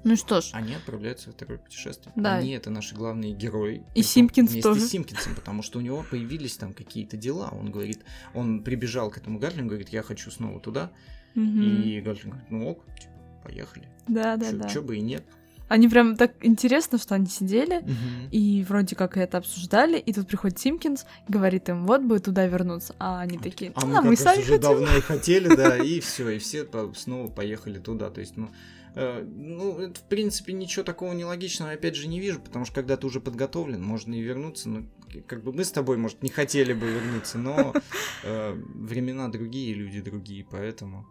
Ну 0.05 0.17
что 0.17 0.41
ж, 0.41 0.51
Они 0.53 0.75
отправляются 0.75 1.31
в 1.31 1.35
второе 1.35 1.59
путешествие. 1.59 2.13
Да. 2.17 2.35
Они 2.37 2.53
это 2.53 2.71
наши 2.71 2.95
главные 2.95 3.33
герои. 3.33 3.85
И 3.95 4.03
Симпкинс 4.03 4.51
вместе 4.51 4.69
тоже. 4.69 4.81
с 4.81 4.91
Симпкинсом, 4.91 5.35
потому 5.35 5.63
что 5.63 5.79
у 5.79 5.83
него 5.83 6.05
появились 6.11 6.57
там 6.57 6.73
какие-то 6.73 7.17
дела. 7.17 7.51
Он 7.53 7.71
говорит, 7.71 8.01
он 8.35 8.63
прибежал 8.65 9.11
к 9.11 9.19
этому 9.19 9.39
Гатлингу, 9.39 9.71
говорит, 9.71 9.91
я 9.91 10.03
хочу 10.03 10.31
снова 10.31 10.59
туда. 10.61 10.91
Мгм. 11.35 11.63
И 11.63 12.01
Гатлинг 12.01 12.35
говорит, 12.35 12.51
ну 12.51 12.71
ок, 12.71 12.85
типа, 12.99 13.13
поехали. 13.45 13.89
да, 14.09 14.37
да, 14.37 14.53
да. 14.53 14.69
Чё 14.69 14.83
бы 14.83 14.97
и 14.97 15.01
нет. 15.01 15.25
Они 15.69 15.89
прям 15.89 16.17
так 16.17 16.33
интересно, 16.43 16.99
что 16.99 17.15
они 17.15 17.27
сидели 17.27 17.79
Мгм. 17.79 18.29
и 18.31 18.63
вроде 18.69 18.95
как 18.95 19.17
это 19.17 19.39
обсуждали, 19.39 19.99
и 19.99 20.13
тут 20.13 20.27
приходит 20.29 20.59
Симпкинс, 20.59 21.07
говорит 21.29 21.71
им, 21.71 21.87
вот 21.87 22.03
бы 22.03 22.19
туда 22.19 22.47
вернуться, 22.47 22.95
а 22.99 23.21
они 23.21 23.39
такие, 23.39 23.73
А 23.75 23.81
а, 23.83 23.87
мы, 23.87 24.03
мы, 24.11 24.17
сами 24.17 24.41
уже 24.41 24.49
хотим. 24.59 24.61
давно 24.61 24.95
и 24.95 25.01
хотели, 25.01 25.55
да, 25.57 25.77
и 25.83 26.01
все, 26.01 26.29
и 26.29 26.39
все 26.39 26.69
снова 26.95 27.29
поехали 27.31 27.79
туда. 27.79 28.11
То 28.11 28.21
есть, 28.21 28.37
ну, 28.37 28.51
ну, 28.95 29.79
это, 29.79 30.01
в 30.01 30.09
принципе, 30.09 30.53
ничего 30.53 30.85
такого 30.85 31.13
нелогичного, 31.13 31.73
опять 31.73 31.97
же, 31.97 32.09
не 32.09 32.21
вижу, 32.21 32.41
потому 32.41 32.65
что 32.65 32.75
когда 32.75 32.97
ты 32.97 33.07
уже 33.07 33.21
подготовлен, 33.21 33.83
можно 33.83 34.15
и 34.15 34.21
вернуться. 34.21 34.69
Ну, 34.69 34.89
как 35.27 35.43
бы 35.43 35.53
мы 35.53 35.65
с 35.65 35.73
тобой, 35.73 35.97
может, 35.97 36.23
не 36.23 36.29
хотели 36.29 36.73
бы 36.73 36.87
вернуться, 36.87 37.39
но 37.39 37.75
э, 38.23 38.53
времена 38.75 39.29
другие, 39.29 39.75
люди 39.75 40.01
другие, 40.01 40.47
поэтому 40.49 41.07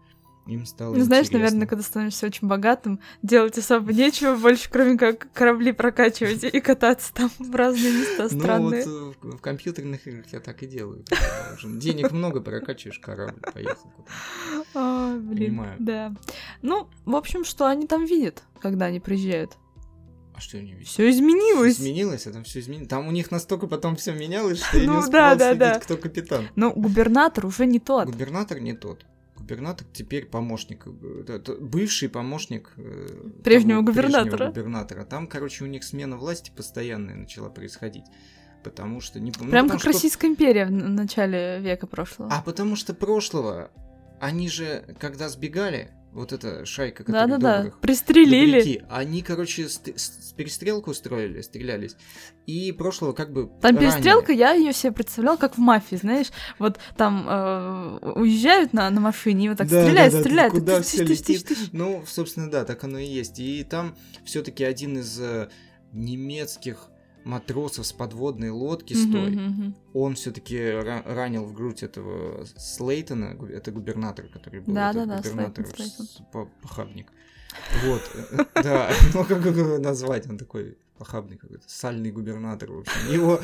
им 0.56 0.66
стало 0.66 0.96
Ну, 0.96 1.04
знаешь, 1.04 1.28
интересно. 1.28 1.40
наверное, 1.46 1.68
когда 1.68 1.84
становишься 1.84 2.26
очень 2.28 2.48
богатым, 2.48 3.00
делать 3.22 3.58
особо 3.58 3.94
нечего 3.94 4.36
больше, 4.36 4.70
кроме 4.70 4.98
как 4.98 5.32
корабли 5.34 5.72
прокачивать 5.72 6.44
и 6.44 6.60
кататься 6.60 7.14
там 7.14 7.32
в 7.40 7.56
разные 7.56 7.92
места 7.94 8.28
Ну, 8.32 8.40
странные. 8.40 8.86
вот 8.86 9.16
э, 9.24 9.28
в, 9.36 9.38
компьютерных 9.42 10.08
играх 10.08 10.26
я 10.32 10.40
так 10.40 10.64
и 10.64 10.68
делаю. 10.68 11.04
Денег 11.64 12.12
много, 12.12 12.42
прокачиваешь 12.42 13.00
корабль, 13.00 13.40
поехал 13.54 13.90
куда 13.96 14.12
А, 14.74 15.18
Понимаю. 15.18 15.76
да. 15.80 16.14
Ну, 16.62 16.88
в 17.06 17.16
общем, 17.16 17.44
что 17.46 17.66
они 17.68 17.88
там 17.88 18.06
видят, 18.06 18.44
когда 18.60 18.86
они 18.86 19.00
приезжают? 19.00 19.58
А 20.34 20.40
что 20.40 20.58
у 20.58 20.62
них 20.62 20.80
Все 20.88 21.10
изменилось. 21.10 21.74
Изменилось, 21.76 22.26
а 22.26 22.32
там 22.32 22.44
все 22.46 22.62
изменилось. 22.62 22.88
Там 22.88 23.08
у 23.08 23.12
них 23.12 23.30
настолько 23.32 23.68
потом 23.68 23.96
все 23.96 24.14
менялось, 24.14 24.64
что 24.64 24.78
я 24.78 24.84
не 24.84 24.88
Ну, 24.88 25.00
успевал 25.00 25.38
да, 25.38 25.54
да, 25.56 25.80
кто 25.80 25.98
капитан. 25.98 26.48
Но 26.56 26.72
губернатор 26.72 27.46
уже 27.46 27.66
не 27.66 27.80
тот. 27.80 28.08
Губернатор 28.08 28.60
не 28.60 28.74
тот. 28.74 29.06
Губернатор 29.42 29.88
теперь 29.92 30.26
помощник, 30.28 30.86
э, 30.86 31.40
бывший 31.60 32.10
помощник 32.10 32.72
э, 32.78 33.08
Прежнего 33.44 33.80
того 33.80 33.92
губернатора. 33.92 34.30
прежнего 34.30 34.50
губернатора. 34.50 35.04
Там, 35.06 35.28
короче, 35.28 35.64
у 35.64 35.68
них 35.68 35.84
смена 35.84 36.16
власти 36.18 36.52
постоянная 36.56 37.16
начала 37.16 37.50
происходить. 37.50 38.06
Потому 38.64 39.02
что... 39.02 39.20
Не, 39.20 39.32
ну, 39.40 39.50
Прям 39.50 39.66
потому 39.66 39.70
как 39.72 39.80
что- 39.80 39.88
Российская 39.94 40.28
империя 40.28 40.66
в 40.68 40.72
начале 40.72 41.60
века 41.60 41.88
прошлого. 41.88 42.32
А 42.32 42.42
потому 42.44 42.76
что 42.76 42.94
прошлого, 42.94 43.72
они 44.20 44.48
же, 44.48 44.96
когда 45.00 45.28
сбегали, 45.30 45.92
вот 46.14 46.34
эта 46.34 46.66
шайка, 46.66 47.04
которая 47.06 47.28
Да-да-да, 47.28 47.58
добрых, 47.64 47.80
пристрелили. 47.80 48.60
добряки, 48.60 48.84
они, 48.90 49.22
короче, 49.22 49.70
ст- 49.70 49.98
с- 49.98 50.34
перестрелку 50.34 50.92
устроили, 50.92 51.40
стрелялись. 51.42 51.96
И 52.46 52.72
прошлого 52.74 53.14
как 53.14 53.32
бы 53.32 53.50
Там 53.62 53.76
ранили. 53.76 53.80
перестрелка, 53.92 54.32
я 54.34 54.52
ее 54.54 54.74
себе 54.74 54.92
представлял 54.92 55.38
как 55.38 55.56
в 55.56 55.60
мафии, 55.60 55.96
знаешь, 55.96 56.28
вот 56.60 56.80
там 56.98 57.26
э, 57.30 58.00
уезжают 58.16 58.74
на, 58.74 58.90
на 58.90 59.00
машине 59.00 59.46
и 59.46 59.50
вот 59.50 59.58
так 59.60 59.70
Да, 59.70 59.84
стреляют, 59.84 60.12
да, 60.14 60.18
да, 60.20 60.24
стреляют, 60.24 60.54
куда 60.54 60.78
тыщ, 60.82 60.92
тыщ, 60.92 61.10
летит. 61.10 61.26
тыщ, 61.48 61.58
тыщ. 61.58 61.70
Ну, 61.72 62.04
собственно, 62.08 62.50
да, 62.52 62.66
так 62.66 62.84
оно 62.84 63.00
и 63.00 63.06
есть. 63.06 63.40
И 63.40 63.64
там 63.64 63.96
все-таки 64.26 64.64
один 64.66 64.98
из 64.98 65.18
э, 65.20 65.50
немецких 65.94 66.88
матросов 67.24 67.86
с 67.86 67.94
подводной 67.94 68.50
лодки 68.50 68.94
Мгм, 68.94 69.10
стой, 69.10 69.32
мгм. 69.32 69.76
он 69.94 70.16
все-таки 70.16 70.60
ранил 71.06 71.46
в 71.46 71.54
грудь 71.54 71.84
этого 71.84 72.46
Слейтона, 72.58 73.38
это 73.52 73.72
губернатор, 73.72 74.28
который 74.28 74.62
был. 74.62 74.74
Да, 74.74 74.94
да, 74.94 75.06
да, 75.06 75.18
губернатор 75.18 75.66
Слейтон, 75.66 76.06
Слейтон. 76.06 76.06
с- 76.08 76.32
по- 76.32 76.50
похабник. 76.62 77.08
Вот, 77.86 78.02
э, 78.32 78.46
да, 78.64 78.92
ну 79.14 79.26
как 79.26 79.46
его 79.46 79.78
назвать, 79.78 80.28
он 80.30 80.38
такой 80.38 80.78
похабный 81.02 81.36
какой-то, 81.38 81.64
сальный 81.66 82.12
губернатор, 82.12 82.72
в 82.72 82.80
общем. 82.82 82.94
Его 83.12 83.40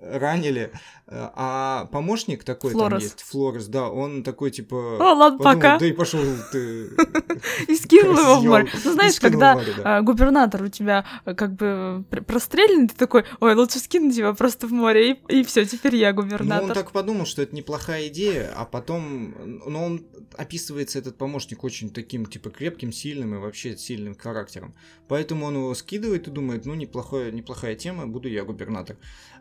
ранили, 0.00 0.70
а 1.08 1.86
помощник 1.90 2.44
такой 2.44 2.70
там 2.70 2.78
Флорес. 2.82 3.02
есть, 3.02 3.22
Флорес, 3.22 3.66
да, 3.66 3.88
он 3.90 4.22
такой 4.22 4.52
типа... 4.52 4.76
О, 5.00 5.14
ладно, 5.14 5.38
подумал, 5.38 5.54
пока. 5.56 5.78
Да 5.80 5.86
и 5.86 5.92
пошел 5.92 6.20
ты. 6.52 6.90
И 7.66 7.74
скинул 7.74 8.16
его 8.16 8.36
в 8.38 8.44
море. 8.44 8.68
Ну, 8.84 8.90
И 8.90 8.94
знаешь, 8.94 9.18
когда 9.18 9.54
в 9.54 9.58
море, 9.58 9.72
да. 9.76 9.98
э, 9.98 10.02
губернатор 10.02 10.62
у 10.62 10.68
тебя 10.68 11.04
э, 11.24 11.34
как 11.34 11.54
бы 11.56 12.04
пр- 12.10 12.22
простреленный, 12.22 12.86
ты 12.86 12.94
такой, 12.94 13.24
ой, 13.40 13.54
лучше 13.56 13.80
скинуть 13.80 14.16
его 14.16 14.32
просто 14.34 14.68
в 14.68 14.72
море, 14.72 15.14
и, 15.28 15.42
все, 15.42 15.64
теперь 15.64 15.96
я 15.96 16.12
Ну, 16.12 16.20
он 16.20 16.28
губернатор. 16.28 16.74
так 16.74 16.92
подумал, 16.92 17.26
что 17.26 17.42
это 17.42 17.56
неплохая 17.56 18.06
идея, 18.06 18.52
а 18.56 18.64
потом, 18.64 19.34
но 19.66 19.84
он 19.84 20.06
описывается, 20.36 21.00
этот 21.00 21.18
помощник, 21.18 21.64
очень 21.64 21.90
таким, 21.90 22.24
типа, 22.26 22.50
крепким, 22.50 22.92
сильным 22.92 23.34
и 23.34 23.38
вообще 23.38 23.76
сильным 23.76 24.14
характером. 24.14 24.74
Поэтому 25.08 25.46
он 25.46 25.56
его 25.56 25.74
скидывает 25.74 26.28
и 26.28 26.30
думает, 26.30 26.66
ну, 26.66 26.74
неплохое, 27.00 27.32
неплохая 27.32 27.74
тема, 27.74 28.06
буду 28.06 28.28
я 28.28 28.44
губернатор. 28.44 28.96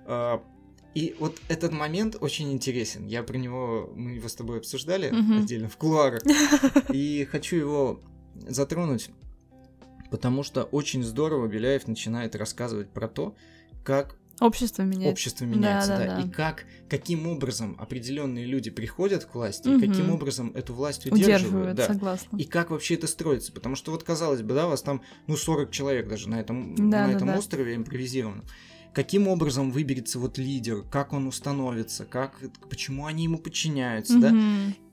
А, 0.06 0.42
И 0.96 1.16
вот 1.20 1.40
этот 1.50 1.72
момент 1.72 2.16
очень 2.20 2.52
интересен. 2.52 3.06
Я 3.06 3.22
про 3.22 3.38
него, 3.38 3.92
мы 3.96 4.14
его 4.14 4.28
с 4.28 4.34
тобой 4.36 4.58
обсуждали 4.58 5.12
Мгм. 5.12 5.40
отдельно 5.44 5.70
в 5.70 5.78
кулуарах. 5.78 6.22
И 6.94 7.26
хочу 7.32 7.58
его 7.58 8.00
затронуть, 8.48 9.10
потому 10.10 10.42
что 10.44 10.64
очень 10.64 11.04
здорово 11.04 11.48
Беляев 11.48 11.88
начинает 11.88 12.36
рассказывать 12.36 12.90
про 12.90 13.08
то, 13.08 13.36
как 13.84 14.16
Общество 14.40 14.84
меняется. 14.84 15.12
общество 15.12 15.46
меняется, 15.46 15.90
Да, 15.90 15.98
да, 16.00 16.06
да, 16.06 16.16
да. 16.18 16.22
и 16.22 16.30
как, 16.30 16.66
каким 16.90 17.28
образом 17.28 17.76
определенные 17.80 18.46
люди 18.46 18.70
приходят 18.70 19.26
к 19.26 19.36
власти, 19.36 19.68
и 19.68 19.72
Мгм. 19.72 19.80
каким 19.88 20.10
образом 20.12 20.52
эту 20.56 20.74
власть 20.74 21.06
удерживают, 21.06 21.38
Удерживают, 21.42 21.76
да, 21.78 21.88
согласна. 21.88 22.38
и 22.38 22.46
как 22.46 22.72
вообще 22.72 22.96
это 22.96 23.08
строится, 23.08 23.52
потому 23.52 23.76
что 23.76 23.92
вот 23.92 24.04
казалось 24.04 24.42
бы, 24.42 24.54
да, 24.54 24.68
вас 24.68 24.82
там, 24.82 25.02
ну, 25.28 25.36
40 25.38 25.72
человек 25.72 26.08
даже 26.08 26.30
на 26.30 26.40
этом, 26.40 26.76
Да, 26.76 26.84
на 26.84 26.90
да, 27.08 27.12
этом 27.12 27.28
да. 27.28 27.38
острове 27.38 27.76
импровизированном. 27.76 28.46
Каким 28.92 29.28
образом 29.28 29.70
выберется 29.72 30.18
вот 30.18 30.40
лидер, 30.40 30.82
как 30.82 31.14
он 31.14 31.28
установится, 31.28 32.06
как, 32.06 32.40
почему 32.72 33.06
они 33.06 33.26
ему 33.26 33.38
подчиняются, 33.38 34.18
да? 34.20 34.36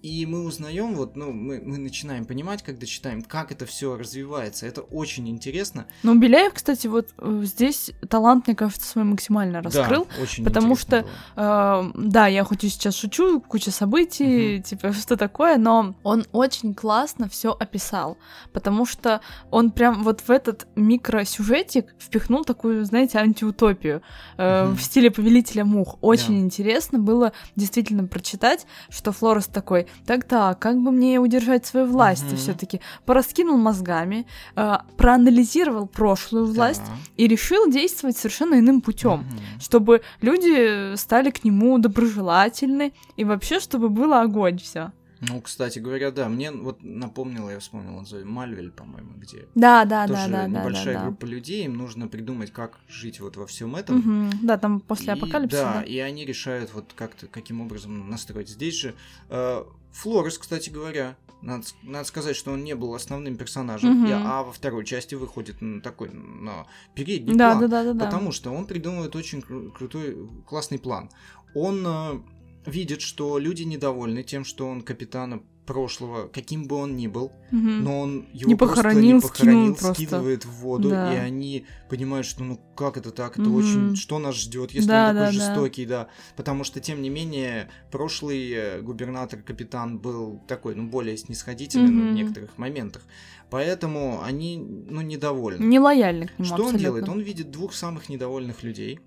И 0.06 0.24
мы 0.24 0.44
узнаем, 0.44 0.94
вот, 0.94 1.16
ну, 1.16 1.32
мы, 1.32 1.60
мы 1.60 1.78
начинаем 1.78 2.26
понимать, 2.26 2.62
когда 2.62 2.86
читаем, 2.86 3.22
как 3.22 3.50
это 3.50 3.66
все 3.66 3.96
развивается. 3.96 4.64
Это 4.64 4.82
очень 4.82 5.28
интересно. 5.28 5.86
Ну, 6.04 6.16
Беляев, 6.16 6.54
кстати, 6.54 6.86
вот 6.86 7.08
э, 7.18 7.40
здесь 7.42 7.90
талант, 8.08 8.46
мне 8.46 8.54
кажется, 8.54 8.86
свой 8.86 9.02
максимально 9.02 9.62
раскрыл. 9.62 10.06
Да, 10.16 10.22
очень 10.22 10.44
потому 10.44 10.76
что 10.76 11.04
было. 11.34 11.90
Э, 11.90 11.90
да, 11.96 12.28
я 12.28 12.44
хоть 12.44 12.62
и 12.62 12.68
сейчас 12.68 12.94
шучу, 12.94 13.40
куча 13.40 13.72
событий, 13.72 14.62
типа, 14.62 14.92
что 14.92 15.16
такое, 15.16 15.56
но 15.58 15.96
он 16.04 16.24
очень 16.30 16.72
классно 16.72 17.28
все 17.28 17.50
описал, 17.58 18.16
потому 18.52 18.86
что 18.86 19.20
он 19.50 19.72
прям 19.72 20.04
вот 20.04 20.20
в 20.20 20.30
этот 20.30 20.68
микросюжетик 20.76 21.96
впихнул 21.98 22.44
такую, 22.44 22.84
знаете, 22.84 23.18
антиутопию 23.18 24.02
э, 24.38 24.66
Мгм. 24.66 24.76
в 24.76 24.82
стиле 24.82 25.10
Повелителя 25.10 25.64
мух. 25.64 25.98
Очень 26.00 26.38
Да. 26.38 26.44
интересно 26.44 27.00
было 27.00 27.32
действительно 27.56 28.06
прочитать, 28.06 28.66
что 28.88 29.10
Флорес 29.10 29.46
такой, 29.46 29.88
так-так, 30.04 30.58
как 30.58 30.76
бы 30.82 30.90
мне 30.90 31.18
удержать 31.20 31.64
свою 31.66 31.86
власть 31.86 32.24
Мгм. 32.26 32.36
все-таки, 32.36 32.80
пораскинул 33.04 33.56
мозгами, 33.56 34.26
э, 34.56 34.74
проанализировал 34.96 35.86
прошлую 35.86 36.46
власть 36.46 36.82
Да. 36.84 36.92
и 37.16 37.26
решил 37.28 37.70
действовать 37.70 38.16
совершенно 38.16 38.58
иным 38.58 38.80
путем 38.80 39.20
Мгм. 39.20 39.60
чтобы 39.60 40.02
люди 40.20 40.94
стали 40.96 41.30
к 41.30 41.44
нему 41.44 41.78
доброжелательны 41.78 42.92
и 43.16 43.24
вообще, 43.24 43.60
чтобы 43.60 43.88
было 43.88 44.20
огонь 44.22 44.58
все. 44.58 44.92
Ну, 45.20 45.40
кстати 45.40 45.78
говоря, 45.78 46.10
да, 46.10 46.28
мне 46.28 46.50
вот 46.52 46.82
напомнило, 46.82 47.48
я 47.48 47.58
вспомнил, 47.58 48.04
зовет 48.04 48.26
Мальвель, 48.26 48.70
по-моему, 48.70 49.12
где 49.16 49.46
Да, 49.54 49.86
да, 49.86 50.06
тоже 50.06 50.28
да, 50.28 50.28
да, 50.28 50.42
да, 50.42 50.60
небольшая 50.60 50.94
да, 50.94 51.00
да. 51.00 51.06
группа 51.06 51.24
людей, 51.24 51.64
им 51.64 51.78
нужно 51.78 52.06
придумать, 52.06 52.52
как 52.52 52.78
жить 52.86 53.20
вот 53.20 53.36
во 53.38 53.46
всем 53.46 53.76
этом. 53.76 53.96
Мгм. 53.96 54.30
Да, 54.42 54.58
там 54.58 54.80
после 54.80 55.14
И- 55.14 55.16
апокалипсиса. 55.16 55.62
Да, 55.62 55.72
да. 55.78 55.82
и 55.84 55.98
они 56.00 56.26
решают 56.26 56.74
вот 56.74 56.92
как-то, 56.94 57.28
каким 57.28 57.62
образом 57.62 58.10
настроить. 58.10 58.50
Здесь 58.50 58.74
же 58.78 58.94
э, 59.30 59.64
Флорес, 59.96 60.38
кстати 60.38 60.70
говоря, 60.70 61.16
надо, 61.42 61.64
надо 61.82 62.04
сказать, 62.06 62.36
что 62.36 62.52
он 62.52 62.64
не 62.64 62.74
был 62.74 62.94
основным 62.94 63.36
персонажем, 63.36 64.04
и- 64.06 64.10
а 64.12 64.42
во 64.42 64.52
второй 64.52 64.84
части 64.84 65.14
выходит 65.14 65.60
на 65.62 65.80
такой, 65.80 66.10
на 66.10 66.66
передний 66.94 67.34
Да, 67.36 67.50
план. 67.52 67.60
да, 67.62 67.68
да, 67.68 67.84
да, 67.84 67.92
да. 67.94 68.04
Потому 68.04 68.32
что 68.32 68.50
он 68.52 68.66
придумывает 68.66 69.14
очень 69.16 69.40
кру- 69.40 69.70
крутой, 69.72 70.16
классный 70.46 70.78
план. 70.78 71.10
Он 71.54 71.84
э, 71.86 72.20
видит, 72.66 73.00
что 73.00 73.38
люди 73.38 73.62
недовольны 73.62 74.22
тем, 74.22 74.44
что 74.44 74.66
он 74.68 74.82
капитана 74.82 75.42
прошлого, 75.66 76.28
каким 76.28 76.66
бы 76.68 76.76
он 76.76 76.96
ни 76.96 77.06
был, 77.08 77.32
Мгм. 77.50 77.84
но 77.84 78.00
он 78.00 78.26
его 78.32 78.48
Не 78.48 78.54
просто 78.54 78.76
похоронил, 78.76 79.16
не 79.16 79.20
похоронил, 79.20 79.60
скинул 79.60 79.74
просто. 79.76 79.94
скидывает 79.94 80.44
в 80.44 80.50
воду, 80.60 80.90
Да. 80.90 81.12
и 81.14 81.16
они 81.18 81.66
понимают, 81.90 82.26
что 82.26 82.44
ну 82.44 82.60
как 82.76 82.96
это 82.96 83.10
так, 83.10 83.32
это 83.38 83.48
Мгм. 83.48 83.54
очень, 83.56 83.96
что 83.96 84.18
нас 84.18 84.34
ждет, 84.36 84.70
если 84.70 84.88
Да, 84.88 85.08
он 85.10 85.14
такой 85.16 85.20
да, 85.20 85.26
да. 85.26 85.32
жестокий, 85.32 85.86
да, 85.86 86.08
потому 86.36 86.64
что 86.64 86.80
тем 86.80 87.02
не 87.02 87.10
менее 87.10 87.68
прошлый 87.90 88.50
э, 88.52 88.80
губернатор 88.80 89.42
капитан 89.42 89.98
был 89.98 90.40
такой, 90.48 90.74
ну 90.74 90.88
более 90.88 91.16
снисходительный 91.16 91.90
ну, 91.90 92.10
в 92.10 92.14
некоторых 92.14 92.56
моментах, 92.58 93.02
поэтому 93.50 94.22
они 94.22 94.56
ну 94.58 95.00
недовольны. 95.00 95.64
Нелояльный 95.64 96.28
к 96.28 96.38
нему 96.38 96.44
Что 96.44 96.54
он 96.54 96.60
абсолютно. 96.62 96.78
делает? 96.78 97.08
Он 97.08 97.20
видит 97.20 97.50
двух 97.50 97.74
самых 97.74 98.08
недовольных 98.08 98.62
людей, 98.62 99.00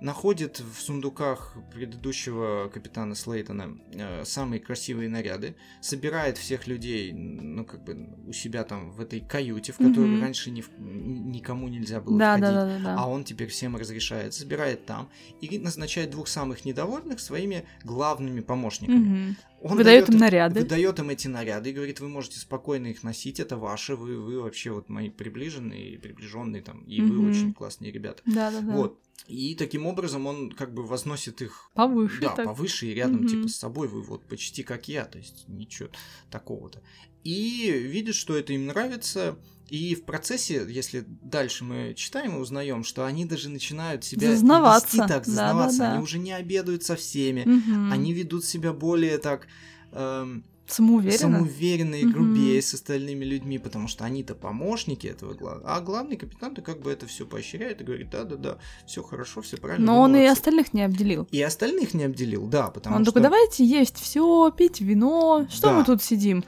находит 0.00 0.60
в 0.60 0.80
сундуках 0.80 1.56
предыдущего 1.72 2.68
капитана 2.68 3.14
Слейтона 3.14 3.78
э, 3.92 4.24
самые 4.24 4.60
красивые 4.60 5.08
наряды, 5.08 5.56
собирает 5.80 6.36
всех 6.38 6.66
людей, 6.66 7.12
ну, 7.12 7.64
как 7.64 7.82
бы 7.84 8.08
у 8.26 8.32
себя 8.32 8.64
там 8.64 8.90
в 8.90 9.00
этой 9.00 9.20
каюте, 9.20 9.72
в 9.72 9.78
которую 9.78 10.12
Мгм. 10.12 10.22
раньше 10.22 10.50
ни 10.50 10.62
никому 10.78 11.68
нельзя 11.68 12.00
было 12.00 12.18
Да, 12.18 12.32
входить. 12.36 12.48
да, 12.54 12.66
да, 12.66 12.78
да, 12.78 12.84
да. 12.84 12.96
А 12.98 13.08
он 13.08 13.24
теперь 13.24 13.48
всем 13.48 13.76
разрешает, 13.76 14.34
собирает 14.34 14.84
там 14.86 15.08
и 15.40 15.58
назначает 15.58 16.10
двух 16.10 16.28
самых 16.28 16.64
недовольных 16.64 17.20
своими 17.20 17.66
главными 17.84 18.40
помощниками. 18.40 18.96
Мгм. 18.98 19.36
Он 19.66 19.76
Выдает 19.78 20.08
им 20.08 20.18
наряды. 20.18 20.60
Выдает 20.60 20.98
им 21.00 21.10
эти 21.10 21.26
наряды 21.26 21.70
и 21.70 21.72
говорит, 21.72 21.98
вы 22.00 22.08
можете 22.08 22.38
спокойно 22.38 22.86
их 22.86 23.02
носить, 23.02 23.40
это 23.40 23.56
ваши, 23.56 23.96
вы, 23.96 24.20
вы 24.20 24.40
вообще 24.40 24.70
вот 24.70 24.88
мои 24.88 25.10
приближенные, 25.10 25.98
приближенные 25.98 26.62
там, 26.62 26.82
и 26.82 27.00
вы 27.00 27.16
Мгм. 27.16 27.28
очень 27.28 27.52
классные 27.52 27.90
ребята. 27.90 28.22
Да, 28.26 28.50
да, 28.50 28.60
да. 28.60 28.72
Вот. 28.72 29.00
И 29.26 29.56
таким 29.56 29.86
образом 29.86 30.26
он 30.26 30.52
как 30.52 30.72
бы 30.72 30.84
возносит 30.84 31.42
их 31.42 31.70
Повыше 31.74 32.20
да, 32.20 32.34
так. 32.36 32.44
повыше 32.46 32.86
и 32.86 32.94
рядом 32.94 33.22
Мгм. 33.22 33.28
типа 33.28 33.48
с 33.48 33.56
собой, 33.56 33.88
вы 33.88 34.02
вот 34.02 34.24
почти 34.26 34.62
как 34.62 34.86
я, 34.88 35.04
то 35.04 35.18
есть 35.18 35.48
ничего 35.48 35.88
такого-то. 36.30 36.80
И 37.24 37.70
видит, 37.72 38.14
что 38.14 38.36
это 38.36 38.52
им 38.52 38.66
нравится, 38.66 39.36
и 39.68 39.94
в 39.94 40.04
процессе, 40.04 40.64
если 40.68 41.04
дальше 41.06 41.64
мы 41.64 41.94
читаем 41.94 42.36
и 42.36 42.40
узнаем, 42.40 42.84
что 42.84 43.04
они 43.04 43.24
даже 43.24 43.48
начинают 43.48 44.04
себя 44.04 44.30
Зазнаваться. 44.32 44.86
вести 44.96 45.08
так, 45.08 45.24
Да, 45.24 45.30
зазнаваться, 45.30 45.78
да, 45.78 45.84
да. 45.88 45.92
они 45.94 46.02
уже 46.02 46.18
не 46.18 46.32
обедают 46.32 46.82
со 46.84 46.96
всеми, 46.96 47.42
Мгм. 47.44 47.92
они 47.92 48.12
ведут 48.12 48.44
себя 48.44 48.72
более 48.72 49.18
так 49.18 49.46
эм, 49.92 50.44
Самоуверенно. 50.68 51.16
самоуверенно 51.18 51.94
и 51.94 52.04
грубее 52.04 52.60
с 52.60 52.74
остальными 52.74 53.24
людьми, 53.24 53.56
потому 53.58 53.86
что 53.86 54.04
они-то 54.04 54.34
помощники 54.34 55.06
этого 55.06 55.32
главного. 55.34 55.72
А 55.76 55.80
главный 55.80 56.16
капитан-то 56.16 56.60
как 56.60 56.82
бы 56.82 56.90
это 56.90 57.06
все 57.06 57.24
поощряет 57.24 57.80
и 57.80 57.84
говорит, 57.84 58.10
да-да-да, 58.10 58.58
все 58.84 59.02
хорошо, 59.04 59.42
все 59.42 59.58
правильно. 59.58 59.86
Но 59.86 59.98
вы 59.98 60.04
он 60.06 60.16
и 60.16 60.18
молодцы». 60.22 60.32
остальных 60.32 60.74
не 60.74 60.82
обделил. 60.82 61.28
И 61.30 61.40
остальных 61.40 61.94
не 61.94 62.02
обделил, 62.02 62.46
да, 62.48 62.66
потому 62.68 62.96
он 62.96 63.02
что... 63.04 63.12
такой, 63.12 63.22
давайте 63.22 63.64
есть 63.64 63.96
все, 64.00 64.50
пить 64.50 64.80
вино, 64.80 65.46
что 65.50 65.68
Да. 65.68 65.72
мы 65.74 65.84
тут 65.84 66.02
сидим? 66.02 66.42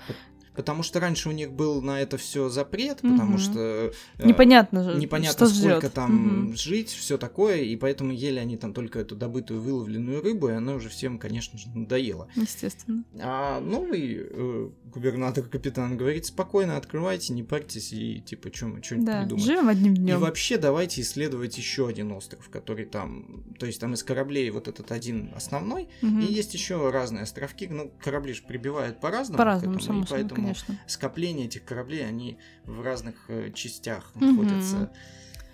Потому 0.59 0.83
что 0.83 0.99
раньше 0.99 1.29
у 1.29 1.33
них 1.33 1.53
был 1.53 1.81
на 1.83 2.01
это 2.03 2.17
все 2.19 2.49
запрет, 2.49 2.97
потому 3.01 3.35
Мгм. 3.35 3.39
что... 3.39 3.93
э, 4.19 4.27
Непонятно 4.27 4.83
же, 4.83 4.99
Непонятно, 4.99 5.47
что 5.47 5.55
сколько 5.55 5.79
ждет. 5.83 5.93
там 5.95 6.53
жить, 6.57 6.89
все 6.91 7.17
такое, 7.17 7.59
и 7.59 7.77
поэтому 7.77 8.11
ели 8.11 8.41
они 8.41 8.57
там 8.57 8.75
только 8.75 8.99
эту 8.99 9.15
добытую 9.15 9.61
выловленную 9.61 10.21
рыбу, 10.21 10.49
и 10.49 10.53
она 10.55 10.75
уже 10.75 10.89
всем, 10.89 11.21
конечно 11.21 11.57
же, 11.61 11.69
надоела. 11.73 12.27
Естественно. 12.35 13.05
А 13.21 13.61
новый 13.61 14.19
э, 14.29 14.71
губернатор-капитан 14.93 15.97
говорит, 15.97 16.27
спокойно 16.27 16.77
открывайте, 16.77 17.33
не 17.35 17.45
парьтесь, 17.45 17.93
и 17.93 18.21
типа, 18.21 18.51
что 18.53 18.67
мы 18.67 18.83
что-нибудь 18.83 19.07
Да, 19.07 19.21
придумаем. 19.23 19.47
живем 19.47 19.69
одним 19.69 19.93
И 19.95 19.97
днем. 19.99 20.19
вообще 20.21 20.59
давайте 20.59 21.03
исследовать 21.03 21.57
еще 21.57 21.87
один 21.87 22.11
остров, 22.13 22.49
который 22.49 22.85
там, 22.85 23.45
то 23.61 23.67
есть 23.67 23.81
там 23.81 23.95
из 23.95 24.03
кораблей 24.03 24.51
вот 24.51 24.67
этот 24.67 24.91
один 24.91 25.31
основной, 25.37 25.89
и 26.03 26.25
есть 26.33 26.53
еще 26.55 26.91
разные 26.91 27.23
островки, 27.23 27.69
ну 27.69 27.93
корабли 28.03 28.33
же 28.33 28.43
прибивают 28.43 29.01
по-разному, 29.01 29.39
По-разному, 29.39 29.79
этому, 29.79 30.03
и 30.03 30.07
поэтому 30.09 30.48
конечно. 30.55 30.79
скопления 30.87 31.47
этих 31.47 31.65
кораблей 31.65 32.07
они 32.07 32.39
в 32.65 32.81
разных 32.81 33.17
э, 33.29 33.53
частях 33.53 34.13
находятся. 34.15 34.93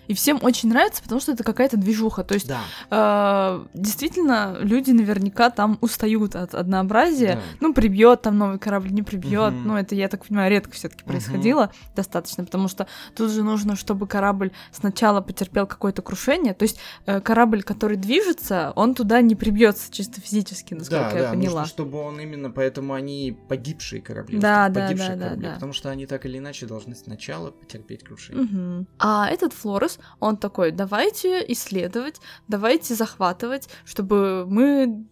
И 0.07 0.13
всем 0.13 0.39
очень 0.41 0.69
нравится, 0.69 1.01
потому 1.03 1.19
что 1.21 1.31
это 1.31 1.43
какая-то 1.43 1.77
движуха. 1.77 2.23
То 2.23 2.33
есть, 2.35 2.47
Да, 2.47 2.61
э, 2.89 3.65
действительно, 3.73 4.57
люди 4.61 4.91
наверняка 4.91 5.49
там 5.49 5.77
устают 5.81 6.35
от 6.35 6.53
однообразия. 6.55 7.35
да. 7.35 7.41
Ну, 7.59 7.73
прибьет 7.73 8.21
там 8.21 8.37
новый 8.37 8.59
корабль, 8.59 8.91
не 8.91 9.03
прибьет. 9.03 9.53
Мгм. 9.53 9.67
Ну, 9.67 9.75
это, 9.77 9.95
я 9.95 10.07
так 10.07 10.25
понимаю, 10.25 10.51
редко 10.51 10.71
все-таки 10.73 11.03
происходило 11.03 11.71
достаточно, 11.95 12.45
потому 12.45 12.67
что 12.67 12.87
тут 13.15 13.31
же 13.31 13.43
нужно, 13.43 13.75
чтобы 13.75 14.07
корабль 14.07 14.51
сначала 14.71 15.21
потерпел 15.21 15.67
какое-то 15.67 16.01
крушение. 16.01 16.53
То 16.53 16.63
есть 16.63 16.77
э, 17.05 17.21
корабль, 17.21 17.63
который 17.63 17.97
движется, 17.97 18.73
он 18.75 18.95
туда 18.95 19.21
не 19.21 19.35
прибьется 19.35 19.91
чисто 19.91 20.21
физически, 20.21 20.73
насколько 20.73 21.09
Да, 21.11 21.17
я 21.17 21.23
да, 21.23 21.29
поняла. 21.31 21.61
нужно, 21.61 21.65
чтобы 21.65 21.99
он 21.99 22.19
именно, 22.19 22.49
поэтому 22.51 22.93
они 22.93 23.37
погибшие 23.49 24.01
корабли, 24.01 24.39
Да, 24.39 24.69
да, 24.69 24.81
погибших 24.87 25.07
да, 25.09 25.15
да, 25.15 25.23
кораблей, 25.25 25.49
да. 25.49 25.53
потому 25.55 25.73
что 25.73 25.89
они 25.89 26.05
так 26.05 26.25
или 26.25 26.37
иначе 26.37 26.65
должны 26.65 26.95
сначала 26.95 27.51
потерпеть 27.51 28.03
крушение. 28.03 28.43
Мгм. 28.43 28.87
А 28.99 29.27
этот 29.29 29.53
Флорес, 29.53 29.94
он 30.19 30.37
такой, 30.37 30.71
давайте 30.71 31.43
исследовать, 31.51 32.21
давайте 32.47 32.95
захватывать, 32.95 33.69
чтобы 33.85 34.45
мы 34.47 35.05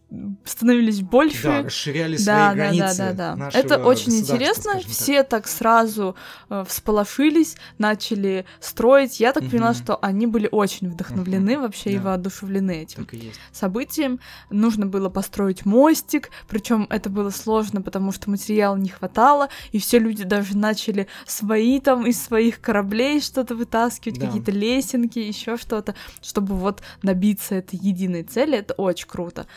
становились 0.45 1.01
больше. 1.01 1.43
Да, 1.43 1.61
расширяли 1.63 2.17
свои 2.17 2.25
Да, 2.35 2.49
да, 2.49 2.55
границы. 2.55 2.97
да, 2.97 3.13
да, 3.13 3.35
да. 3.35 3.49
Это 3.59 3.77
очень 3.83 4.15
интересно. 4.19 4.73
так. 4.73 4.83
Все 4.85 5.23
так 5.23 5.47
сразу 5.47 6.15
э, 6.49 6.63
всполошились, 6.67 7.55
начали 7.77 8.45
строить. 8.59 9.19
Я 9.19 9.33
так 9.33 9.49
поняла, 9.49 9.71
Мгм. 9.71 9.75
что 9.77 9.97
они 10.01 10.27
были 10.27 10.47
очень 10.51 10.89
вдохновлены 10.89 11.57
вообще 11.59 11.91
и 11.91 11.97
Да. 11.97 12.03
воодушевлены 12.03 12.83
этим 12.83 13.05
Так 13.05 13.13
и 13.15 13.17
есть. 13.17 13.39
событием. 13.51 14.19
Нужно 14.49 14.85
было 14.85 15.09
построить 15.09 15.65
мостик, 15.65 16.29
причем 16.47 16.87
это 16.89 17.09
было 17.09 17.29
сложно, 17.29 17.81
потому 17.81 18.11
что 18.11 18.29
материала 18.29 18.75
не 18.75 18.89
хватало, 18.89 19.49
и 19.71 19.79
все 19.79 19.99
люди 19.99 20.23
даже 20.23 20.55
начали 20.57 21.07
свои 21.25 21.79
там 21.79 22.05
из 22.05 22.21
своих 22.21 22.61
кораблей 22.61 23.19
что-то 23.21 23.55
вытаскивать, 23.55 24.19
Да. 24.19 24.27
какие-то 24.27 24.51
лесенки, 24.51 25.19
еще 25.19 25.57
что-то, 25.57 25.95
чтобы 26.21 26.55
вот 26.55 26.81
добиться 27.01 27.55
этой 27.55 27.79
единой 27.79 28.23
цели. 28.23 28.57
Это 28.57 28.73
очень 28.75 29.07
круто. 29.07 29.47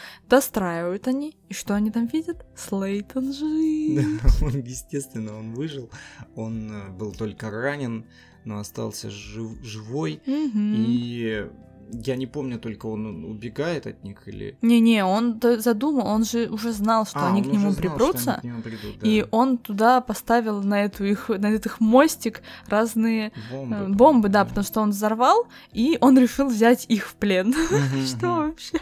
Достраивают 0.46 1.08
они, 1.08 1.36
и 1.48 1.54
что 1.54 1.74
они 1.74 1.90
там 1.90 2.06
видят? 2.06 2.46
Слейтон 2.54 3.32
жив. 3.32 4.20
Да, 4.22 4.28
он, 4.46 4.60
естественно, 4.60 5.36
он 5.36 5.54
выжил. 5.54 5.90
Он 6.36 6.70
э, 6.70 6.90
был 6.90 7.10
только 7.12 7.50
ранен, 7.50 8.04
но 8.44 8.60
остался 8.60 9.10
жив- 9.10 9.60
живой. 9.64 10.20
Мгм. 10.24 10.74
И 10.76 11.48
я 11.92 12.14
не 12.14 12.26
помню, 12.28 12.60
только 12.60 12.86
он 12.86 13.24
убегает 13.24 13.88
от 13.88 14.04
них 14.04 14.28
или... 14.28 14.56
Не-не, 14.62 15.04
он 15.04 15.40
задумал, 15.58 16.06
он 16.06 16.24
же 16.24 16.48
уже 16.48 16.72
знал, 16.72 17.06
что 17.06 17.18
А, 17.18 17.28
они 17.28 17.42
он 17.42 17.48
к 17.48 17.52
нему 17.52 17.70
знал, 17.70 17.74
припрутся. 17.74 18.34
они 18.34 18.40
к 18.40 18.44
нему 18.44 18.62
придут, 18.62 18.98
да. 19.00 19.06
И 19.08 19.24
он 19.32 19.58
туда 19.58 20.00
поставил 20.00 20.62
на 20.62 20.84
эту 20.84 21.04
их, 21.04 21.28
на 21.28 21.46
этот 21.50 21.66
их 21.66 21.80
мостик 21.80 22.42
разные 22.68 23.32
Бомбы, 23.50 23.76
э, 23.76 23.88
бомбы, 23.88 24.28
да, 24.28 24.44
потому 24.44 24.64
что 24.64 24.80
он 24.80 24.90
взорвал, 24.90 25.48
и 25.72 25.98
он 26.00 26.16
решил 26.16 26.46
взять 26.48 26.86
их 26.88 27.08
в 27.08 27.14
плен. 27.14 27.52
Что 28.06 28.28
вообще? 28.28 28.78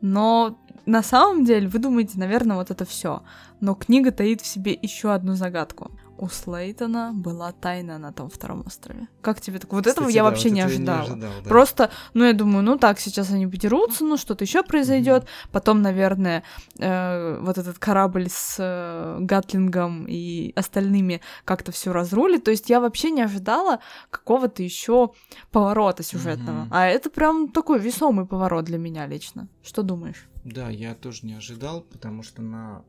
Но 0.00 0.58
на 0.86 1.02
самом 1.02 1.44
деле, 1.44 1.68
вы 1.68 1.78
думаете, 1.78 2.18
наверное, 2.18 2.56
вот 2.56 2.70
это 2.70 2.84
все. 2.84 3.22
Но 3.60 3.74
книга 3.74 4.10
таит 4.10 4.40
в 4.40 4.46
себе 4.46 4.76
еще 4.80 5.12
одну 5.12 5.34
загадку. 5.34 5.90
У 6.18 6.28
Слейтона 6.28 7.12
была 7.12 7.50
тайна 7.52 7.98
на 7.98 8.12
том 8.12 8.28
втором 8.30 8.62
острове. 8.66 9.08
Как 9.22 9.40
тебе 9.40 9.58
так? 9.58 9.72
Вот 9.72 9.86
этого 9.86 10.06
Кстати, 10.06 10.14
я 10.14 10.22
да, 10.22 10.30
вообще 10.30 10.48
вот 10.50 10.54
не 10.54 10.60
этого 10.60 10.74
ожидала. 10.74 11.00
ожидал, 11.00 11.30
да. 11.42 11.48
Просто, 11.48 11.90
ну, 12.14 12.24
я 12.24 12.32
думаю, 12.32 12.62
ну 12.62 12.78
так, 12.78 13.00
сейчас 13.00 13.30
они 13.30 13.46
подерутся, 13.48 14.04
ну, 14.04 14.16
что-то 14.16 14.44
еще 14.44 14.62
произойдет. 14.62 15.26
Потом, 15.50 15.82
наверное, 15.82 16.44
э, 16.78 17.38
вот 17.40 17.58
этот 17.58 17.78
корабль 17.78 18.28
с 18.28 18.56
э, 18.58 19.18
Гатлингом 19.20 20.06
и 20.08 20.52
остальными 20.54 21.22
как-то 21.44 21.72
все 21.72 21.92
разрулит. 21.92 22.44
То 22.44 22.52
есть 22.52 22.70
я 22.70 22.80
вообще 22.80 23.10
не 23.10 23.22
ожидала 23.22 23.80
какого-то 24.10 24.62
еще 24.62 25.12
поворота 25.50 26.04
сюжетного. 26.04 26.64
Мгм. 26.64 26.68
А 26.72 26.86
это 26.86 27.10
прям 27.10 27.48
такой 27.48 27.80
весомый 27.80 28.26
поворот 28.26 28.64
для 28.64 28.78
меня 28.78 29.06
лично. 29.06 29.48
Что 29.64 29.82
думаешь? 29.82 30.28
Да, 30.44 30.70
я 30.70 30.94
тоже 30.94 31.26
не 31.26 31.34
ожидал, 31.34 31.82
потому 31.82 32.22
что 32.22 32.42
на, 32.42 32.84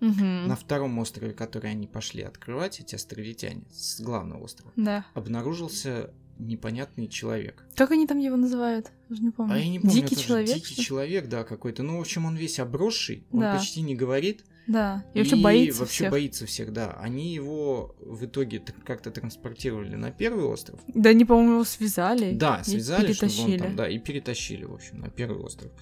Мгм. 0.00 0.46
на 0.48 0.56
втором 0.56 0.98
острове, 0.98 1.32
который 1.32 1.70
они 1.70 1.86
пошли 1.86 2.22
открывать, 2.22 2.80
эти 2.80 2.94
островитяне, 2.94 3.62
с 3.72 4.00
главного 4.00 4.44
острова, 4.44 4.72
Да. 4.76 5.04
обнаружился 5.14 6.10
непонятный 6.38 7.08
человек. 7.08 7.66
Как 7.74 7.90
они 7.90 8.06
там 8.06 8.18
его 8.18 8.36
называют? 8.36 8.92
Уже 9.10 9.22
не 9.22 9.30
помню. 9.30 9.54
А 9.54 9.58
я 9.58 9.68
не 9.68 9.80
помню, 9.80 9.94
Дикий 10.02 10.16
человек? 10.16 10.54
Дикий 10.54 10.74
что 10.74 10.82
человек, 10.84 11.28
да, 11.28 11.42
какой-то. 11.44 11.82
Ну, 11.82 11.98
в 11.98 12.00
общем, 12.00 12.26
он 12.26 12.36
весь 12.36 12.60
обросший, 12.60 13.26
он 13.32 13.40
Да. 13.40 13.56
почти 13.56 13.80
не 13.82 13.96
говорит. 13.96 14.44
Да. 14.68 15.04
И 15.14 15.18
вообще 15.18 15.34
боится 15.36 15.80
вообще 15.80 15.94
всех. 15.94 16.10
боится 16.12 16.46
всех, 16.46 16.72
да. 16.74 16.92
Они 17.00 17.32
его 17.34 17.96
в 18.00 18.24
итоге 18.26 18.62
как-то 18.84 19.10
транспортировали 19.10 19.96
на 19.96 20.10
первый 20.12 20.44
остров. 20.44 20.78
Да 20.88 21.10
они, 21.10 21.24
по-моему, 21.24 21.54
его 21.54 21.64
связали. 21.64 22.34
Да, 22.34 22.62
и 22.64 22.70
связали, 22.70 23.14
чтобы 23.14 23.32
он 23.32 23.36
перетащили. 23.38 23.58
там, 23.58 23.76
да, 23.76 23.88
и 23.88 23.98
перетащили, 23.98 24.64
в 24.64 24.74
общем, 24.74 25.00
на 25.00 25.08
первый 25.08 25.42
остров. 25.42 25.72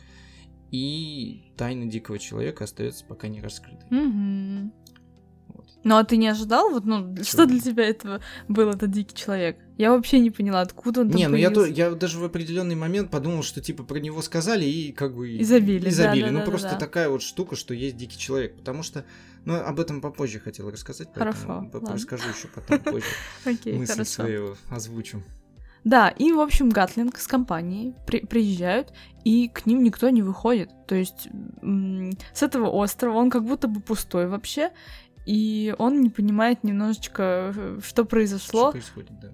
И 0.77 1.43
тайна 1.57 1.87
дикого 1.87 2.19
человека 2.19 2.65
остается 2.65 3.03
пока 3.07 3.29
не 3.29 3.41
раскрытой. 3.41 3.87
Мгм. 3.89 4.73
Вот. 5.49 5.65
Ну 5.85 5.97
а 5.97 6.05
ты 6.05 6.19
не 6.19 6.29
ожидал? 6.29 6.71
Вот, 6.71 6.85
ну, 6.85 7.15
Чего? 7.15 7.25
что 7.25 7.47
для 7.47 7.61
тебя 7.61 7.85
этого 7.85 8.21
был 8.47 8.69
этот 8.69 8.91
дикий 8.91 9.15
человек? 9.17 9.57
Я 9.79 9.93
вообще 9.93 10.19
не 10.19 10.31
поняла, 10.31 10.61
откуда 10.61 11.01
он 11.01 11.09
там 11.09 11.17
Не, 11.17 11.29
ну 11.29 11.37
я, 11.37 11.49
появился. 11.51 11.73
я 11.73 11.91
даже 11.93 12.19
в 12.19 12.25
определенный 12.25 12.75
момент 12.75 13.11
подумал, 13.11 13.43
что 13.43 13.63
типа 13.63 13.85
про 13.85 13.99
него 13.99 14.21
сказали 14.21 14.67
и 14.67 14.93
как 14.93 15.15
бы... 15.17 15.31
И 15.31 15.45
забили, 15.45 15.89
И 15.89 15.91
забили. 15.91 16.25
ну 16.25 16.41
да-да-да-да-да. 16.41 16.51
просто 16.51 16.77
такая 16.79 17.09
вот 17.09 17.23
штука, 17.23 17.57
что 17.57 17.73
есть 17.73 17.97
дикий 17.97 18.19
человек. 18.19 18.57
Потому 18.57 18.83
что, 18.83 19.07
ну 19.47 19.55
об 19.55 19.81
этом 19.81 20.03
попозже 20.03 20.41
хотел 20.41 20.71
рассказать, 20.71 21.09
поэтому 21.15 21.71
Хорошо, 21.73 21.93
расскажу 21.95 22.29
еще 22.29 22.49
потом 22.49 22.81
позже. 22.81 23.07
Окей, 23.47 23.79
Мысль 23.79 23.93
хорошо. 23.93 24.11
свою 24.11 24.57
озвучу. 24.69 25.23
Да, 25.87 26.09
и, 26.09 26.33
в 26.33 26.41
общем, 26.41 26.69
Гатлинг 26.69 27.17
с 27.17 27.29
компанией 27.29 27.95
при- 28.09 28.27
приезжают, 28.27 28.93
и 29.23 29.49
к 29.49 29.67
ним 29.67 29.85
никто 29.85 30.09
не 30.11 30.21
выходит. 30.21 30.71
То 30.89 30.97
есть 30.97 31.29
с 32.35 32.43
этого 32.43 32.67
острова 32.71 33.19
он 33.19 33.31
как 33.31 33.45
будто 33.45 33.69
бы 33.69 33.81
пустой 33.81 34.27
вообще, 34.27 34.73
и 35.27 35.73
он 35.79 36.01
не 36.01 36.11
понимает 36.11 36.65
немножечко, 36.65 37.53
э, 37.57 37.79
что 37.81 37.89
Что 37.89 38.05
произошло. 38.05 38.73
происходит, 38.73 39.13
да. 39.21 39.29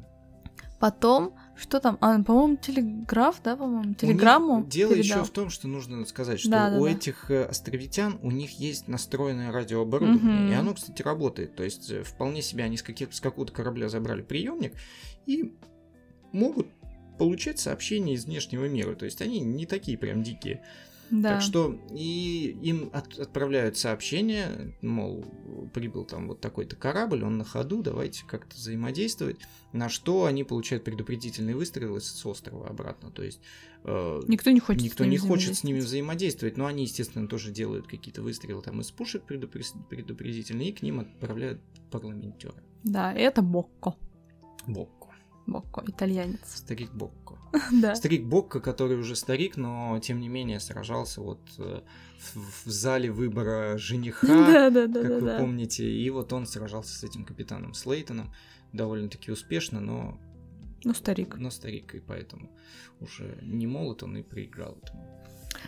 Потом, 0.79 1.35
что 1.57 1.81
там? 1.81 1.97
А, 2.03 2.21
по-моему, 2.23 2.57
телеграф, 2.57 3.41
да, 3.43 3.57
по-моему, 3.57 3.95
телеграмму 3.95 4.65
Дело 4.67 4.93
еще 4.93 5.23
в 5.25 5.31
том, 5.31 5.49
что 5.49 5.69
нужно 5.69 6.05
сказать, 6.05 6.41
что 6.41 6.51
Да, 6.51 6.69
да, 6.71 6.77
у 6.79 6.85
да. 6.85 6.91
этих 6.91 7.31
э, 7.31 7.45
островитян 7.45 8.19
у 8.21 8.31
них 8.31 8.59
есть 8.61 8.89
настроенное 8.89 9.53
радиооборудование, 9.53 10.41
Мгм. 10.43 10.51
и 10.51 10.55
оно, 10.55 10.75
кстати, 10.75 11.01
работает. 11.01 11.55
То 11.57 11.63
есть 11.63 11.91
э, 11.91 12.03
вполне 12.03 12.43
себе 12.43 12.65
они 12.65 12.77
с, 12.77 12.83
каких- 12.83 13.15
с 13.15 13.21
какого-то 13.21 13.53
корабля 13.55 13.89
забрали 13.89 14.21
приемник 14.23 14.75
и 15.25 15.55
могут 16.33 16.67
получать 17.19 17.59
сообщения 17.59 18.15
из 18.15 18.25
внешнего 18.25 18.67
мира. 18.69 18.95
То 18.95 19.05
есть 19.05 19.21
они 19.23 19.41
не 19.41 19.67
такие 19.67 19.97
прям 19.99 20.23
дикие. 20.23 20.63
Да. 21.11 21.35
Так 21.35 21.43
что 21.43 21.79
и 21.95 22.57
им 22.63 22.89
от- 22.91 23.19
отправляют 23.19 23.77
сообщение, 23.77 24.75
мол, 24.81 25.23
прибыл 25.75 26.07
там 26.07 26.27
вот 26.29 26.41
такой-то 26.41 26.75
корабль, 26.75 27.23
он 27.23 27.37
на 27.37 27.45
ходу, 27.45 27.83
давайте 27.83 28.25
как-то 28.27 28.57
взаимодействовать. 28.57 29.37
На 29.75 29.91
что 29.91 30.25
они 30.25 30.43
получают 30.43 30.85
предупредительный 30.85 31.53
выстрел 31.53 31.97
из- 31.99 32.07
с 32.07 32.25
острова 32.25 32.67
обратно. 32.67 33.11
То 33.11 33.23
есть 33.23 33.41
э, 33.85 34.21
Никто 34.27 34.51
не 34.53 34.61
хочет 34.61 34.83
никто 34.83 35.05
с 35.05 35.07
ними 35.07 35.11
не 35.11 35.19
хочет 35.19 35.55
с 35.57 35.65
ними 35.65 35.81
взаимодействовать. 35.81 36.57
но 36.57 36.65
они, 36.65 36.85
естественно, 36.85 37.29
тоже 37.29 37.51
делают 37.51 37.87
какие-то 37.89 38.23
выстрелы 38.23 38.63
там 38.63 38.81
из 38.81 38.91
пушек 38.91 39.25
предупред- 39.29 39.87
предупредительные, 39.91 40.71
и 40.71 40.73
к 40.73 40.81
ним 40.81 41.01
отправляют 41.01 41.61
парламентера. 41.91 42.55
Да, 42.85 43.13
это 43.13 43.43
Бокко. 43.43 43.97
Бокко. 44.67 45.02
Бокко, 45.47 45.83
итальянец. 45.87 46.41
Старик 46.45 46.93
Бокко. 46.93 47.39
Да. 47.73 47.95
Старик 47.95 48.25
Бокко, 48.25 48.61
который 48.61 48.97
уже 48.99 49.15
старик, 49.17 49.57
но 49.57 49.99
тем 50.01 50.21
не 50.21 50.29
менее 50.29 50.59
сражался 50.61 51.21
вот 51.21 51.41
э, 51.59 51.83
в, 52.19 52.67
в 52.67 52.71
зале 52.71 53.11
выбора 53.11 53.77
жениха, 53.79 54.27
Да, 54.27 54.71
да, 54.71 54.87
да, 54.87 55.01
как 55.03 55.09
да, 55.11 55.15
вы 55.19 55.27
да. 55.27 55.39
помните, 55.39 55.85
и 55.91 56.11
вот 56.11 56.33
он 56.33 56.47
сражался 56.47 56.97
с 56.97 57.05
этим 57.05 57.25
капитаном 57.25 57.75
Слейтоном 57.75 58.33
довольно-таки 58.73 59.31
успешно, 59.31 59.81
но, 59.81 60.19
Ну, 60.85 60.95
старик. 60.95 61.37
но 61.37 61.51
старик, 61.51 61.95
и 61.95 62.01
поэтому 62.01 62.51
уже 63.01 63.39
не 63.43 63.67
молод 63.67 64.03
он 64.03 64.17
и 64.17 64.23
проиграл 64.23 64.79
этому. 64.83 65.07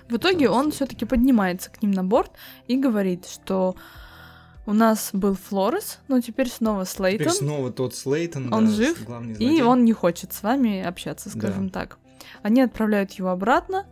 В 0.08 0.16
итоге 0.16 0.48
он 0.48 0.70
все-таки 0.70 1.04
поднимается 1.04 1.70
к 1.70 1.82
ним 1.82 1.90
на 1.90 2.02
борт 2.02 2.32
и 2.66 2.76
говорит, 2.76 3.26
что 3.26 3.76
у 4.66 4.72
нас 4.72 5.10
был 5.12 5.34
Флорес, 5.34 5.98
но 6.08 6.20
теперь 6.20 6.48
снова 6.48 6.84
Теперь 6.84 6.96
Слейтон, 6.96 7.32
снова 7.32 7.72
тот 7.72 7.94
Слейтон, 7.94 8.52
Он 8.52 8.66
да, 8.66 8.72
жив, 8.72 9.06
и 9.38 9.62
он 9.62 9.84
не 9.84 9.92
хочет 9.92 10.32
с 10.32 10.42
вами 10.42 10.82
общаться, 10.82 11.30
скажем 11.30 11.70
так. 11.70 11.98
Они 12.42 12.62
отправляют 12.62 13.12
его 13.12 13.28
обратно. 13.28 13.86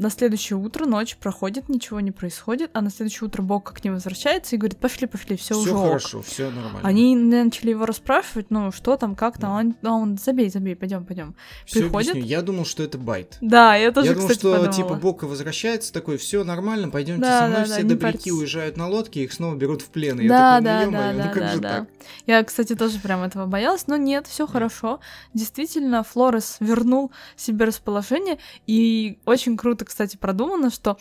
На 0.00 0.08
следующее 0.08 0.56
утро, 0.58 0.86
ночь 0.86 1.14
проходит, 1.16 1.68
ничего 1.68 2.00
не 2.00 2.10
происходит, 2.10 2.70
а 2.72 2.80
на 2.80 2.88
следующее 2.88 3.26
утро 3.28 3.42
Бог 3.42 3.74
к 3.74 3.84
ним 3.84 3.92
возвращается 3.94 4.56
и 4.56 4.58
говорит, 4.58 4.78
пошли, 4.78 5.06
пошли, 5.06 5.36
все 5.36 5.58
уже 5.58 5.74
ок». 5.74 5.88
хорошо, 5.88 6.22
все 6.22 6.48
нормально. 6.48 6.80
Они 6.82 7.14
начали 7.14 7.68
его 7.70 7.84
расспрашивать, 7.84 8.46
ну, 8.48 8.72
что 8.72 8.96
там, 8.96 9.14
как 9.14 9.38
там, 9.38 9.50
Да. 9.50 9.56
он, 9.58 9.76
а 9.82 10.02
он, 10.02 10.16
забей, 10.16 10.48
забей, 10.48 10.74
пойдем, 10.74 11.04
пойдем. 11.04 11.34
Приходит. 11.70 12.12
объясню. 12.12 12.30
Я 12.30 12.40
думал, 12.40 12.64
что 12.64 12.82
это 12.82 12.96
байт. 12.96 13.36
Да, 13.42 13.74
я 13.76 13.92
тоже, 13.92 14.06
я 14.08 14.14
думал, 14.14 14.28
кстати, 14.28 14.38
что 14.40 14.52
подумала. 14.52 14.72
типа 14.74 14.94
Бока 14.94 15.26
возвращается 15.26 15.92
такой, 15.92 16.16
все 16.16 16.44
нормально, 16.44 16.88
пойдемте 16.88 17.20
Да, 17.20 17.40
со 17.40 17.46
мной, 17.48 17.58
да, 17.58 17.64
все 17.74 17.82
да, 17.82 17.88
добряки 17.90 18.32
уезжают 18.32 18.78
на 18.78 18.88
лодке, 18.88 19.24
их 19.24 19.34
снова 19.34 19.54
берут 19.54 19.82
в 19.82 19.90
плен. 19.90 20.18
И 20.18 20.26
Да, 20.26 20.56
я 20.56 20.62
такой, 20.62 20.64
да, 20.64 20.86
ну, 20.86 20.92
да, 20.92 20.98
ё-моё, 21.10 21.18
да, 21.18 21.24
ну 21.26 21.34
как 21.34 21.42
да, 21.42 21.52
же 21.52 21.60
да. 21.60 21.68
так? 21.80 21.88
Я, 22.24 22.42
кстати, 22.42 22.74
тоже 22.74 22.98
прям 23.00 23.22
этого 23.22 23.44
боялась, 23.44 23.86
но 23.86 23.96
нет, 23.98 24.26
все 24.26 24.46
хорошо. 24.46 25.00
Действительно, 25.34 26.02
Флорес 26.04 26.56
вернул 26.60 27.12
себе 27.36 27.66
расположение, 27.66 28.38
и 28.66 29.18
очень 29.26 29.58
круто, 29.58 29.84
кстати, 29.90 30.16
продумано, 30.16 30.70
что 30.70 30.98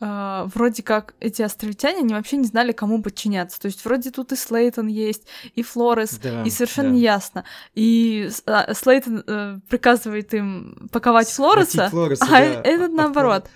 э, 0.00 0.48
вроде 0.54 0.82
как 0.82 1.14
эти 1.20 1.42
островитяне, 1.42 1.98
они 2.00 2.14
вообще 2.14 2.36
не 2.36 2.44
знали, 2.46 2.72
кому 2.72 3.02
подчиняться. 3.02 3.60
То 3.60 3.66
есть 3.66 3.84
вроде 3.84 4.10
тут 4.10 4.32
и 4.32 4.36
Слейтон 4.36 4.86
есть, 4.86 5.24
и 5.54 5.62
Флорес, 5.62 6.18
Да, 6.18 6.42
и 6.44 6.50
совершенно 6.50 6.88
да. 6.90 6.94
не 6.94 7.00
ясно. 7.00 7.44
И 7.74 8.30
а, 8.46 8.74
Слейтон 8.74 9.22
э, 9.26 9.58
приказывает 9.68 10.32
им 10.34 10.88
паковать 10.92 11.28
Флореса, 11.30 11.70
Схватить 11.88 11.90
Флореса, 11.90 12.24
а 12.24 12.28
да, 12.30 12.40
этот 12.62 12.88
от- 12.90 12.94
наоборот. 12.96 13.50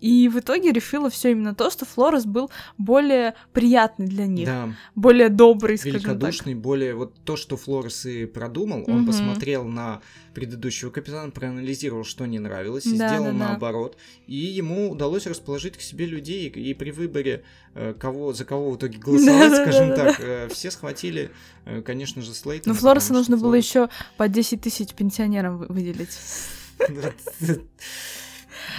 И 0.00 0.28
в 0.28 0.38
итоге 0.38 0.70
решила 0.70 1.10
все 1.10 1.32
именно 1.32 1.56
то, 1.56 1.70
что 1.70 1.84
Флорес 1.84 2.24
был 2.24 2.52
более 2.76 3.34
приятный 3.52 4.06
для 4.06 4.26
них, 4.26 4.46
Да, 4.46 4.68
более 4.94 5.28
добрый, 5.28 5.76
великодушный, 5.82 6.54
более 6.54 6.94
вот 6.94 7.14
то, 7.24 7.36
что 7.36 7.56
Флорес 7.56 8.06
и 8.06 8.24
продумал, 8.26 8.84
он 8.86 9.04
посмотрел 9.06 9.64
на 9.64 10.00
предыдущего 10.34 10.90
капитана, 10.90 11.32
проанализировал, 11.32 12.04
что 12.04 12.24
не 12.26 12.38
нравилось, 12.38 12.86
и 12.86 12.96
Да, 12.96 13.08
сделал 13.08 13.24
да, 13.24 13.32
да. 13.32 13.38
наоборот. 13.48 13.96
И 14.28 14.36
ему 14.36 14.92
удалось 14.92 15.26
расположить 15.26 15.76
к 15.76 15.80
себе 15.88 16.06
людей, 16.06 16.48
и 16.48 16.74
при 16.74 16.90
выборе, 16.90 17.42
э, 17.74 17.94
кого, 17.98 18.32
за 18.32 18.44
кого 18.44 18.70
в 18.70 18.76
итоге 18.76 18.98
голосовать, 19.04 19.50
Да, 19.50 19.62
скажем 19.62 19.88
да, 19.90 19.96
так, 19.96 20.20
э, 20.20 20.48
все 20.52 20.70
схватили, 20.70 21.30
э, 21.64 21.82
конечно 21.82 22.22
же, 22.22 22.32
Слейтона. 22.34 22.74
Ну, 22.74 22.80
Флореса 22.80 23.12
нужно 23.12 23.36
было 23.36 23.54
Флорес- 23.54 23.58
еще 23.66 23.88
по 24.16 24.28
10 24.28 24.60
тысяч 24.60 24.90
пенсионерам 24.94 25.58
вы- 25.58 25.66
выделить. 25.68 26.16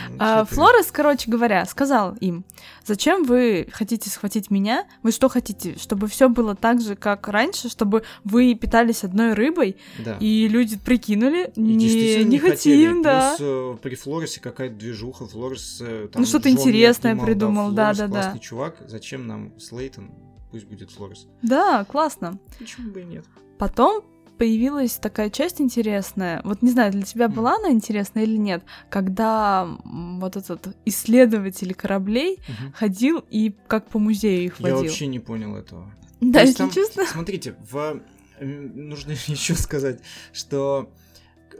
Ну, 0.10 0.16
А. 0.20 0.46
Флорес, 0.46 0.92
короче 0.92 1.30
говоря, 1.30 1.66
сказал 1.66 2.16
им, 2.20 2.44
зачем 2.86 3.24
вы 3.24 3.68
хотите 3.72 4.10
схватить 4.10 4.50
меня? 4.52 4.86
Вы 5.04 5.12
что 5.12 5.30
хотите? 5.30 5.78
Чтобы 5.78 6.08
все 6.08 6.30
было 6.30 6.56
так 6.56 6.82
же, 6.82 6.96
как 6.96 7.28
раньше, 7.28 7.70
чтобы 7.70 8.04
вы 8.24 8.54
питались 8.56 9.04
одной 9.04 9.34
рыбой, 9.34 9.78
Да. 10.04 10.18
и 10.20 10.48
люди 10.48 10.78
прикинули, 10.78 11.52
И 11.56 11.62
не, 11.62 12.24
не 12.26 12.40
хотели. 12.40 12.86
хотим, 12.86 13.02
да. 13.02 13.36
Плюс 13.38 13.48
э, 13.50 13.78
при 13.82 13.96
Флоресе 13.96 14.42
какая-то 14.42 14.76
движуха. 14.76 15.26
Флорес 15.28 15.80
э, 15.82 16.08
там 16.12 16.22
Ну, 16.22 16.28
что-то 16.28 16.50
интересное 16.50 17.12
отнимал, 17.12 17.26
придумал, 17.26 17.64
Флорес 17.72 17.76
да-да-да. 17.98 18.22
классный 18.22 18.40
чувак. 18.40 18.76
Зачем 18.88 19.28
нам 19.28 19.60
Слейтон? 19.60 20.12
Пусть 20.52 20.66
будет 20.66 20.90
Флорес. 20.92 21.28
Да, 21.44 21.84
классно. 21.86 22.40
Почему 22.58 22.92
бы 22.92 23.02
и 23.02 23.06
нет? 23.06 23.26
Потом 23.60 24.04
появилась 24.40 24.94
такая 24.94 25.30
часть 25.30 25.62
интересная. 25.62 26.42
Вот 26.46 26.62
не 26.64 26.72
знаю, 26.72 26.92
для 26.94 27.04
тебя 27.04 27.28
была 27.28 27.58
она 27.58 27.70
интересная 27.72 28.24
или 28.24 28.38
нет, 28.38 28.64
когда 28.90 29.68
вот 29.84 30.38
этот 30.38 30.76
исследователь 30.86 31.76
кораблей 31.76 32.40
Мгм. 32.48 32.72
ходил 32.74 33.24
и 33.30 33.54
как 33.68 33.88
по 33.90 34.00
музею 34.00 34.46
их 34.46 34.60
Я 34.60 34.64
водил. 34.74 34.80
вообще 34.90 35.06
не 35.08 35.20
понял 35.20 35.56
этого. 35.56 35.94
Да, 36.22 36.42
если 36.42 36.56
там- 36.56 36.72
честно. 36.72 37.06
Смотрите, 37.06 37.56
в... 37.70 38.02
нужно 38.42 39.12
еще 39.28 39.56
сказать, 39.56 40.00
что 40.34 40.90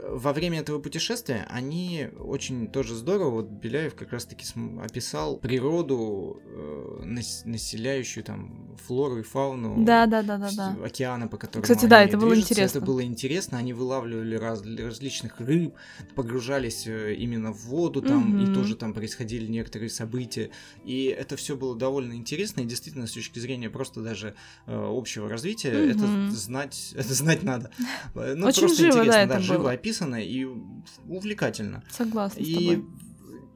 во 0.08 0.32
время 0.32 0.60
этого 0.60 0.78
путешествия 0.80 1.46
они 1.50 2.08
очень 2.18 2.68
тоже 2.68 2.94
здорово, 2.94 3.30
вот 3.30 3.46
Беляев 3.48 3.94
как 3.94 4.12
раз-таки 4.12 4.44
описал 4.82 5.36
природу, 5.36 6.40
э, 6.44 7.02
нас- 7.04 7.42
населяющую 7.44 8.24
там 8.24 8.76
флору 8.86 9.18
и 9.18 9.22
фауну 9.22 9.84
Да, 9.84 10.06
да, 10.06 10.22
да, 10.22 10.38
да, 10.38 10.48
да. 10.56 10.76
океана, 10.84 11.28
по 11.28 11.36
которому 11.36 11.62
Кстати, 11.62 11.86
да, 11.86 12.02
это 12.02 12.16
было 12.16 12.30
движутся. 12.30 12.54
интересно. 12.54 12.78
Это 12.78 12.86
было 12.86 13.02
интересно. 13.04 13.58
Они 13.58 13.72
вылавливали 13.72 14.36
раз- 14.36 14.62
различных 14.64 15.38
рыб, 15.40 15.74
погружались 16.14 16.86
э, 16.86 17.14
именно 17.14 17.52
в 17.52 17.64
воду 17.66 18.00
там, 18.02 18.30
Мгм. 18.30 18.44
и 18.44 18.54
тоже 18.54 18.76
там 18.76 18.94
происходили 18.94 19.46
некоторые 19.46 19.90
события. 19.90 20.50
И 20.84 21.04
это 21.04 21.36
все 21.36 21.56
было 21.56 21.76
довольно 21.76 22.14
интересно, 22.14 22.62
и 22.62 22.64
действительно, 22.64 23.06
с 23.06 23.12
точки 23.12 23.38
зрения 23.38 23.70
просто 23.70 24.02
даже 24.02 24.34
э, 24.66 24.72
общего 24.74 25.28
развития, 25.28 25.72
Мгм. 25.72 25.90
это 25.90 26.30
знать, 26.34 26.92
это 26.96 27.14
знать 27.14 27.42
надо. 27.42 27.70
Э, 28.14 28.34
Ну, 28.34 28.46
Очень 28.46 28.60
просто 28.62 28.82
живо, 28.82 28.96
да, 28.96 29.02
интересно, 29.04 29.32
это 29.34 29.40
живо 29.42 29.58
было. 29.58 29.72
описано 29.72 29.89
и 30.18 30.46
увлекательно. 31.06 31.82
Согласна 31.90 32.42
с 32.42 32.46
И, 32.46 32.54
тобой. 32.54 32.84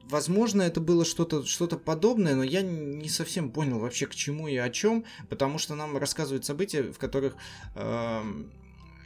возможно, 0.03 0.61
это 0.61 0.81
было 0.81 1.05
что-то 1.05 1.45
что 1.45 1.67
подобное, 1.77 2.35
но 2.35 2.43
я 2.43 2.61
не 2.61 3.09
совсем 3.09 3.51
понял 3.51 3.79
вообще 3.79 4.05
к 4.07 4.15
чему 4.15 4.47
и 4.47 4.55
о 4.57 4.69
чем, 4.69 5.03
потому 5.29 5.57
что 5.57 5.75
нам 5.75 5.97
рассказывают 5.97 6.45
события, 6.45 6.83
в 6.83 6.97
которых 6.97 7.35
эм, 7.75 8.51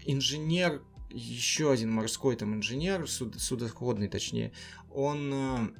инженер, 0.06 0.82
еще 1.12 1.72
один 1.72 1.92
морской 1.92 2.36
там 2.36 2.54
инженер, 2.56 3.08
суд- 3.10 3.40
судоходный 3.40 4.08
точнее, 4.08 4.52
он 4.94 5.74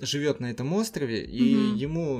живет 0.00 0.40
на 0.40 0.50
этом 0.50 0.72
острове, 0.72 1.24
и 1.24 1.54
Мгм. 1.54 1.74
ему 1.76 2.18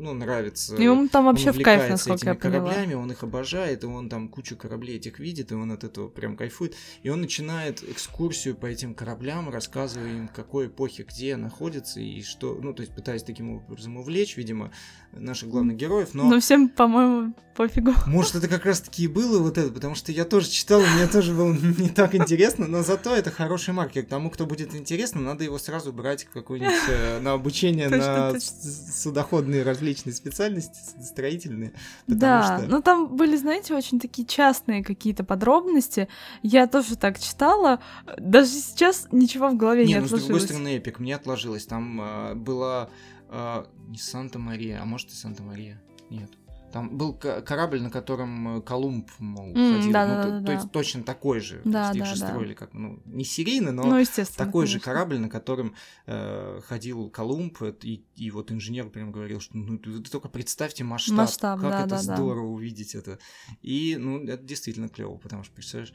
ну, 0.00 0.14
нравится. 0.14 0.76
И 0.76 0.86
он 0.86 1.08
там 1.08 1.26
вообще 1.26 1.50
он 1.50 1.58
в 1.58 1.62
кайф, 1.62 1.90
насколько 1.90 2.20
этими 2.22 2.28
я 2.30 2.34
поняла. 2.34 2.64
кораблями, 2.64 2.94
он 2.94 3.12
их 3.12 3.22
обожает, 3.22 3.84
и 3.84 3.86
он 3.86 4.08
там 4.08 4.28
кучу 4.28 4.56
кораблей 4.56 4.96
этих 4.96 5.18
видит, 5.18 5.52
и 5.52 5.54
он 5.54 5.70
от 5.72 5.84
этого 5.84 6.08
прям 6.08 6.36
кайфует. 6.36 6.74
И 7.02 7.10
он 7.10 7.20
начинает 7.20 7.82
экскурсию 7.82 8.54
по 8.54 8.66
этим 8.66 8.94
кораблям, 8.94 9.50
рассказывая 9.50 10.08
им, 10.08 10.28
какой 10.28 10.68
эпохе 10.68 11.04
где 11.08 11.36
находится, 11.36 12.00
и 12.00 12.22
что, 12.22 12.58
ну, 12.62 12.72
то 12.72 12.82
есть 12.82 12.94
пытаясь 12.94 13.22
таким 13.22 13.56
образом 13.56 13.98
увлечь, 13.98 14.36
видимо, 14.36 14.72
наших 15.12 15.48
главных 15.48 15.76
героев, 15.76 16.10
но... 16.14 16.24
Но 16.24 16.40
всем, 16.40 16.68
по-моему, 16.68 17.34
пофигу. 17.54 17.92
Может, 18.06 18.36
это 18.36 18.48
как 18.48 18.64
раз-таки 18.64 19.04
и 19.04 19.08
было 19.08 19.40
вот 19.40 19.58
это, 19.58 19.70
потому 19.70 19.94
что 19.94 20.12
я 20.12 20.24
тоже 20.24 20.48
читал, 20.48 20.80
и 20.80 20.86
мне 20.96 21.06
тоже 21.06 21.34
было 21.34 21.52
не 21.52 21.90
так 21.90 22.14
интересно, 22.14 22.66
но 22.66 22.82
зато 22.82 23.14
это 23.14 23.30
хороший 23.30 23.74
маркер. 23.74 24.04
Тому, 24.04 24.30
кто 24.30 24.46
будет 24.46 24.74
интересно, 24.74 25.20
надо 25.20 25.44
его 25.44 25.58
сразу 25.58 25.92
брать 25.92 26.24
какую-нибудь 26.24 26.88
э, 26.88 27.09
на 27.18 27.32
обучение 27.32 27.88
на 27.88 28.38
судоходные 28.38 29.62
различные 29.62 30.12
специальности, 30.12 30.78
строительные. 31.02 31.72
Да, 32.06 32.62
но 32.68 32.80
там 32.80 33.16
были, 33.16 33.36
знаете, 33.36 33.74
очень 33.74 33.98
такие 33.98 34.26
частные 34.26 34.84
какие-то 34.84 35.24
подробности. 35.24 36.08
Я 36.42 36.66
тоже 36.66 36.96
так 36.96 37.18
читала. 37.18 37.80
Даже 38.18 38.50
сейчас 38.50 39.08
ничего 39.10 39.48
в 39.48 39.56
голове 39.56 39.84
не, 39.84 39.94
Не, 39.94 40.00
ну 40.00 40.06
с 40.06 40.10
другой 40.10 40.26
отложилось. 40.26 40.44
стороны, 40.44 40.76
Эпик 40.76 40.98
мне 40.98 41.14
отложилось. 41.14 41.66
Там 41.66 42.00
а, 42.00 42.34
была 42.34 42.90
а, 43.28 43.66
не 43.88 43.98
Санта-Мария, 43.98 44.80
а 44.80 44.84
может 44.84 45.10
и 45.10 45.14
Санта-Мария. 45.14 45.80
Нет. 46.10 46.30
Там 46.72 46.96
был 46.96 47.12
корабль, 47.14 47.80
на 47.80 47.90
котором 47.90 48.58
э, 48.58 48.62
Колумб, 48.62 49.10
мол, 49.18 49.54
М, 49.56 49.74
ходил. 49.76 49.92
да-да-да-да-да. 49.92 50.38
Ну, 50.38 50.40
то, 50.40 50.46
то 50.46 50.52
есть 50.52 50.70
точно 50.72 51.02
такой 51.02 51.40
же. 51.40 51.60
Да, 51.64 51.90
То 51.90 51.96
есть 51.96 51.96
их 51.96 52.02
да, 52.02 52.14
же 52.14 52.20
да. 52.20 52.28
строили 52.28 52.54
как, 52.54 52.72
ну, 52.74 53.00
не 53.06 53.24
серийно, 53.24 53.72
но 53.72 53.82
Ну, 53.84 54.04
такой 54.36 54.66
же 54.66 54.74
конечно. 54.74 54.80
корабль, 54.92 55.18
на 55.18 55.28
котором 55.28 55.74
э, 56.06 56.60
ходил 56.66 57.10
Колумб, 57.10 57.60
это- 57.62 57.86
и, 57.86 58.02
и 58.16 58.30
вот 58.30 58.52
инженер 58.52 58.88
прям 58.90 59.12
говорил, 59.12 59.40
что 59.40 59.56
ну 59.56 59.78
ты, 59.78 59.98
ты 60.00 60.10
только 60.10 60.28
представьте 60.28 60.84
масштаб, 60.84 61.16
Масштаб, 61.16 61.60
как 61.60 61.70
да, 61.70 61.80
это 61.80 61.88
да, 61.90 61.96
да. 61.96 62.14
здорово 62.16 62.46
увидеть 62.46 62.94
это. 62.94 63.18
И 63.62 63.96
ну 63.98 64.24
это 64.24 64.42
действительно 64.42 64.88
клево, 64.88 65.16
потому 65.16 65.42
что 65.44 65.54
представляешь 65.54 65.92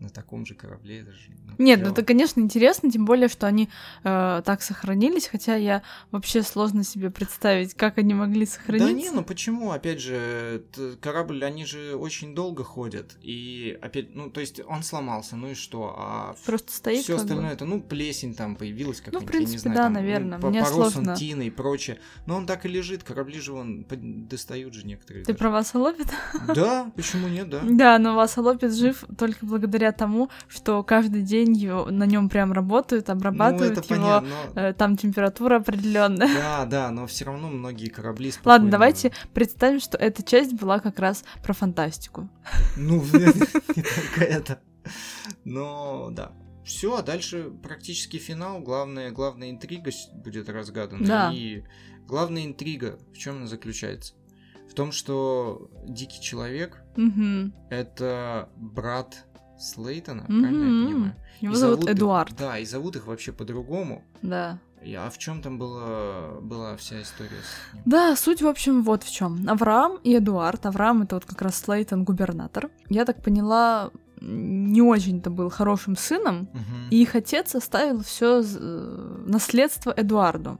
на 0.00 0.08
таком 0.08 0.46
же 0.46 0.54
корабле 0.54 1.00
это 1.00 1.12
же 1.12 1.18
ну, 1.46 1.54
Нет, 1.58 1.78
ну 1.80 1.84
клёво. 1.86 1.92
это, 1.92 2.02
конечно, 2.04 2.40
интересно, 2.40 2.90
тем 2.90 3.04
более, 3.04 3.28
что 3.28 3.46
они 3.46 3.68
э, 4.02 4.42
так 4.44 4.62
сохранились, 4.62 5.26
хотя 5.28 5.56
я 5.56 5.82
вообще 6.10 6.42
сложно 6.42 6.84
себе 6.84 7.10
представить, 7.10 7.74
как 7.74 7.98
они 7.98 8.14
могли 8.14 8.46
сохраниться. 8.46 8.88
Да 8.88 8.92
не, 8.94 9.10
ну 9.10 9.22
почему? 9.22 9.72
Опять 9.72 10.00
же, 10.00 10.64
корабль, 11.00 11.44
они 11.44 11.64
же 11.66 11.96
очень 11.96 12.34
долго 12.34 12.64
ходят. 12.64 13.16
И 13.22 13.78
опять, 13.82 14.14
ну, 14.14 14.30
то 14.30 14.40
есть 14.40 14.60
он 14.66 14.82
сломался, 14.82 15.36
ну 15.36 15.50
и 15.50 15.54
что? 15.54 15.94
А 15.96 16.34
Просто 16.46 16.72
стоит 16.72 17.04
все 17.04 17.16
как 17.16 17.26
бы. 17.26 17.30
остальное, 17.32 17.52
это, 17.52 17.64
ну, 17.66 17.80
плесень 17.80 18.34
там 18.34 18.56
появилась 18.56 19.02
Ну, 19.06 19.20
в 19.20 19.24
какая-нибудь, 19.24 19.34
я 19.34 19.40
не 19.40 19.46
принципе, 19.46 19.58
знаю. 19.60 19.76
да, 19.76 19.82
там, 19.84 19.92
наверное, 19.92 20.38
ну, 20.38 20.48
мне 20.48 20.60
порос 20.62 20.92
сложно. 20.94 21.12
он 21.12 21.16
тиной 21.18 21.46
и 21.48 21.50
прочее. 21.50 21.98
Но 22.26 22.36
он 22.36 22.46
так 22.46 22.64
и 22.64 22.68
лежит, 22.68 23.02
корабли 23.02 23.38
же 23.40 23.52
вон 23.52 23.84
достают 24.28 24.74
же 24.74 24.86
некоторые. 24.86 25.24
Ты 25.24 25.32
даже. 25.32 25.38
про 25.38 25.50
Васалопит? 25.50 26.06
Да, 26.54 26.90
почему 26.96 27.28
нет, 27.28 27.50
да? 27.50 27.60
Да, 27.64 27.98
но 27.98 28.14
Васалопит 28.14 28.72
жив 28.74 29.04
только 29.18 29.44
благодаря 29.44 29.89
тому, 29.92 30.30
что 30.48 30.82
каждый 30.82 31.22
день 31.22 31.52
его, 31.56 31.86
на 31.90 32.04
нем 32.04 32.28
прям 32.28 32.52
работают, 32.52 33.10
обрабатывают 33.10 33.76
ну, 33.76 33.80
это 33.82 33.94
его. 33.94 34.02
понятно, 34.04 34.28
но- 34.54 34.60
э, 34.60 34.72
Там 34.74 34.96
температура 34.96 35.56
определенная. 35.56 36.28
Да, 36.34 36.64
да, 36.66 36.90
но 36.90 37.06
все 37.06 37.24
равно 37.24 37.48
многие 37.48 37.88
корабли 37.88 38.30
спокойно... 38.32 38.52
Ладно, 38.52 38.70
давайте 38.70 39.12
представим, 39.34 39.80
что 39.80 39.96
эта 39.98 40.22
часть 40.22 40.54
была 40.54 40.78
как 40.80 40.98
раз 40.98 41.24
про 41.42 41.52
фантастику. 41.52 42.28
Ну, 42.76 43.02
не 43.12 43.82
только 43.82 44.24
это. 44.24 44.60
Но, 45.44 46.10
да. 46.10 46.32
Все, 46.64 46.96
а 46.96 47.02
дальше 47.02 47.50
практически 47.62 48.16
финал. 48.18 48.60
Главная, 48.60 49.10
главная 49.10 49.50
интрига 49.50 49.90
будет 50.14 50.48
разгадана. 50.48 51.04
Да. 51.06 51.32
И 51.34 51.64
главная 52.06 52.44
интрига 52.44 52.98
в 53.12 53.16
чем 53.18 53.36
она 53.38 53.46
заключается? 53.46 54.14
В 54.70 54.74
том, 54.74 54.92
что 54.92 55.68
дикий 55.88 56.20
человек 56.20 56.80
Мгм. 56.96 57.52
это 57.70 58.50
брат 58.56 59.26
Слейтона, 59.60 60.22
правильно 60.24 60.64
я 60.80 60.86
понимаю? 60.86 61.14
Его 61.40 61.52
И 61.52 61.56
зовут 61.56 61.84
их- 61.84 61.90
Эдуард. 61.90 62.34
да, 62.36 62.58
и 62.58 62.64
зовут 62.64 62.96
их 62.96 63.06
вообще 63.06 63.32
по-другому. 63.32 64.02
Да. 64.22 64.58
А 64.82 65.10
в 65.10 65.18
чем 65.18 65.42
там 65.42 65.58
была, 65.58 66.40
была 66.40 66.76
вся 66.76 67.02
история 67.02 67.28
с 67.42 67.74
ним? 67.74 67.82
Да, 67.84 68.16
суть, 68.16 68.40
в 68.42 68.46
общем, 68.46 68.82
вот 68.82 69.02
в 69.02 69.12
чем. 69.12 69.46
Авраам 69.48 69.98
и 70.04 70.16
Эдуард. 70.16 70.64
Авраам 70.64 71.02
это 71.02 71.16
вот 71.16 71.26
как 71.26 71.42
раз 71.42 71.56
Слейтон, 71.56 72.04
губернатор. 72.04 72.70
Я 72.88 73.04
так 73.04 73.22
поняла, 73.22 73.90
не 74.22 74.80
очень-то 74.82 75.28
был 75.30 75.50
хорошим 75.50 75.96
сыном, 75.96 76.48
Мгм. 76.52 76.88
и 76.90 77.02
их 77.02 77.14
отец 77.14 77.54
оставил 77.54 78.02
все 78.02 78.42
наследство 79.26 79.90
Эдуарду. 79.96 80.58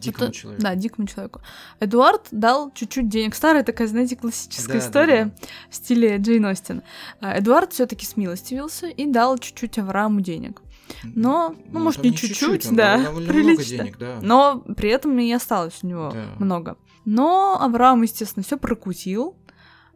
Дикому 0.00 0.24
Это- 0.28 0.34
человеку. 0.34 0.62
Да, 0.62 0.74
дикому 0.74 1.06
человеку. 1.08 1.40
Эдуард 1.80 2.28
дал 2.30 2.70
чуть-чуть 2.72 3.08
денег. 3.08 3.34
Старая 3.34 3.62
такая, 3.62 3.88
знаете, 3.88 4.16
классическая 4.16 4.74
Да, 4.74 4.78
да, 4.80 4.86
история 4.86 5.24
да. 5.24 5.46
в 5.70 5.74
стиле 5.74 6.16
Джейн 6.18 6.44
Остин. 6.46 6.82
А, 7.20 7.38
Эдуард 7.38 7.72
все-таки 7.72 8.06
смилостивился 8.06 8.86
и 8.88 9.06
дал 9.06 9.38
чуть-чуть 9.38 9.78
Аврааму 9.78 10.20
денег. 10.20 10.62
Но, 11.04 11.54
ну, 11.70 11.80
может, 11.80 12.02
там 12.02 12.10
не 12.10 12.16
чуть-чуть, 12.16 12.70
да, 12.74 12.96
прилично. 13.28 13.78
денег, 13.78 13.98
да. 13.98 14.18
Но 14.22 14.60
при 14.76 14.88
этом 14.90 15.18
и 15.18 15.30
осталось 15.32 15.80
у 15.82 15.86
него 15.86 16.10
Да. 16.12 16.24
много. 16.38 16.76
Но 17.04 17.58
Авраам, 17.60 18.02
естественно, 18.02 18.42
все 18.44 18.56
прокутил, 18.56 19.36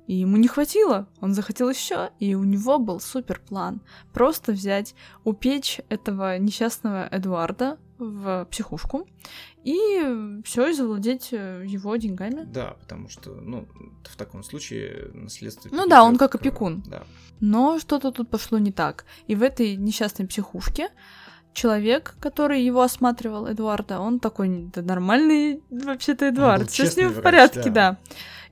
и 0.06 0.16
ему 0.16 0.36
не 0.36 0.48
хватило. 0.48 1.08
Он 1.20 1.32
захотел 1.32 1.70
еще, 1.70 2.10
и 2.18 2.34
у 2.34 2.42
него 2.44 2.78
был 2.78 3.00
супер 3.00 3.40
план. 3.40 3.80
Просто 4.12 4.52
взять, 4.52 4.94
упечь 5.24 5.80
этого 5.88 6.38
несчастного 6.38 7.08
Эдуарда 7.10 7.78
в 8.10 8.46
психушку 8.50 9.06
и 9.64 10.42
все, 10.44 10.68
и 10.68 10.72
завладеть 10.72 11.28
э, 11.32 11.64
его 11.66 11.96
деньгами. 11.96 12.44
Да, 12.44 12.76
потому 12.80 13.08
что, 13.08 13.30
ну, 13.30 13.68
в 14.04 14.16
таком 14.16 14.42
случае 14.42 15.10
наследство... 15.14 15.68
Ну 15.72 15.86
да, 15.86 16.04
он 16.04 16.18
как 16.18 16.34
опекун. 16.34 16.82
Да. 16.86 17.04
Но 17.40 17.78
что-то 17.78 18.10
тут 18.10 18.28
пошло 18.28 18.58
не 18.58 18.72
так. 18.72 19.04
И 19.26 19.34
в 19.34 19.42
этой 19.42 19.76
несчастной 19.76 20.26
психушке 20.26 20.90
человек, 21.52 22.14
который 22.20 22.62
его 22.62 22.82
осматривал, 22.82 23.46
Эдуарда, 23.46 24.00
он 24.00 24.20
такой, 24.20 24.70
да 24.74 24.82
нормальный 24.82 25.62
вообще-то 25.70 26.28
Эдуард, 26.30 26.70
все 26.70 26.86
с 26.86 26.96
ним 26.96 27.08
в 27.08 27.12
врач, 27.12 27.24
порядке, 27.24 27.70
да. 27.70 27.92
да. 27.92 27.98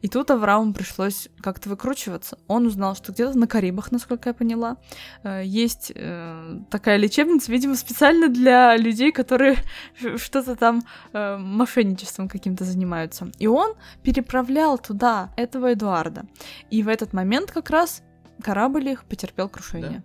И 0.03 0.09
тут 0.09 0.31
Аврааму 0.31 0.73
пришлось 0.73 1.29
как-то 1.41 1.69
выкручиваться. 1.69 2.39
Он 2.47 2.67
узнал, 2.67 2.97
что 2.97 3.13
где-то 3.13 3.39
на 3.39 3.47
Карибах, 3.47 3.93
насколько 3.93 4.31
я 4.31 4.35
поняла, 4.35 4.77
э, 5.23 5.43
есть 5.45 5.93
э, 5.95 6.61
такая 6.71 6.97
лечебница, 6.97 7.53
видимо, 7.53 7.75
специально 7.75 8.29
для 8.29 8.77
людей, 8.77 9.13
которые 9.13 9.57
что-то 10.17 10.57
там 10.57 10.83
э, 11.13 11.37
мошенничеством 11.37 12.29
каким-то 12.29 12.65
занимаются. 12.65 13.31
И 13.39 13.47
он 13.47 13.75
переправлял 14.03 14.79
туда 14.79 15.33
этого 15.37 15.73
Эдуарда. 15.73 16.25
И 16.71 16.83
в 16.83 16.89
этот 16.89 17.13
момент 17.13 17.51
как 17.51 17.71
раз 17.71 18.03
корабль 18.43 18.89
их 18.89 19.05
потерпел 19.05 19.49
крушение. 19.49 20.03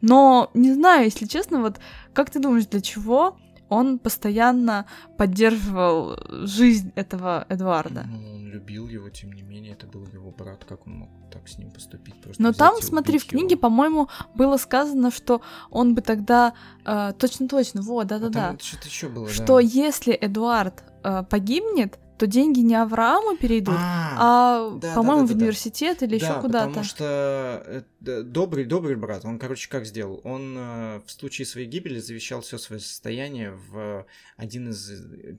Но 0.00 0.50
не 0.54 0.72
знаю, 0.72 1.04
если 1.04 1.26
честно, 1.26 1.60
вот 1.60 1.78
как 2.12 2.30
ты 2.30 2.38
думаешь, 2.38 2.66
для 2.66 2.80
чего 2.80 3.36
он 3.68 3.98
постоянно 3.98 4.86
поддерживал 5.16 6.16
жизнь 6.46 6.92
этого 6.94 7.46
Эдуарда? 7.48 8.04
Ну, 8.06 8.34
он 8.34 8.46
любил 8.46 8.88
его, 8.88 9.10
тем 9.10 9.32
не 9.32 9.42
менее, 9.42 9.72
это 9.72 9.86
был 9.86 10.06
его 10.06 10.30
брат, 10.30 10.64
как 10.64 10.86
он 10.86 10.94
мог 10.94 11.08
так 11.30 11.48
с 11.48 11.58
ним 11.58 11.70
поступить? 11.70 12.14
Просто 12.22 12.42
Но 12.42 12.52
там, 12.52 12.76
смотри, 12.80 13.18
в 13.18 13.26
книге, 13.26 13.52
его? 13.52 13.60
по-моему, 13.60 14.08
было 14.34 14.56
сказано, 14.56 15.10
что 15.10 15.42
он 15.70 15.94
бы 15.94 16.00
тогда 16.00 16.54
э, 16.84 17.12
точно-точно, 17.18 17.82
вот, 17.82 18.06
А 18.06 18.08
да-да-да, 18.08 18.48
там 18.48 18.58
что-то 18.58 18.86
еще 18.88 19.08
было, 19.08 19.28
что 19.28 19.56
да. 19.56 19.60
если 19.60 20.16
Эдуард 20.18 20.84
э, 21.02 21.24
погибнет, 21.28 21.98
то 22.18 22.26
деньги 22.26 22.60
не 22.60 22.74
Аврааму 22.74 23.36
перейдут, 23.36 23.74
А, 23.78 24.16
а, 24.18 24.70
да, 24.78 24.94
по-моему, 24.94 25.22
да, 25.22 25.28
да, 25.28 25.34
в 25.34 25.36
да. 25.36 25.42
университет 25.44 26.02
или 26.02 26.14
еще 26.16 26.26
да, 26.28 26.40
куда-то. 26.40 26.68
потому 26.68 26.84
что 26.84 27.84
э, 28.04 28.22
добрый, 28.22 28.64
добрый 28.64 28.96
брат, 28.96 29.24
он, 29.24 29.38
короче, 29.38 29.68
как 29.68 29.84
сделал? 29.86 30.20
Он 30.24 30.54
э, 30.58 31.00
в 31.06 31.10
случае 31.10 31.46
своей 31.46 31.66
гибели 31.66 31.98
завещал 32.00 32.40
все 32.40 32.58
свое 32.58 32.80
состояние 32.80 33.52
в 33.70 34.06
один 34.36 34.70
из 34.70 34.90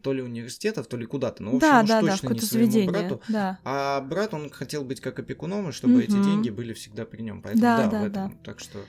то 0.02 0.14
ли 0.14 0.22
университетов, 0.22 0.88
то 0.88 0.98
ли 0.98 1.06
куда-то. 1.06 1.44
Ну, 1.44 1.52
в 1.54 1.56
общем, 1.56 1.70
да, 1.70 1.82
уж 1.82 1.88
да, 1.88 2.02
да, 2.02 2.02
точно 2.02 2.14
не 2.14 2.20
какое-то 2.22 2.46
своему 2.46 2.72
заведение. 2.72 2.92
брату. 2.92 3.22
Да. 3.28 3.60
А 3.64 4.02
брат, 4.02 4.34
он 4.34 4.50
хотел 4.50 4.84
быть 4.84 5.02
как 5.02 5.20
опекуном, 5.20 5.70
и 5.70 5.72
чтобы 5.72 6.04
эти 6.04 6.12
Мгм. 6.12 6.24
деньги 6.24 6.50
были 6.50 6.74
всегда 6.74 7.06
при 7.06 7.22
нем. 7.22 7.42
Поэтому 7.42 7.62
Да, 7.62 7.78
да, 7.84 7.90
да, 7.90 8.02
в 8.02 8.06
этом. 8.06 8.38
Так 8.44 8.60
что 8.60 8.80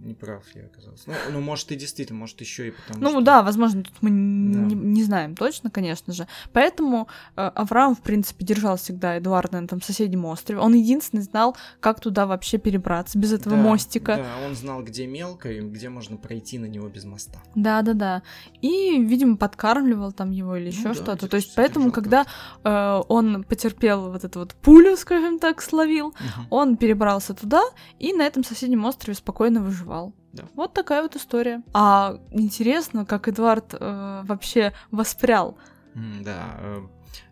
не 0.00 0.14
прав 0.14 0.44
я 0.54 0.66
оказался. 0.66 1.04
Ну, 1.08 1.14
ну, 1.32 1.40
может, 1.40 1.72
и 1.72 1.76
действительно, 1.76 2.18
может, 2.20 2.40
еще 2.40 2.68
и 2.68 2.70
потому 2.70 3.02
Ну 3.04 3.10
что- 3.10 3.20
да, 3.20 3.42
возможно, 3.42 3.82
тут 3.82 3.94
мы 4.00 4.10
Да. 4.10 4.14
не, 4.14 4.74
не 4.74 5.02
знаем 5.02 5.34
точно, 5.34 5.70
конечно 5.70 6.12
же. 6.12 6.26
Поэтому 6.52 7.08
э, 7.36 7.40
Авраам, 7.54 7.94
в 7.96 8.00
принципе, 8.02 8.44
держал 8.44 8.76
всегда 8.76 9.18
Эдуарда 9.18 9.60
на 9.60 9.64
этом 9.64 9.82
соседнем 9.82 10.24
острове. 10.26 10.60
Он 10.60 10.72
единственный 10.74 11.22
знал, 11.22 11.56
как 11.80 12.00
туда 12.00 12.26
вообще 12.26 12.58
перебраться 12.58 13.18
без 13.18 13.32
этого 13.32 13.56
Да, 13.56 13.62
мостика. 13.62 14.16
Да, 14.16 14.46
он 14.46 14.54
знал, 14.54 14.82
где 14.84 15.06
мелко 15.06 15.50
и 15.50 15.60
где 15.60 15.88
можно 15.88 16.16
пройти 16.16 16.58
на 16.58 16.66
него 16.66 16.88
без 16.88 17.04
моста. 17.04 17.42
Да, 17.56 17.82
да, 17.82 17.94
да. 17.94 18.22
И, 18.62 19.02
видимо, 19.02 19.36
подкармливал 19.36 20.12
там 20.12 20.30
его 20.30 20.54
или 20.56 20.68
еще 20.68 20.82
Ну 20.88 20.88
да, 20.88 20.94
что-то. 20.94 21.12
где-то 21.12 21.28
То 21.28 21.36
есть, 21.38 21.54
поэтому, 21.56 21.90
когда 21.90 22.24
э, 22.64 23.02
он 23.08 23.42
потерпел 23.44 24.10
вот 24.12 24.22
эту 24.24 24.38
вот 24.40 24.54
пулю, 24.54 24.96
скажем 24.96 25.38
так, 25.40 25.60
словил, 25.60 26.08
Мгм. 26.08 26.46
он 26.50 26.76
перебрался 26.76 27.34
туда 27.34 27.62
и 27.98 28.12
на 28.12 28.22
этом 28.22 28.44
соседнем 28.44 28.84
острове 28.84 29.14
спокойно 29.16 29.60
выживал. 29.60 29.87
Да. 30.32 30.44
Вот 30.54 30.74
такая 30.74 31.02
вот 31.02 31.16
история. 31.16 31.62
А 31.72 32.20
интересно, 32.30 33.04
как 33.06 33.28
Эдуард 33.28 33.74
э, 33.74 34.22
вообще 34.24 34.72
воспрял 34.90 35.58
Да, 35.94 36.56
э, 36.58 36.86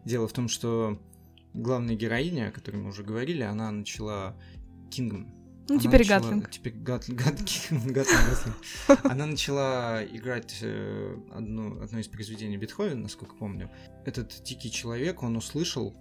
дело 0.05 0.27
в 0.27 0.33
том, 0.33 0.49
что 0.49 0.99
главная 1.55 1.95
героиня, 1.95 2.49
о 2.49 2.53
которой 2.53 2.77
мы 2.77 2.89
уже 2.89 3.03
говорили, 3.03 3.43
она 3.43 3.71
начала 3.71 4.35
Кингом. 4.91 5.33
Ну, 5.69 5.81
теперь 5.81 6.01
начала- 6.01 6.21
Гатлинг. 6.21 6.51
Теперь 6.51 6.73
Гат- 6.75 7.09
Гат- 7.09 7.45
Гатлинг. 7.85 8.57
Она 9.05 9.27
начала 9.27 10.01
играть 10.05 10.59
э, 10.63 11.17
одну, 11.35 11.83
одно 11.83 11.99
из 11.99 12.09
произведений 12.09 12.57
Бетховена, 12.57 13.01
насколько 13.03 13.35
помню. 13.35 13.71
Этот 14.05 14.41
дикий 14.45 14.71
человек, 14.71 15.23
он 15.25 15.37
услышал, 15.37 15.95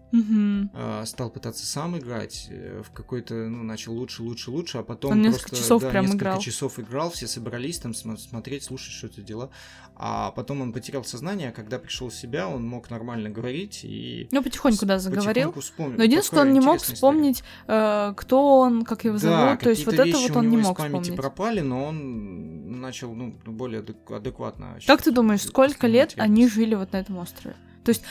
а, 0.73 1.03
стал 1.05 1.29
пытаться 1.31 1.65
сам 1.65 1.97
играть, 1.97 2.47
э, 2.51 2.83
в 2.85 2.91
какой-то, 2.91 3.33
ну, 3.33 3.63
начал 3.63 3.93
лучше, 3.93 4.21
лучше, 4.21 4.51
лучше, 4.51 4.77
а 4.77 4.83
потом 4.83 5.13
Он 5.13 5.21
несколько 5.23 5.49
просто, 5.49 5.63
часов 5.63 5.81
да, 5.81 5.89
прям 5.89 6.05
несколько 6.05 6.23
играл. 6.23 6.39
часов 6.39 6.79
играл, 6.79 7.09
все 7.09 7.27
собрались 7.27 7.79
там 7.79 7.93
см- 7.95 8.19
смотреть, 8.21 8.63
слушать, 8.63 8.93
что 8.93 9.07
это 9.07 9.21
дела, 9.21 9.49
а 9.95 10.31
потом 10.31 10.61
он 10.61 10.71
потерял 10.73 11.03
сознание, 11.03 11.49
а 11.49 11.51
когда 11.51 11.79
пришел 11.79 12.09
в 12.09 12.13
себя, 12.15 12.47
он 12.47 12.65
мог 12.67 12.89
нормально 12.91 13.29
говорить 13.29 13.81
и 13.83 14.27
Ну, 14.31 14.43
потихоньку, 14.43 14.85
да, 14.85 14.99
заговорил. 14.99 15.25
потихоньку 15.33 15.59
вспомнил. 15.61 15.97
Но 15.97 16.03
единственное, 16.03 16.41
Такая 16.41 16.53
он 16.53 16.59
не 16.59 16.65
мог 16.65 16.81
вспомнить, 16.81 17.43
э, 17.67 18.13
кто 18.15 18.59
он, 18.59 18.83
как 18.85 19.03
его 19.05 19.15
Да, 19.15 19.19
зовут. 19.19 19.54
То 19.63 19.69
есть 19.69 19.85
вот 19.85 19.95
это 19.95 20.17
вот 20.17 20.35
он 20.37 20.45
не 20.45 20.51
него 20.51 20.61
из 20.61 20.65
мог 20.67 20.77
памяти 20.77 20.91
вспомнить. 21.01 21.15
пропали, 21.21 21.61
но 21.61 21.85
он 21.85 22.79
начал, 22.79 23.13
ну, 23.15 23.35
более 23.45 23.81
адек- 23.81 24.13
адекватно. 24.15 24.77
Как 24.85 25.01
ты 25.01 25.11
думаешь, 25.11 25.41
сколько 25.43 25.87
лет 25.87 26.13
они 26.17 26.47
жили 26.47 26.75
вот 26.75 26.91
на 26.93 26.97
этом 26.97 27.17
острове? 27.17 27.55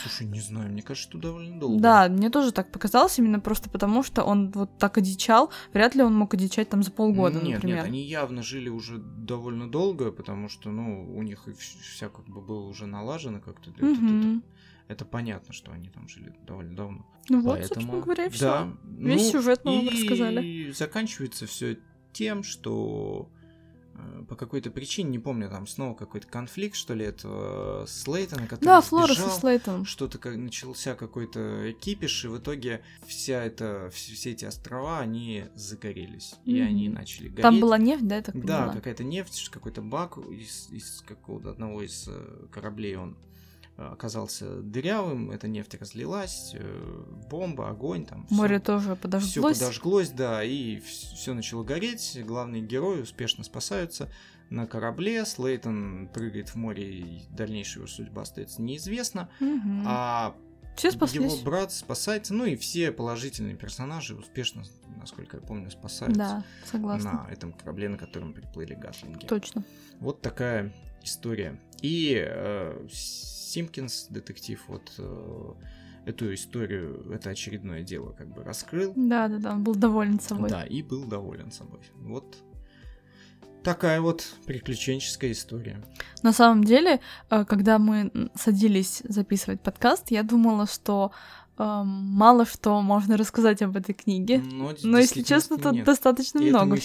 Слушай, 0.03 0.29
не 0.29 0.39
знаю, 0.41 0.71
мне 0.71 0.83
кажется, 0.83 1.11
что 1.11 1.19
довольно 1.19 1.59
долго. 1.59 1.81
Да, 1.83 2.09
мне 2.09 2.31
тоже 2.31 2.53
так 2.53 2.71
показалось, 2.71 3.19
именно 3.19 3.41
просто 3.41 3.69
потому, 3.69 4.05
что 4.05 4.23
он 4.23 4.53
вот 4.53 4.79
так 4.79 4.99
одичал. 4.99 5.51
Вряд 5.73 5.97
ли 5.97 6.03
он 6.05 6.15
мог 6.15 6.33
одичать 6.33 6.69
там 6.69 6.85
за 6.85 6.93
полгода, 6.93 7.41
нет, 7.41 7.55
например. 7.55 7.77
Нет, 7.79 7.85
они 7.87 8.03
явно 8.03 8.43
жили 8.45 8.69
уже 8.69 8.99
довольно 8.99 9.69
долго, 9.69 10.13
потому 10.13 10.49
что, 10.49 10.71
ну, 10.71 11.13
у 11.17 11.23
них 11.23 11.49
и 11.49 11.51
вс- 11.51 11.81
вся 11.93 12.09
как 12.09 12.25
бы 12.27 12.41
было 12.41 12.69
уже 12.69 12.87
налажено 12.87 13.41
как-то. 13.41 13.71
Это- 13.71 13.85
это- 13.85 14.01
Мгм. 14.01 14.43
Это 14.89 15.05
понятно, 15.07 15.53
что 15.55 15.73
они 15.73 15.89
там 15.89 16.09
жили 16.09 16.35
довольно 16.47 16.77
давно. 16.77 17.07
Ну 17.31 17.41
вот, 17.41 17.59
Поэтому, 17.59 17.81
собственно 17.81 18.01
говоря, 18.03 18.27
и 18.27 18.29
все. 18.29 18.45
Да, 18.45 18.73
Весь 18.99 19.23
ну, 19.27 19.31
сюжет 19.41 19.61
мы 19.65 19.77
вам 19.77 19.87
и 19.87 19.91
рассказали. 19.91 20.71
заканчивается 20.73 21.47
все 21.47 21.79
тем, 22.13 22.43
что 22.43 23.31
э, 23.95 24.25
по 24.29 24.37
какой-то 24.37 24.71
причине, 24.71 25.09
не 25.09 25.19
помню, 25.19 25.49
там 25.49 25.67
снова 25.67 25.95
какой-то 25.95 26.27
конфликт, 26.29 26.77
что 26.77 26.93
ли, 26.93 27.07
этого 27.07 27.87
Слейтона, 27.87 28.43
который 28.47 28.65
Да, 28.67 28.81
Флорес 28.83 29.17
и. 29.17 29.31
Слейтон. 29.31 29.87
что-то 29.87 30.19
как 30.19 30.37
начался 30.37 30.95
какой-то 30.95 31.73
кипиш, 31.81 32.27
и 32.27 32.29
в 32.29 32.37
итоге 32.39 32.83
вся 33.07 33.47
вс- 33.89 33.91
все 33.91 34.33
эти 34.33 34.45
острова, 34.45 35.01
они 35.01 35.47
загорелись. 35.55 36.35
И 36.45 36.57
Мгм. 36.61 36.67
они 36.69 36.89
начали 36.91 37.29
гореть. 37.29 37.43
Там 37.43 37.59
была 37.59 37.79
нефть, 37.79 38.07
да, 38.07 38.17
я 38.17 38.23
так 38.23 38.35
Да, 38.45 38.59
поняла? 38.59 38.73
какая-то 38.75 39.03
нефть, 39.03 39.49
какой-то 39.49 39.81
бак 39.81 40.19
из, 40.19 40.69
из 40.71 41.01
какого-то 41.07 41.51
одного 41.51 41.83
из 41.83 42.07
э, 42.07 42.47
кораблей 42.53 42.97
он 42.97 43.17
оказался 43.77 44.61
дырявым, 44.63 45.31
эта 45.31 45.49
нефть 45.49 45.75
разлилась, 45.75 46.53
э, 46.55 47.05
бомба, 47.29 47.69
огонь 47.71 48.07
там. 48.07 48.27
всё. 48.27 48.35
Море 48.37 48.61
тоже 48.61 48.95
Все 48.95 48.97
подожглось. 48.97 49.59
подожглось, 49.59 50.11
да, 50.11 50.45
и 50.45 50.79
все 50.81 51.35
начало 51.35 51.65
гореть. 51.65 52.19
Главные 52.25 52.63
герои 52.63 53.03
успешно 53.03 53.43
спасаются 53.45 54.11
на 54.51 54.67
корабле. 54.67 55.25
Слейтон 55.25 56.09
прыгает 56.13 56.51
в 56.51 56.57
море, 56.57 56.89
и 57.01 57.23
дальнейшая 57.31 57.85
его 57.85 57.87
судьба 57.89 58.23
остается 58.23 58.63
неизвестна. 58.63 59.29
Мгм. 59.41 59.83
А 59.87 60.37
Все 60.77 60.89
его 60.89 60.97
спаслись. 61.07 61.41
брат 61.43 61.73
спасается, 61.73 62.33
ну 62.35 62.45
и 62.45 62.55
все 62.57 62.93
положительные 62.93 63.57
персонажи 63.57 64.15
успешно, 64.15 64.63
насколько 65.01 65.39
я 65.39 65.43
помню, 65.43 65.71
спасаются 65.71 66.19
Да, 66.19 66.45
согласна. 66.65 67.25
на 67.29 67.33
этом 67.33 67.53
корабле, 67.53 67.89
на 67.89 67.99
котором 67.99 68.33
приплыли 68.35 68.75
гатлинги. 68.75 69.27
Точно. 69.27 69.65
Вот 69.99 70.21
такая 70.21 70.73
история. 71.03 71.61
И 71.83 72.15
э, 72.25 72.87
Симпкинс, 73.55 74.09
детектив, 74.11 74.61
вот 74.67 74.93
э, 74.99 75.53
эту 76.07 76.35
историю, 76.35 77.13
это 77.13 77.31
очередное 77.31 77.85
дело 77.85 78.11
как 78.13 78.27
бы 78.35 78.43
раскрыл. 78.43 78.93
Да, 78.97 79.29
да, 79.29 79.39
да, 79.39 79.53
он 79.53 79.63
был 79.63 79.77
доволен 79.77 80.19
собой. 80.19 80.51
Да, 80.51 80.65
и 80.65 80.83
был 80.83 81.05
доволен 81.05 81.53
собой. 81.53 81.81
Вот 81.95 82.37
такая 83.63 84.01
вот 84.01 84.27
приключенческая 84.45 85.31
история. 85.31 85.81
На 86.25 86.33
самом 86.33 86.65
деле, 86.65 87.01
э, 87.31 87.45
когда 87.45 87.79
мы 87.79 88.11
садились 88.35 89.03
записывать 89.05 89.61
подкаст, 89.61 90.11
я 90.11 90.25
думала, 90.25 90.67
что 90.67 91.13
мало 91.57 92.47
что 92.47 92.81
можно 92.83 93.17
рассказать 93.17 93.63
об 93.63 93.77
этой 93.77 93.95
книге. 93.95 94.39
Но, 94.39 94.73
Но, 94.83 94.99
если 94.99 95.23
честно, 95.23 95.57
тут 95.57 95.73
нет. 95.73 95.85
достаточно 95.85 96.41
И 96.41 96.51
много 96.51 96.77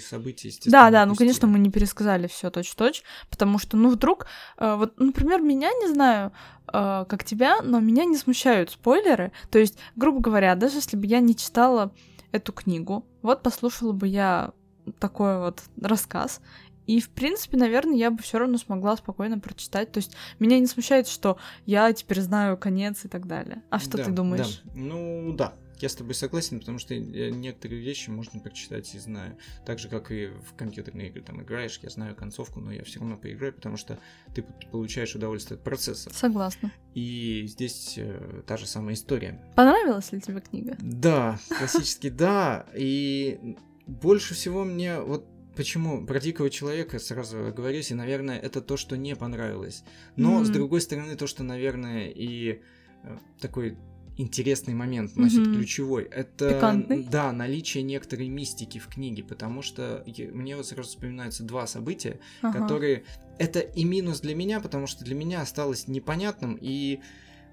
события, 0.00 0.48
естественно, 0.48 0.72
Да, 0.72 0.90
да, 0.90 1.06
ну 1.06 1.14
конечно, 1.16 1.48
мы 1.48 1.58
не 1.58 1.70
пересказали 1.70 2.28
все 2.28 2.50
точь-в-точь, 2.50 3.02
потому 3.28 3.58
что, 3.58 3.76
ну, 3.76 3.90
вдруг, 3.90 4.26
э, 4.58 4.76
вот, 4.76 4.98
например, 5.00 5.40
меня 5.40 5.70
не 5.72 5.88
знаю, 5.92 6.32
э, 6.72 7.04
как 7.08 7.24
тебя, 7.24 7.60
но 7.62 7.80
меня 7.80 8.04
не 8.04 8.16
смущают 8.16 8.70
спойлеры. 8.70 9.32
То 9.50 9.58
есть, 9.58 9.78
грубо 9.96 10.20
говоря, 10.20 10.54
даже 10.54 10.76
если 10.76 10.96
бы 10.96 11.06
я 11.06 11.20
не 11.20 11.34
читала 11.34 11.92
эту 12.30 12.52
книгу, 12.52 13.06
вот 13.22 13.42
послушала 13.42 13.92
бы 13.92 14.06
я 14.06 14.52
такой 14.98 15.38
вот 15.38 15.62
рассказ. 15.80 16.40
И, 16.86 17.00
в 17.00 17.10
принципе, 17.10 17.56
наверное, 17.56 17.96
я 17.96 18.10
бы 18.10 18.22
все 18.22 18.38
равно 18.38 18.58
смогла 18.58 18.96
спокойно 18.96 19.38
прочитать. 19.38 19.92
То 19.92 19.98
есть 19.98 20.14
меня 20.38 20.58
не 20.58 20.66
смущает, 20.66 21.08
что 21.08 21.38
я 21.66 21.92
теперь 21.92 22.20
знаю 22.20 22.56
конец 22.56 23.04
и 23.04 23.08
так 23.08 23.26
далее. 23.26 23.62
А 23.70 23.78
что 23.78 23.96
Да, 23.98 24.04
ты 24.04 24.10
думаешь? 24.10 24.60
да. 24.64 24.72
Ну 24.74 25.34
да, 25.36 25.54
я 25.80 25.88
с 25.88 25.94
тобой 25.94 26.14
согласен, 26.14 26.60
потому 26.60 26.78
что 26.78 26.94
э, 26.94 27.30
некоторые 27.30 27.80
вещи 27.82 28.10
можно 28.10 28.38
прочитать 28.40 28.94
и 28.94 28.98
знаю. 28.98 29.36
Так 29.66 29.78
же, 29.78 29.88
как 29.88 30.10
и 30.12 30.26
в 30.28 30.54
компьютерные 30.56 31.08
игры 31.08 31.22
там 31.22 31.42
играешь, 31.42 31.78
я 31.82 31.90
знаю 31.90 32.14
концовку, 32.14 32.60
но 32.60 32.72
я 32.72 32.84
все 32.84 33.00
равно 33.00 33.16
поиграю, 33.16 33.52
потому 33.52 33.76
что 33.76 33.98
ты 34.34 34.44
получаешь 34.70 35.14
удовольствие 35.14 35.56
от 35.56 35.64
процесса. 35.64 36.10
Согласна. 36.12 36.70
И 36.94 37.44
здесь 37.48 37.94
э, 37.96 38.42
та 38.46 38.56
же 38.56 38.66
самая 38.66 38.94
история. 38.94 39.40
Понравилась 39.56 40.12
ли 40.12 40.20
тебе 40.20 40.40
книга? 40.40 40.76
Да, 40.80 41.38
классически 41.58 42.08
да. 42.10 42.66
И 42.76 43.56
больше 43.86 44.34
всего 44.34 44.64
мне 44.64 45.00
вот 45.00 45.26
Почему? 45.56 46.04
Про 46.06 46.20
дикого 46.20 46.50
человека 46.50 46.98
сразу 46.98 47.46
оговорюсь, 47.46 47.90
и, 47.90 47.94
наверное, 47.94 48.38
это 48.38 48.60
то, 48.60 48.76
что 48.76 48.96
не 48.96 49.14
понравилось. 49.16 49.84
Но, 50.16 50.40
с 50.44 50.48
Мгм. 50.48 50.52
другой 50.54 50.80
стороны, 50.80 51.16
то, 51.16 51.26
что, 51.26 51.42
наверное, 51.44 52.08
и 52.08 52.60
э, 53.04 53.18
такой 53.40 53.76
интересный 54.16 54.74
момент 54.74 55.16
носит 55.16 55.40
Мгм. 55.46 55.54
ключевой. 55.54 56.04
Это, 56.04 56.48
Пикантный? 56.54 57.04
да, 57.04 57.32
наличие 57.32 57.82
некоторой 57.82 58.28
мистики 58.28 58.78
в 58.78 58.86
книге, 58.86 59.24
потому 59.24 59.60
что 59.62 60.02
я- 60.06 60.28
мне 60.32 60.56
вот 60.56 60.66
сразу 60.66 60.88
вспоминаются 60.88 61.42
два 61.42 61.66
события, 61.66 62.18
Ага. 62.42 62.60
которые... 62.60 63.04
Это 63.38 63.58
и 63.58 63.84
минус 63.84 64.20
для 64.20 64.34
меня, 64.34 64.60
потому 64.60 64.86
что 64.86 65.04
для 65.04 65.14
меня 65.16 65.40
осталось 65.42 65.88
непонятным, 65.88 66.56
и 66.60 67.00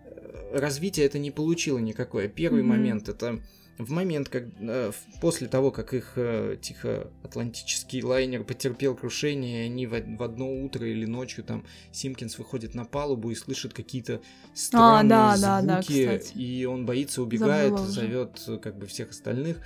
э, 0.05 0.57
развитие 0.59 1.05
это 1.07 1.17
не 1.19 1.31
получило 1.31 1.79
никакое. 1.79 2.27
Первый 2.27 2.61
Мгм. 2.61 2.69
момент 2.69 3.09
это 3.09 3.41
в 3.85 3.91
момент, 3.91 4.29
как, 4.29 4.45
э, 4.59 4.91
после 5.19 5.47
того, 5.47 5.71
как 5.71 5.93
их 5.93 6.13
э, 6.15 6.57
тихоатлантический 6.61 8.03
лайнер 8.03 8.43
потерпел 8.43 8.95
крушение, 8.95 9.63
и 9.63 9.65
они 9.65 9.87
в, 9.87 9.93
од- 9.93 10.19
в 10.19 10.23
одно 10.23 10.51
утро 10.51 10.87
или 10.87 11.05
ночью 11.05 11.43
там 11.43 11.65
Симкинс 11.91 12.37
выходит 12.37 12.75
на 12.75 12.85
палубу 12.85 13.31
и 13.31 13.35
слышит 13.35 13.73
какие-то 13.73 14.21
странные 14.53 15.09
да, 15.09 15.37
да, 15.37 15.61
да, 15.61 15.81
звуки, 15.81 16.05
кстати. 16.17 16.37
и 16.37 16.65
он 16.65 16.85
боится, 16.85 17.21
убегает, 17.21 17.77
зовет 17.79 18.43
э, 18.47 18.57
как 18.57 18.77
бы 18.77 18.85
всех 18.85 19.11
остальных 19.11 19.57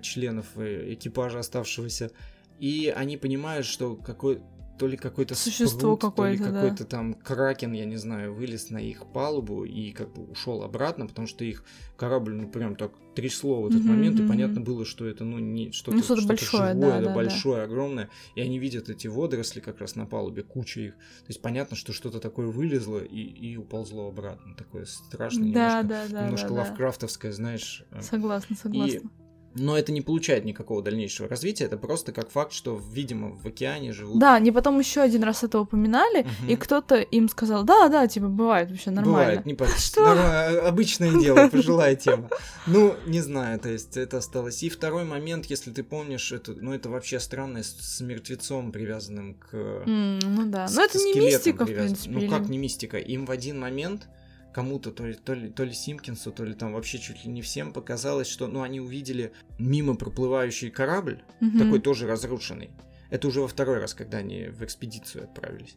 членов 0.00 0.46
экипажа 0.56 1.40
оставшегося, 1.40 2.10
и 2.58 2.92
они 2.96 3.16
понимают, 3.18 3.66
что 3.66 3.94
какой 3.96 4.40
то 4.78 4.86
ли 4.86 4.96
какой-то 4.96 5.34
Существо 5.34 5.96
спрут, 5.96 6.00
то 6.00 6.26
ли 6.26 6.36
какое-то, 6.36 6.44
да. 6.52 6.60
какой-то 6.62 6.84
там 6.84 7.14
кракен, 7.14 7.72
я 7.72 7.84
не 7.84 7.96
знаю, 7.96 8.34
вылез 8.34 8.70
на 8.70 8.78
их 8.78 9.06
палубу 9.12 9.64
и 9.64 9.92
как 9.92 10.12
бы 10.12 10.24
ушел 10.24 10.62
обратно, 10.62 11.06
потому 11.06 11.26
что 11.26 11.44
их 11.44 11.64
корабль, 11.96 12.34
ну 12.34 12.48
прям 12.48 12.76
так 12.76 12.92
трясло 13.14 13.62
в 13.62 13.68
этот 13.68 13.80
Мгм, 13.80 13.88
момент, 13.88 14.20
и 14.20 14.26
понятно 14.26 14.60
было, 14.60 14.84
что 14.84 15.06
это, 15.06 15.24
ну, 15.24 15.38
не 15.38 15.72
что-то, 15.72 15.96
Ну, 15.96 16.02
что-то 16.02 16.26
большое, 16.26 16.74
живое, 16.74 16.90
да, 16.90 17.00
да, 17.00 17.06
да. 17.06 17.14
большое, 17.14 17.62
огромное, 17.62 18.10
и 18.34 18.42
они 18.42 18.58
видят 18.58 18.90
эти 18.90 19.06
водоросли 19.06 19.60
как 19.60 19.80
раз 19.80 19.96
на 19.96 20.04
палубе, 20.04 20.42
куча 20.42 20.80
их, 20.80 20.92
то 20.94 21.28
есть 21.28 21.40
понятно, 21.40 21.76
что 21.76 21.94
что-то 21.94 22.20
такое 22.20 22.48
вылезло 22.48 22.98
и, 22.98 23.20
и 23.22 23.56
уползло 23.56 24.08
обратно, 24.08 24.54
такое 24.54 24.84
страшное, 24.84 25.50
Да, 25.52 25.82
немножко, 25.82 25.84
да, 25.88 26.06
да, 26.20 26.24
немножко 26.26 26.48
да, 26.48 26.54
да. 26.54 26.60
лавкрафтовское, 26.60 27.32
знаешь, 27.32 27.84
э, 27.90 28.02
Согласна, 28.02 28.54
согласна. 28.56 29.10
Но 29.56 29.76
это 29.76 29.90
не 29.92 30.02
получает 30.02 30.44
никакого 30.44 30.82
дальнейшего 30.82 31.28
развития, 31.28 31.64
это 31.64 31.76
просто 31.76 32.12
как 32.12 32.30
факт, 32.30 32.52
что, 32.52 32.80
видимо, 32.92 33.30
в 33.42 33.46
океане 33.46 33.92
живут 33.92 34.18
Да, 34.18 34.34
они 34.34 34.52
потом 34.52 34.78
еще 34.78 35.00
один 35.00 35.22
раз 35.24 35.42
это 35.42 35.58
упоминали, 35.60 36.26
Мгм. 36.40 36.48
и 36.50 36.56
кто-то 36.56 36.96
им 36.96 37.28
сказал, 37.28 37.64
да, 37.64 37.88
да, 37.88 38.06
типа 38.06 38.28
бывает 38.28 38.70
вообще 38.70 38.90
нормально. 38.90 39.42
Бывает, 39.42 39.46
не. 39.46 39.56
Что? 39.78 40.68
Обычное 40.68 41.12
дело, 41.18 41.48
пожилая 41.52 41.96
тема. 41.96 42.28
Ну, 42.66 42.94
не 43.06 43.20
знаю, 43.20 43.58
то 43.58 43.68
есть 43.68 43.96
это 43.96 44.18
осталось. 44.18 44.62
И 44.62 44.68
второй 44.68 45.04
момент, 45.04 45.46
если 45.46 45.70
ты 45.70 45.82
помнишь, 45.82 46.32
это, 46.32 46.52
ну, 46.52 46.72
это 46.74 46.88
вообще 46.88 47.18
странное 47.20 47.62
с, 47.62 48.00
мертвецом, 48.00 48.72
привязанным 48.72 49.34
к... 49.34 49.82
Ну 49.86 50.46
да, 50.46 50.66
но 50.72 50.82
это 50.82 50.98
не 50.98 51.14
мистика, 51.14 51.64
в 51.64 51.66
привязан. 51.66 51.86
принципе. 51.96 52.14
Ну, 52.14 52.28
как 52.30 52.48
не 52.48 52.58
мистика? 52.58 52.98
Им 52.98 53.24
в 53.26 53.30
один 53.30 53.58
момент 53.58 54.08
кому-то, 54.56 54.90
то 54.90 55.04
ли, 55.06 55.12
то, 55.12 55.34
ли, 55.34 55.50
то 55.50 55.64
ли 55.64 55.74
Симкинсу, 55.74 56.32
то 56.32 56.42
ли 56.42 56.54
там 56.54 56.72
вообще 56.72 56.98
чуть 56.98 57.26
ли 57.26 57.30
не 57.30 57.42
всем 57.42 57.74
показалось, 57.74 58.26
что, 58.26 58.46
ну, 58.46 58.62
они 58.62 58.80
увидели 58.80 59.32
мимо 59.58 59.96
проплывающий 59.96 60.70
корабль, 60.70 61.22
Мгм. 61.40 61.58
такой 61.58 61.78
тоже 61.78 62.06
разрушенный. 62.06 62.70
Это 63.10 63.28
уже 63.28 63.42
во 63.42 63.48
второй 63.48 63.78
раз, 63.80 63.92
когда 63.92 64.16
они 64.18 64.46
в 64.46 64.64
экспедицию 64.64 65.24
отправились. 65.24 65.76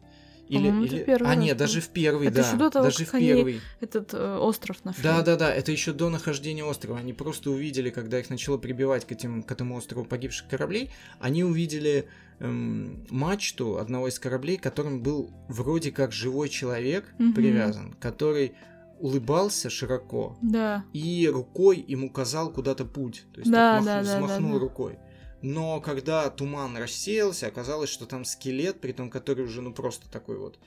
Или, 0.50 0.58
По-моему, 0.70 0.84
или... 0.86 1.04
первый 1.04 1.32
А, 1.32 1.36
нет, 1.36 1.58
даже 1.58 1.80
в 1.80 1.90
первый, 1.90 2.28
Это 2.28 2.38
да. 2.42 2.48
ещё 2.48 2.58
до 2.58 2.70
того, 2.72 2.86
даже 2.86 3.06
как 3.06 3.14
в 3.14 3.14
они 3.14 3.28
первый. 3.28 3.62
Этот 3.82 4.14
э, 4.16 4.38
остров 4.38 4.84
нашли. 4.84 5.04
Да, 5.04 5.22
да, 5.22 5.36
да, 5.36 5.54
это 5.54 5.72
еще 5.72 5.94
до 5.94 6.10
нахождения 6.10 6.64
острова. 6.64 6.98
Они 6.98 7.14
просто 7.14 7.52
увидели, 7.52 7.92
когда 7.92 8.20
их 8.20 8.32
начало 8.32 8.58
прибивать 8.58 9.06
к, 9.06 9.12
этим, 9.12 9.44
к 9.44 9.52
этому 9.52 9.76
острову 9.76 10.06
погибших 10.06 10.48
кораблей, 10.50 10.90
они 11.20 11.44
увидели 11.44 12.08
эм, 12.40 13.06
мачту 13.12 13.78
одного 13.78 14.08
из 14.08 14.18
кораблей, 14.18 14.58
которым 14.58 15.04
был 15.04 15.30
вроде 15.50 15.92
как 15.92 16.12
живой 16.12 16.50
человек 16.50 17.06
Мгм. 17.20 17.34
привязан, 17.34 17.94
который 18.00 18.54
улыбался 19.00 19.70
широко 19.70 20.38
Да. 20.42 20.84
и 20.94 21.30
рукой 21.32 21.78
им 21.78 22.04
указал 22.04 22.52
куда-то 22.52 22.86
путь. 22.86 23.24
То 23.34 23.40
есть 23.42 23.52
Да, 23.52 23.78
так 23.78 23.86
да, 23.86 23.96
махнул- 23.98 24.04
да, 24.04 24.20
да, 24.20 24.26
взмахнул 24.26 24.54
да. 24.54 24.60
рукой. 24.60 25.00
Но 25.42 25.80
когда 25.82 26.30
туман 26.30 26.76
рассеялся, 26.78 27.48
оказалось, 27.48 27.90
что 27.90 28.06
там 28.06 28.26
скелет, 28.26 28.82
при 28.82 28.92
том, 28.92 29.10
который 29.10 29.46
уже 29.46 29.62
ну 29.62 29.74
просто 29.74 30.10
такой 30.10 30.38
вот 30.38 30.60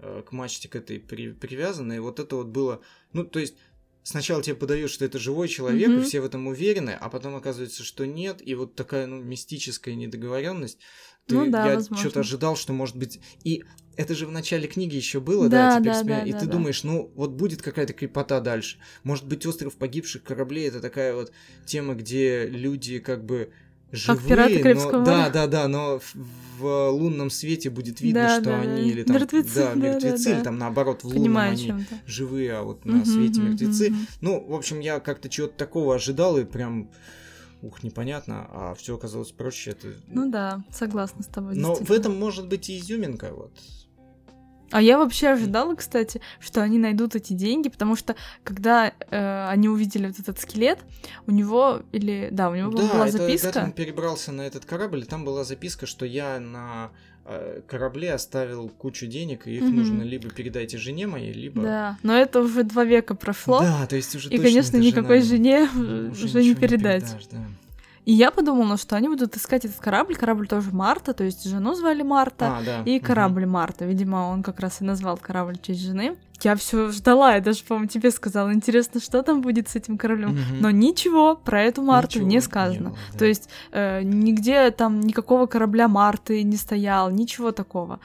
э, 0.00 0.22
к 0.26 0.32
мачте 0.32 0.68
к 0.68 0.76
этой 0.76 0.98
при- 1.00 1.32
привязан, 1.32 1.92
и 1.92 1.98
вот 1.98 2.20
это 2.20 2.36
вот 2.36 2.48
было, 2.48 2.80
ну 3.12 3.24
то 3.24 3.38
есть 3.38 3.54
сначала 4.02 4.42
тебе 4.42 4.56
подают, 4.56 4.90
что 4.90 5.04
это 5.04 5.18
живой 5.18 5.48
человек, 5.48 5.88
Мгм. 5.88 6.00
и 6.00 6.04
все 6.04 6.20
в 6.20 6.24
этом 6.24 6.46
уверены, 6.46 6.90
а 6.90 7.08
потом 7.08 7.36
оказывается, 7.36 7.84
что 7.84 8.06
нет, 8.06 8.46
и 8.46 8.54
вот 8.54 8.74
такая 8.74 9.06
ну 9.06 9.22
мистическая 9.22 9.94
недоговоренность. 9.94 10.78
Ты, 11.26 11.34
Ну 11.34 11.50
да, 11.50 11.74
я 11.74 11.80
что-то 11.80 12.20
ожидал, 12.20 12.56
что 12.56 12.72
может 12.72 12.96
быть 12.96 13.20
и 13.44 13.64
это 13.96 14.14
же 14.14 14.26
в 14.26 14.30
начале 14.30 14.68
книги 14.68 14.94
еще 14.94 15.20
было, 15.20 15.48
да, 15.48 15.68
Да, 15.68 15.78
теперь 15.78 15.92
да, 15.92 15.98
вспоминаю. 15.98 16.24
да, 16.24 16.28
и 16.28 16.32
да, 16.32 16.38
ты 16.40 16.46
да. 16.46 16.52
думаешь, 16.52 16.84
ну 16.84 17.10
вот 17.16 17.32
будет 17.32 17.62
какая-то 17.62 17.92
крепота 17.92 18.40
дальше. 18.40 18.78
Может 19.02 19.26
быть, 19.26 19.44
остров 19.44 19.76
погибших 19.76 20.22
кораблей 20.22 20.68
это 20.68 20.80
такая 20.80 21.14
вот 21.14 21.32
тема, 21.66 21.94
где 21.94 22.46
люди 22.46 23.00
как 23.00 23.24
бы 23.24 23.52
живые, 23.92 24.28
«Пираты 24.28 24.58
Карибского 24.62 24.98
но 24.98 25.04
да, 25.04 25.16
моря». 25.18 25.30
да, 25.30 25.46
да, 25.46 25.68
но 25.68 25.98
в, 25.98 26.14
в 26.58 26.90
лунном 26.90 27.30
свете 27.30 27.70
будет 27.70 28.00
видно, 28.00 28.22
Да, 28.22 28.40
что 28.40 28.50
да, 28.50 28.60
они 28.60 28.82
да. 28.82 28.88
или 28.88 29.02
там 29.02 29.16
Мертвецы, 29.16 29.54
да, 29.54 29.74
мертвецы, 29.74 30.24
да. 30.24 30.36
или 30.36 30.42
там 30.42 30.58
наоборот 30.58 31.02
в 31.02 31.06
лунном 31.06 31.22
Понимаю, 31.22 31.50
о 31.50 31.52
они 31.52 31.74
живые, 32.06 32.52
а 32.54 32.62
вот 32.62 32.84
на 32.84 33.04
свете 33.04 33.40
Мгм, 33.40 33.50
мертвецы. 33.50 33.90
мгм. 33.90 34.06
Ну, 34.20 34.44
в 34.46 34.54
общем, 34.54 34.80
я 34.80 35.00
как-то 35.00 35.28
чего-то 35.28 35.54
такого 35.54 35.94
ожидал 35.94 36.38
и 36.38 36.44
прям 36.44 36.90
ух, 37.62 37.82
непонятно, 37.82 38.46
а 38.50 38.74
все 38.74 38.94
оказалось 38.94 39.32
проще. 39.32 39.72
Это... 39.72 39.88
Ну 40.06 40.30
да, 40.30 40.62
согласна 40.72 41.22
с 41.22 41.26
тобой. 41.26 41.54
Но 41.56 41.74
в 41.74 41.90
этом 41.90 42.18
может 42.18 42.46
быть 42.48 42.68
и 42.70 42.78
изюминка, 42.78 43.32
вот. 43.32 43.52
А 44.70 44.82
я 44.82 44.98
вообще 44.98 45.28
ожидала, 45.28 45.74
кстати, 45.74 46.20
что 46.40 46.62
они 46.62 46.78
найдут 46.78 47.14
эти 47.16 47.32
деньги, 47.32 47.68
потому 47.68 47.96
что 47.96 48.14
когда 48.44 48.92
э, 49.10 49.46
они 49.48 49.68
увидели 49.68 50.06
вот 50.08 50.18
этот 50.18 50.38
скелет, 50.38 50.78
у 51.26 51.30
него 51.30 51.82
или 51.92 52.28
да, 52.30 52.50
у 52.50 52.54
него 52.54 52.70
Да, 52.70 52.76
была 52.92 53.08
это 53.08 53.18
записка. 53.18 53.46
когда 53.48 53.64
он 53.64 53.72
перебрался 53.72 54.32
на 54.32 54.42
этот 54.42 54.64
корабль, 54.64 55.04
там 55.06 55.24
была 55.24 55.44
записка, 55.44 55.86
что 55.86 56.04
я 56.04 56.38
на 56.40 56.90
э, 57.24 57.60
корабле 57.66 58.12
оставил 58.14 58.68
кучу 58.68 59.06
денег, 59.06 59.46
и 59.46 59.56
их 59.56 59.62
Мгм. 59.64 59.76
нужно 59.76 60.02
либо 60.02 60.28
передайте 60.30 60.78
жене 60.78 61.06
моей, 61.06 61.32
либо... 61.32 61.62
Да, 61.62 61.98
но 62.02 62.14
это 62.16 62.40
уже 62.40 62.62
два 62.62 62.84
века 62.84 63.14
прошло. 63.14 63.60
Да, 63.60 63.86
то 63.86 63.96
есть 63.96 64.14
уже 64.16 64.28
И, 64.30 64.38
конечно, 64.38 64.76
никакой 64.78 65.20
жена- 65.22 65.68
жене 65.70 66.10
уже 66.10 66.42
не 66.42 66.54
передать. 66.54 67.04
передашь, 67.04 67.26
да. 67.30 67.46
И 68.08 68.12
я 68.12 68.30
подумала, 68.30 68.78
что 68.78 68.96
они 68.96 69.06
будут 69.08 69.36
искать 69.36 69.66
этот 69.66 69.76
корабль. 69.80 70.16
Корабль 70.16 70.48
тоже 70.48 70.70
Марта, 70.72 71.12
то 71.12 71.24
есть 71.24 71.44
жену 71.44 71.74
звали 71.74 72.02
Марта. 72.02 72.56
А, 72.56 72.62
да. 72.64 72.82
И 72.86 73.00
корабль 73.00 73.44
Марта. 73.44 73.84
Видимо, 73.84 74.30
он 74.32 74.42
как 74.42 74.60
раз 74.60 74.80
и 74.80 74.84
назвал 74.84 75.18
корабль 75.18 75.58
в 75.58 75.62
честь 75.62 75.82
жены. 75.82 76.16
Я 76.40 76.56
все 76.56 76.88
ждала, 76.90 77.34
я 77.34 77.40
даже, 77.42 77.62
по-моему, 77.64 77.88
тебе 77.90 78.10
сказала, 78.10 78.50
интересно, 78.54 79.00
что 79.02 79.22
там 79.22 79.42
будет 79.42 79.68
с 79.68 79.76
этим 79.76 79.98
кораблем. 79.98 80.30
Мгм. 80.30 80.60
Но 80.60 80.70
ничего 80.70 81.36
про 81.36 81.62
эту 81.62 81.82
Марту 81.82 82.20
Ничего 82.20 82.28
не 82.30 82.40
сказано. 82.40 82.88
было, 82.90 82.98
да. 83.12 83.18
То 83.18 83.24
есть 83.26 83.50
э, 83.72 84.00
нигде 84.02 84.70
там 84.70 85.00
никакого 85.00 85.44
корабля 85.44 85.86
Марты 85.86 86.42
не 86.44 86.56
стоял, 86.56 87.10
ничего 87.10 87.52
такого. 87.52 88.00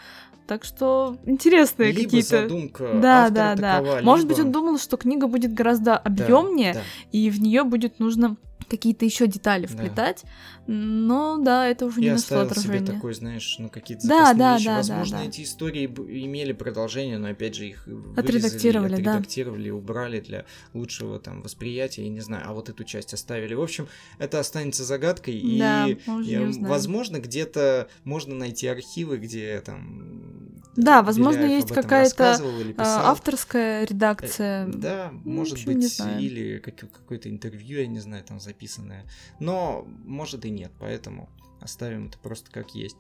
Так 0.48 0.66
что 0.66 1.16
интересные 1.26 1.94
либо 1.94 2.04
какие-то. 2.04 2.42
задумка 2.42 2.90
Да, 3.02 3.30
да, 3.30 3.56
да. 3.56 3.78
такова, 3.80 4.02
Может 4.02 4.26
либо- 4.26 4.36
быть, 4.36 4.46
он 4.46 4.52
думал, 4.52 4.78
что 4.80 4.98
книга 4.98 5.28
будет 5.28 5.54
гораздо 5.54 5.86
Да, 5.86 5.98
объемнее, 6.00 6.74
да. 6.74 6.82
и 7.14 7.30
в 7.30 7.40
нее 7.40 7.64
будет 7.64 8.00
нужно 8.00 8.36
какие-то 8.70 9.06
еще 9.06 9.28
детали 9.28 9.66
Да. 9.68 9.74
вплетать. 9.74 10.24
Но 10.68 11.38
да, 11.44 11.68
это 11.68 11.86
уже 11.86 12.00
не 12.00 12.06
Я 12.08 12.14
нашло 12.14 12.40
оставил 12.40 12.50
себе 12.62 12.74
отражения. 12.76 12.94
такой, 12.94 13.14
знаешь, 13.14 13.56
ну 13.60 13.70
какие-то 13.70 14.08
Да, 14.08 14.34
да, 14.34 14.54
вещи. 14.56 14.66
да, 14.66 14.72
да, 14.72 14.78
Возможно, 14.78 15.18
да. 15.20 15.26
эти 15.26 15.42
истории 15.44 15.86
имели 15.86 16.54
продолжение, 16.54 17.18
но 17.18 17.30
опять 17.30 17.56
же 17.56 17.68
их 17.68 17.86
вырезали, 17.86 18.20
Отредактировали, 18.20 18.90
да. 18.90 19.12
отредактировали, 19.12 19.70
убрали 19.70 20.20
для 20.22 20.46
лучшего 20.74 21.20
там 21.20 21.42
восприятия, 21.42 22.04
я 22.04 22.10
не 22.10 22.22
знаю, 22.22 22.44
а 22.48 22.54
вот 22.54 22.70
эту 22.70 22.84
часть 22.86 23.14
оставили. 23.14 23.54
В 23.54 23.62
общем, 23.62 23.88
это 24.20 24.40
останется 24.40 24.84
загадкой, 24.86 25.42
Да, 25.60 25.88
и 25.88 25.96
не 26.08 26.38
узнаем. 26.40 26.64
возможно, 26.66 27.20
где-то 27.20 27.90
можно 28.06 28.34
найти 28.36 28.68
архивы, 28.68 29.18
где 29.18 29.60
там 29.62 30.54
Да, 30.76 31.04
возможно, 31.04 31.40
Беляев 31.42 31.52
есть 31.58 31.66
об 31.72 31.78
этом 31.78 31.84
какая-то, 31.84 32.36
А, 32.78 33.12
авторская 33.12 33.86
редакция. 33.86 34.66
Э, 34.68 34.72
Да, 34.74 35.12
Ну, 35.24 35.32
может 35.32 35.54
общем, 35.54 35.70
не 35.72 35.76
быть, 35.76 36.00
или 36.20 36.58
как- 36.58 36.76
какое-то 36.92 37.30
интервью, 37.30 37.80
я 37.80 37.86
не 37.86 38.00
знаю, 38.00 38.24
там 38.24 38.40
записанное. 38.54 39.06
Но 39.40 39.86
может 40.06 40.46
и 40.46 40.50
нет, 40.50 40.72
поэтому 40.80 41.30
оставим 41.60 42.08
это 42.08 42.18
просто 42.18 42.52
как 42.52 42.76
есть. 42.76 42.98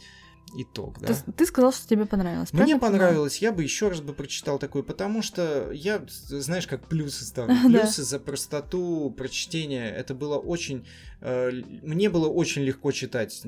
Итог, 0.55 0.99
да. 0.99 1.07
Ты, 1.07 1.31
ты 1.31 1.45
сказал, 1.45 1.71
что 1.71 1.87
тебе 1.87 2.05
понравилось. 2.05 2.51
Мне 2.53 2.77
понравилось, 2.77 3.37
я 3.37 3.51
бы 3.51 3.63
еще 3.63 3.87
раз 3.87 4.01
бы 4.01 4.13
прочитал 4.13 4.59
такой, 4.59 4.83
потому 4.83 5.21
что 5.21 5.71
я, 5.71 6.05
знаешь, 6.07 6.67
как 6.67 6.87
плюсы 6.87 7.23
ставлю. 7.23 7.55
Плюсы 7.65 8.03
за 8.03 8.19
простоту 8.19 9.09
прочтения. 9.17 9.89
Это 9.89 10.13
было 10.13 10.37
очень... 10.37 10.85
э, 11.21 11.49
мне 11.81 12.09
было 12.09 12.27
очень 12.27 12.63
легко 12.63 12.91
читать. 12.91 13.41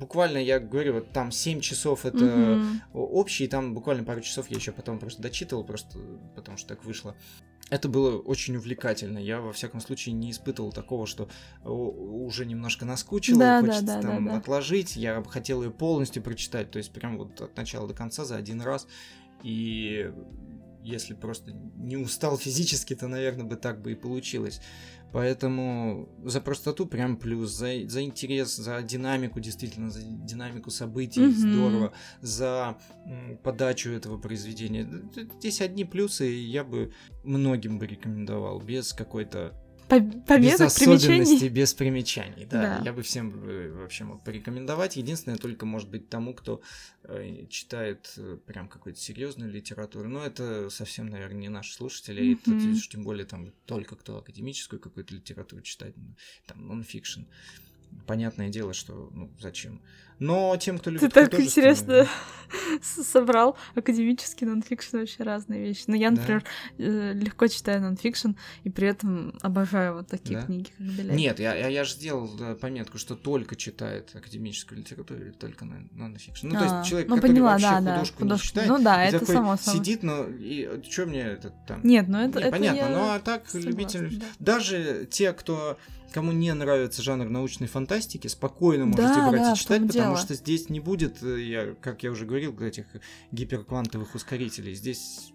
Буквально, 0.00 0.38
я 0.38 0.58
говорю, 0.58 0.94
вот 0.94 1.12
там 1.12 1.30
7 1.30 1.60
часов 1.60 2.06
это 2.06 2.58
о- 2.94 3.06
общий, 3.20 3.46
там 3.46 3.74
буквально 3.74 4.02
пару 4.02 4.22
часов 4.22 4.50
я 4.50 4.56
еще 4.56 4.72
потом 4.72 4.98
просто 4.98 5.20
дочитывал, 5.22 5.62
просто 5.62 5.98
потому 6.34 6.56
что 6.56 6.68
так 6.68 6.84
вышло. 6.84 7.14
Это 7.68 7.88
было 7.88 8.18
очень 8.18 8.56
увлекательно. 8.56 9.18
Я, 9.18 9.40
во 9.40 9.52
всяком 9.52 9.80
случае, 9.80 10.14
не 10.14 10.30
испытывал 10.32 10.72
такого, 10.72 11.06
что 11.06 11.28
уже 11.62 12.44
немножко 12.46 12.84
наскучило, 12.84 13.38
Да, 13.38 13.60
да, 13.60 13.66
хочется 13.66 13.84
да, 13.86 14.00
там 14.02 14.24
да, 14.24 14.32
да. 14.32 14.38
отложить. 14.38 14.96
Я 14.96 15.22
хотел 15.22 15.62
ее 15.62 15.70
полностью 15.70 16.22
прочитать, 16.22 16.70
то 16.70 16.78
есть 16.78 16.90
прям 16.92 17.18
вот 17.18 17.40
от 17.40 17.56
начала 17.56 17.86
до 17.86 17.94
конца 17.94 18.24
за 18.24 18.36
один 18.36 18.60
раз. 18.62 18.88
И 19.44 20.10
если 20.82 21.14
просто 21.14 21.52
не 21.76 21.96
устал 21.96 22.38
физически, 22.46 22.96
то, 22.96 23.06
наверное, 23.06 23.44
бы 23.44 23.56
так 23.56 23.80
бы 23.82 23.92
и 23.92 23.94
получилось. 23.94 24.60
Поэтому 25.12 26.08
за 26.24 26.40
простоту 26.40 26.86
прям 26.86 27.16
плюс, 27.16 27.50
за, 27.50 27.88
за 27.88 28.02
интерес, 28.02 28.56
за 28.56 28.80
динамику, 28.82 29.40
действительно, 29.40 29.90
за 29.90 30.00
динамику 30.02 30.70
событий, 30.70 31.20
Мгм. 31.20 31.32
здорово, 31.34 31.92
за 32.20 32.78
м, 33.06 33.38
подачу 33.42 33.90
этого 33.90 34.18
произведения. 34.18 34.88
Здесь 35.38 35.60
одни 35.60 35.84
плюсы, 35.84 36.30
и 36.32 36.44
я 36.44 36.64
бы 36.64 36.92
многим 37.24 37.78
бы 37.78 37.86
рекомендовал, 37.86 38.60
без 38.60 38.92
какой-то 38.92 39.52
По- 39.90 40.00
без 40.00 40.24
Пометок, 40.24 40.60
особенностей, 40.68 41.06
примечаний. 41.08 41.48
без 41.48 41.74
примечаний. 41.74 42.46
Да, 42.46 42.78
Да. 42.78 42.82
я 42.84 42.92
бы 42.92 43.02
всем 43.02 43.44
э, 43.44 43.70
вообще 43.72 44.04
мог 44.04 44.24
порекомендовать. 44.24 44.96
Единственное, 44.96 45.36
только 45.38 45.66
может 45.66 45.90
быть 45.90 46.08
тому, 46.08 46.32
кто 46.34 46.62
э, 47.04 47.46
читает 47.48 48.12
э, 48.16 48.38
прям 48.46 48.68
какую-то 48.68 48.98
серьезную 49.00 49.50
литературу. 49.50 50.08
Но 50.08 50.24
это 50.24 50.70
совсем, 50.70 51.06
наверное, 51.08 51.40
не 51.40 51.48
наши 51.48 51.74
слушатели. 51.74 52.24
И 52.24 52.34
тут 52.36 52.54
Мгм. 52.54 52.72
уж 52.74 52.88
тем 52.88 53.02
более 53.02 53.26
там 53.26 53.52
только 53.66 53.96
кто 53.96 54.18
академическую 54.18 54.80
какую-то 54.80 55.14
литературу 55.14 55.60
читает, 55.62 55.94
там 56.46 56.66
нон-фикшн. 56.66 57.22
Понятное 58.06 58.48
дело, 58.48 58.72
что 58.72 59.10
ну 59.12 59.30
зачем. 59.40 59.82
Но 60.20 60.56
тем, 60.56 60.78
кто 60.78 60.90
Ты 60.90 60.96
любит 60.96 61.12
так 61.12 61.24
художественную- 61.30 61.72
интересно 61.72 62.08
собрал 63.04 63.56
академический 63.74 64.46
нонфикшн 64.46 64.98
вообще 64.98 65.22
разные 65.22 65.62
вещи. 65.62 65.84
Но 65.86 65.96
я, 65.96 66.10
Да. 66.10 66.16
например, 66.20 66.44
э, 66.78 67.12
легко 67.14 67.46
читаю 67.46 67.80
нонфикшн 67.80 68.30
и 68.64 68.70
при 68.70 68.88
этом 68.88 69.34
обожаю 69.42 69.94
вот 69.94 70.08
такие 70.08 70.40
Да? 70.40 70.46
книги, 70.46 70.68
как 70.76 70.86
Беляев. 70.86 71.16
Нет, 71.18 71.40
я, 71.40 71.54
я, 71.54 71.68
я 71.68 71.84
же 71.84 71.94
сделал 71.94 72.28
да, 72.38 72.54
пометку, 72.54 72.98
что 72.98 73.14
только 73.14 73.56
читает 73.56 74.10
академическую 74.14 74.78
литературу 74.78 75.20
или 75.20 75.30
только 75.30 75.64
нонфикшн. 75.64 76.48
Ну, 76.48 76.54
то 76.54 76.60
А, 76.60 76.78
есть 76.78 76.88
человек, 76.90 77.08
ну, 77.08 77.16
который 77.16 77.30
поняла, 77.32 77.50
вообще 77.52 77.66
да, 77.66 77.80
да, 77.80 77.92
художку 77.94 78.18
художку. 78.18 78.44
не 78.44 78.48
читает, 78.48 78.68
Ну 78.68 78.78
да, 78.82 79.04
это 79.04 79.18
такой 79.20 79.34
само 79.34 79.56
собой. 79.56 79.80
сидит, 79.80 80.02
но 80.02 80.24
и 80.28 80.82
что 80.90 81.06
мне 81.06 81.22
это 81.22 81.52
там? 81.66 81.80
Нет, 81.82 82.08
ну 82.08 82.18
это, 82.18 82.38
Не, 82.38 82.44
это 82.44 82.50
понятно, 82.50 82.76
я 82.78 82.88
ну 82.88 83.10
а 83.10 83.18
так 83.20 83.48
согласна, 83.48 83.68
любитель... 83.68 84.16
да. 84.18 84.26
Даже 84.38 85.06
те, 85.10 85.32
кто 85.32 85.78
кому 86.12 86.32
не 86.32 86.52
нравится 86.52 87.02
жанр 87.02 87.28
научной 87.28 87.68
фантастики, 87.68 88.26
спокойно 88.26 88.84
можете 88.86 89.04
Да, 89.14 89.28
брать 89.30 89.42
да, 89.42 89.52
и 89.52 89.54
читать, 89.54 89.78
том 89.78 89.88
потому 90.12 90.26
что 90.26 90.34
здесь 90.34 90.68
не 90.68 90.80
будет, 90.80 91.22
э, 91.22 91.40
я, 91.40 91.74
как 91.80 92.02
я 92.02 92.10
уже 92.10 92.26
говорил, 92.26 92.58
этих 92.60 92.86
гиперквантовых 93.32 94.14
ускорителей. 94.14 94.74
Здесь 94.74 95.32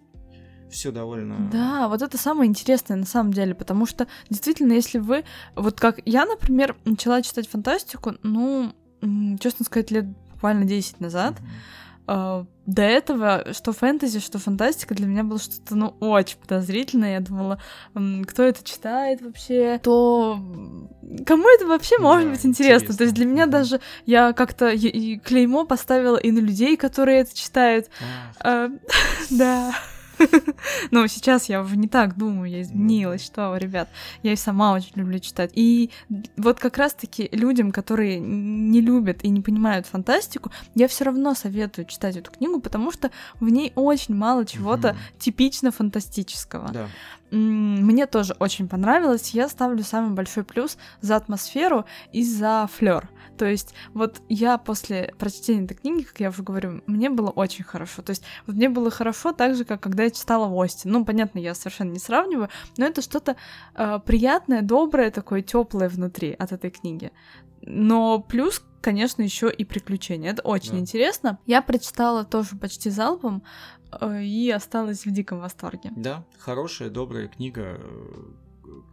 все 0.70 0.90
довольно... 0.90 1.48
Да, 1.50 1.88
вот 1.88 2.02
это 2.02 2.18
самое 2.18 2.48
интересное 2.48 2.96
на 2.96 3.06
самом 3.06 3.32
деле, 3.32 3.54
потому 3.54 3.86
что 3.86 4.06
действительно, 4.28 4.72
если 4.72 4.98
вы, 4.98 5.24
вот 5.54 5.80
как 5.80 6.00
я, 6.04 6.26
например, 6.26 6.76
начала 6.84 7.22
читать 7.22 7.48
фантастику, 7.48 8.14
ну, 8.22 8.74
честно 9.40 9.64
сказать, 9.64 9.90
лет 9.90 10.06
буквально 10.32 10.64
10 10.64 11.00
назад, 11.00 11.40
Мгм. 11.40 11.48
Э, 12.08 12.44
до 12.66 12.82
этого, 12.82 13.52
что 13.52 13.72
фэнтези, 13.72 14.18
что 14.20 14.38
фантастика 14.38 14.94
для 14.94 15.06
меня 15.06 15.22
было 15.24 15.38
что-то, 15.38 15.76
ну, 15.76 15.94
очень 16.00 16.36
подозрительное. 16.38 17.14
Я 17.14 17.20
думала, 17.20 17.60
кто 18.26 18.42
это 18.42 18.64
читает 18.64 19.22
вообще, 19.22 19.78
то 19.82 20.38
кому 21.26 21.48
это 21.48 21.66
вообще 21.66 21.98
может 21.98 22.26
Да, 22.26 22.30
быть 22.32 22.44
интересно? 22.46 22.74
интересно. 22.74 22.96
То 22.96 23.04
есть 23.04 23.14
для 23.14 23.26
меня 23.26 23.46
даже 23.46 23.80
я 24.04 24.32
как-то 24.32 24.68
и- 24.70 25.18
клеймо 25.18 25.64
поставила 25.64 26.16
и 26.16 26.30
на 26.32 26.38
людей, 26.40 26.76
которые 26.76 27.20
это 27.20 27.34
читают. 27.36 27.88
Ах, 28.00 28.36
А, 28.40 28.70
Да. 29.30 29.72
Ну, 30.90 31.06
сейчас 31.08 31.48
я 31.48 31.60
уже 31.60 31.76
не 31.76 31.88
так 31.88 32.16
думаю, 32.16 32.50
я 32.50 32.62
изменилась, 32.62 33.24
что, 33.24 33.56
ребят, 33.56 33.88
я 34.22 34.32
и 34.32 34.36
сама 34.36 34.72
очень 34.72 34.92
люблю 34.94 35.18
читать. 35.18 35.50
И 35.54 35.90
вот 36.36 36.58
как 36.58 36.76
раз-таки 36.78 37.28
людям, 37.32 37.72
которые 37.72 38.18
не 38.18 38.80
любят 38.80 39.24
и 39.24 39.28
не 39.28 39.40
понимают 39.40 39.86
фантастику, 39.86 40.50
я 40.74 40.88
все 40.88 41.04
равно 41.04 41.34
советую 41.34 41.86
читать 41.86 42.16
эту 42.16 42.30
книгу, 42.30 42.60
потому 42.60 42.92
что 42.92 43.10
в 43.40 43.48
ней 43.48 43.72
очень 43.74 44.14
мало 44.14 44.44
чего-то 44.46 44.96
типично 45.18 45.70
фантастического. 45.70 46.70
Да. 46.72 46.88
Мне 47.30 48.06
тоже 48.06 48.36
очень 48.38 48.68
понравилось. 48.68 49.30
Я 49.30 49.48
ставлю 49.48 49.82
самый 49.82 50.14
большой 50.14 50.44
плюс 50.44 50.78
за 51.00 51.16
атмосферу 51.16 51.84
и 52.12 52.24
за 52.24 52.68
флер. 52.72 53.08
То 53.36 53.44
есть 53.44 53.74
вот 53.94 54.22
я 54.28 54.58
после 54.58 55.12
прочтения 55.18 55.64
этой 55.64 55.74
книги, 55.74 56.02
как 56.02 56.20
я 56.20 56.30
уже 56.30 56.42
говорю, 56.42 56.82
мне 56.86 57.10
было 57.10 57.30
очень 57.30 57.64
хорошо. 57.64 58.02
То 58.02 58.10
есть 58.10 58.22
вот 58.46 58.56
мне 58.56 58.68
было 58.68 58.90
хорошо 58.90 59.32
так 59.32 59.56
же, 59.56 59.64
как 59.64 59.80
когда 59.80 60.04
я 60.04 60.10
читала 60.10 60.48
Ости. 60.62 60.86
Ну, 60.86 61.04
понятно, 61.04 61.38
я 61.38 61.54
совершенно 61.54 61.90
не 61.90 61.98
сравниваю, 61.98 62.48
но 62.76 62.86
это 62.86 63.02
что-то 63.02 63.36
э, 63.74 63.98
приятное, 64.04 64.62
доброе, 64.62 65.10
такое 65.10 65.42
теплое 65.42 65.88
внутри 65.88 66.32
от 66.32 66.52
этой 66.52 66.70
книги. 66.70 67.10
Но 67.66 68.20
плюс, 68.20 68.62
конечно, 68.80 69.22
еще 69.22 69.50
и 69.52 69.64
приключения. 69.64 70.30
Это 70.32 70.42
очень 70.42 70.72
Да. 70.72 70.78
интересно. 70.78 71.38
Я 71.46 71.62
прочитала 71.62 72.24
тоже 72.24 72.56
почти 72.56 72.90
залпом 72.90 73.42
э, 74.00 74.22
и 74.22 74.50
осталась 74.50 75.04
в 75.04 75.10
диком 75.10 75.40
восторге. 75.40 75.90
Да, 75.96 76.24
хорошая, 76.38 76.90
добрая 76.90 77.28
книга 77.28 77.78
э, 77.78 78.22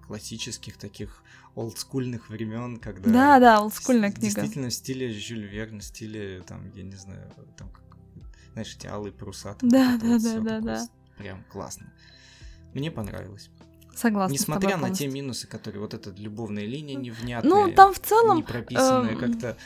классических 0.07 0.77
таких 0.77 1.23
олдскульных 1.55 2.29
времен, 2.29 2.77
когда... 2.77 3.09
Да, 3.11 3.39
да, 3.39 3.61
олдскульная 3.61 4.09
с- 4.09 4.15
книга. 4.15 4.25
Действительно, 4.33 4.69
в 4.69 4.73
стиле 4.73 5.11
Жюль 5.13 5.45
Верн, 5.45 5.79
в 5.79 5.83
стиле, 5.83 6.41
там, 6.47 6.71
я 6.73 6.83
не 6.83 6.95
знаю, 6.95 7.31
там, 7.57 7.69
как, 7.69 7.83
знаешь, 8.53 8.75
эти 8.75 8.87
алые 8.87 9.11
паруса. 9.13 9.53
там, 9.55 9.69
Да, 9.69 9.97
да, 10.01 10.07
вот 10.07 10.23
да, 10.23 10.39
да, 10.39 10.59
да. 10.59 10.87
Прям 11.17 11.43
классно. 11.51 11.93
Мне 12.73 12.89
понравилось. 12.89 13.49
Согласна. 13.95 14.33
Несмотря 14.33 14.77
на 14.77 14.89
те 14.91 15.07
минусы, 15.07 15.47
которые 15.47 15.81
вот 15.81 15.93
эта 15.93 16.09
любовная 16.11 16.65
линия 16.65 16.95
невнятная, 16.95 17.49
Ну, 17.67 17.71
там 17.73 17.93
в 17.93 17.99
целом, 17.99 18.37
не 18.37 18.43
прописанная 18.43 19.13
эм, 19.13 19.19
как-то. 19.19 19.57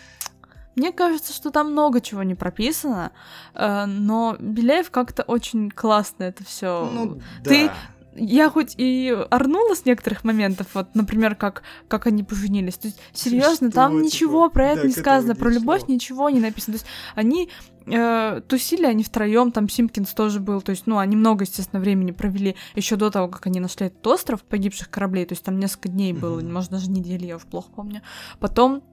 мне 0.76 0.92
кажется, 0.92 1.34
что 1.34 1.50
там 1.50 1.72
много 1.72 2.02
чего 2.02 2.24
не 2.24 2.36
прописано, 2.36 3.12
э, 3.54 3.86
но 3.86 4.36
Беляев 4.40 4.92
как-то 4.92 5.24
очень 5.24 5.72
классно 5.72 6.24
это 6.24 6.44
все. 6.44 6.90
Ну, 6.94 7.22
ты- 7.44 7.68
да. 7.68 7.74
Я 8.18 8.50
хоть 8.50 8.74
и 8.78 9.16
орнула 9.30 9.76
с 9.76 9.86
некоторых 9.86 10.24
моментов, 10.24 10.68
вот, 10.74 10.96
например, 10.96 11.36
как, 11.36 11.64
как 11.88 12.08
они 12.08 12.24
поженились. 12.24 12.76
То 12.76 12.88
есть, 12.88 13.00
серьезно, 13.14 13.72
там 13.72 13.92
типа, 13.92 14.04
ничего 14.04 14.50
про 14.50 14.66
это 14.70 14.82
да, 14.82 14.88
не 14.88 14.94
сказано, 14.94 15.36
про 15.36 15.50
любовь 15.52 15.82
шло. 15.86 15.94
ничего 15.94 16.30
не 16.30 16.40
написано. 16.40 16.78
То 16.78 16.84
есть, 16.84 16.88
они 17.16 17.50
э, 17.86 18.42
тусили 18.48 18.86
они 18.86 19.04
втроем, 19.04 19.52
там 19.52 19.70
Симпкинс 19.70 20.14
тоже 20.14 20.40
был, 20.40 20.62
то 20.62 20.72
есть, 20.72 20.88
ну, 20.88 20.98
они 20.98 21.16
много, 21.16 21.46
естественно, 21.46 21.80
времени 21.80 22.12
провели 22.12 22.56
еще 22.76 22.96
до 22.96 23.10
того, 23.12 23.28
как 23.28 23.46
они 23.48 23.60
нашли 23.60 23.88
этот 23.88 24.06
остров 24.08 24.44
погибших 24.44 24.90
кораблей, 24.90 25.26
то 25.26 25.34
есть 25.34 25.44
там 25.44 25.60
несколько 25.60 25.90
дней 25.90 26.14
было, 26.14 26.40
Мгм. 26.40 26.54
может, 26.54 26.72
даже 26.72 26.90
недели, 26.90 27.26
я 27.26 27.36
уже 27.36 27.46
плохо 27.46 27.70
помню. 27.76 28.02
Потом 28.40 28.84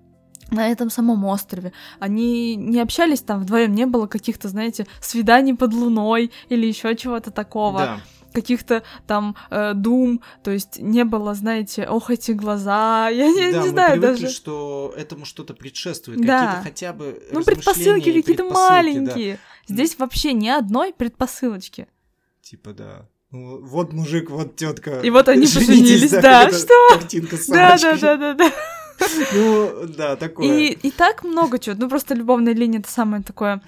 на 0.50 0.68
этом 0.68 0.90
самом 0.90 1.24
острове. 1.24 1.72
Они 1.98 2.54
не 2.54 2.80
общались 2.80 3.22
там 3.22 3.40
вдвоем, 3.40 3.74
не 3.74 3.86
было 3.86 4.06
каких-то, 4.06 4.48
знаете, 4.48 4.86
свиданий 5.00 5.54
под 5.54 5.72
луной 5.72 6.30
или 6.50 6.66
еще 6.66 6.94
чего-то 6.96 7.30
такого 7.30 7.78
Да. 7.78 8.00
Каких-то 8.34 8.82
там 9.06 9.36
э, 9.50 9.72
дум, 9.74 10.20
то 10.42 10.50
есть 10.50 10.78
не 10.80 11.04
было, 11.04 11.32
знаете, 11.34 11.86
ох, 11.88 12.10
эти 12.10 12.32
глаза, 12.32 13.08
я 13.12 13.28
не, 13.28 13.52
да, 13.52 13.58
не 13.58 13.58
мы 13.58 13.68
знаю 13.70 13.92
привыкли, 14.00 14.22
даже. 14.24 14.34
что 14.34 14.92
этому 14.96 15.24
что-то 15.24 15.54
предшествует, 15.54 16.20
Да. 16.20 16.40
какие-то 16.46 16.62
хотя 16.64 16.92
бы 16.92 17.22
Ну, 17.32 17.42
предпосылки 17.42 18.04
какие-то 18.12 18.26
предпосылки, 18.44 18.52
да. 18.54 18.70
маленькие. 18.70 19.38
Здесь 19.66 19.98
вообще 19.98 20.32
ни 20.34 20.48
одной 20.48 20.92
предпосылочки. 20.92 21.86
Типа, 22.42 22.72
да. 22.74 23.08
Ну, 23.30 23.64
вот 23.64 23.92
мужик, 23.92 24.30
вот 24.30 24.56
тетка. 24.56 25.00
И 25.00 25.10
вот 25.10 25.28
они 25.28 25.46
поженились, 25.54 26.10
да, 26.10 26.44
эта 26.44 26.56
что? 26.56 26.74
Картинка 26.90 27.36
с 27.36 27.46
Да, 27.46 27.76
да, 27.78 27.96
да, 27.96 28.16
да, 28.16 28.34
да. 28.34 28.52
Ну, 29.34 29.86
да, 29.96 30.16
такое. 30.16 30.46
И, 30.46 30.72
и 30.72 30.90
так 30.90 31.24
много 31.24 31.58
чего. 31.58 31.76
Ну, 31.78 31.88
просто 31.88 32.14
любовная 32.14 32.54
линия 32.54 32.80
это 32.80 32.90
самое 32.90 33.22
такое, 33.22 33.60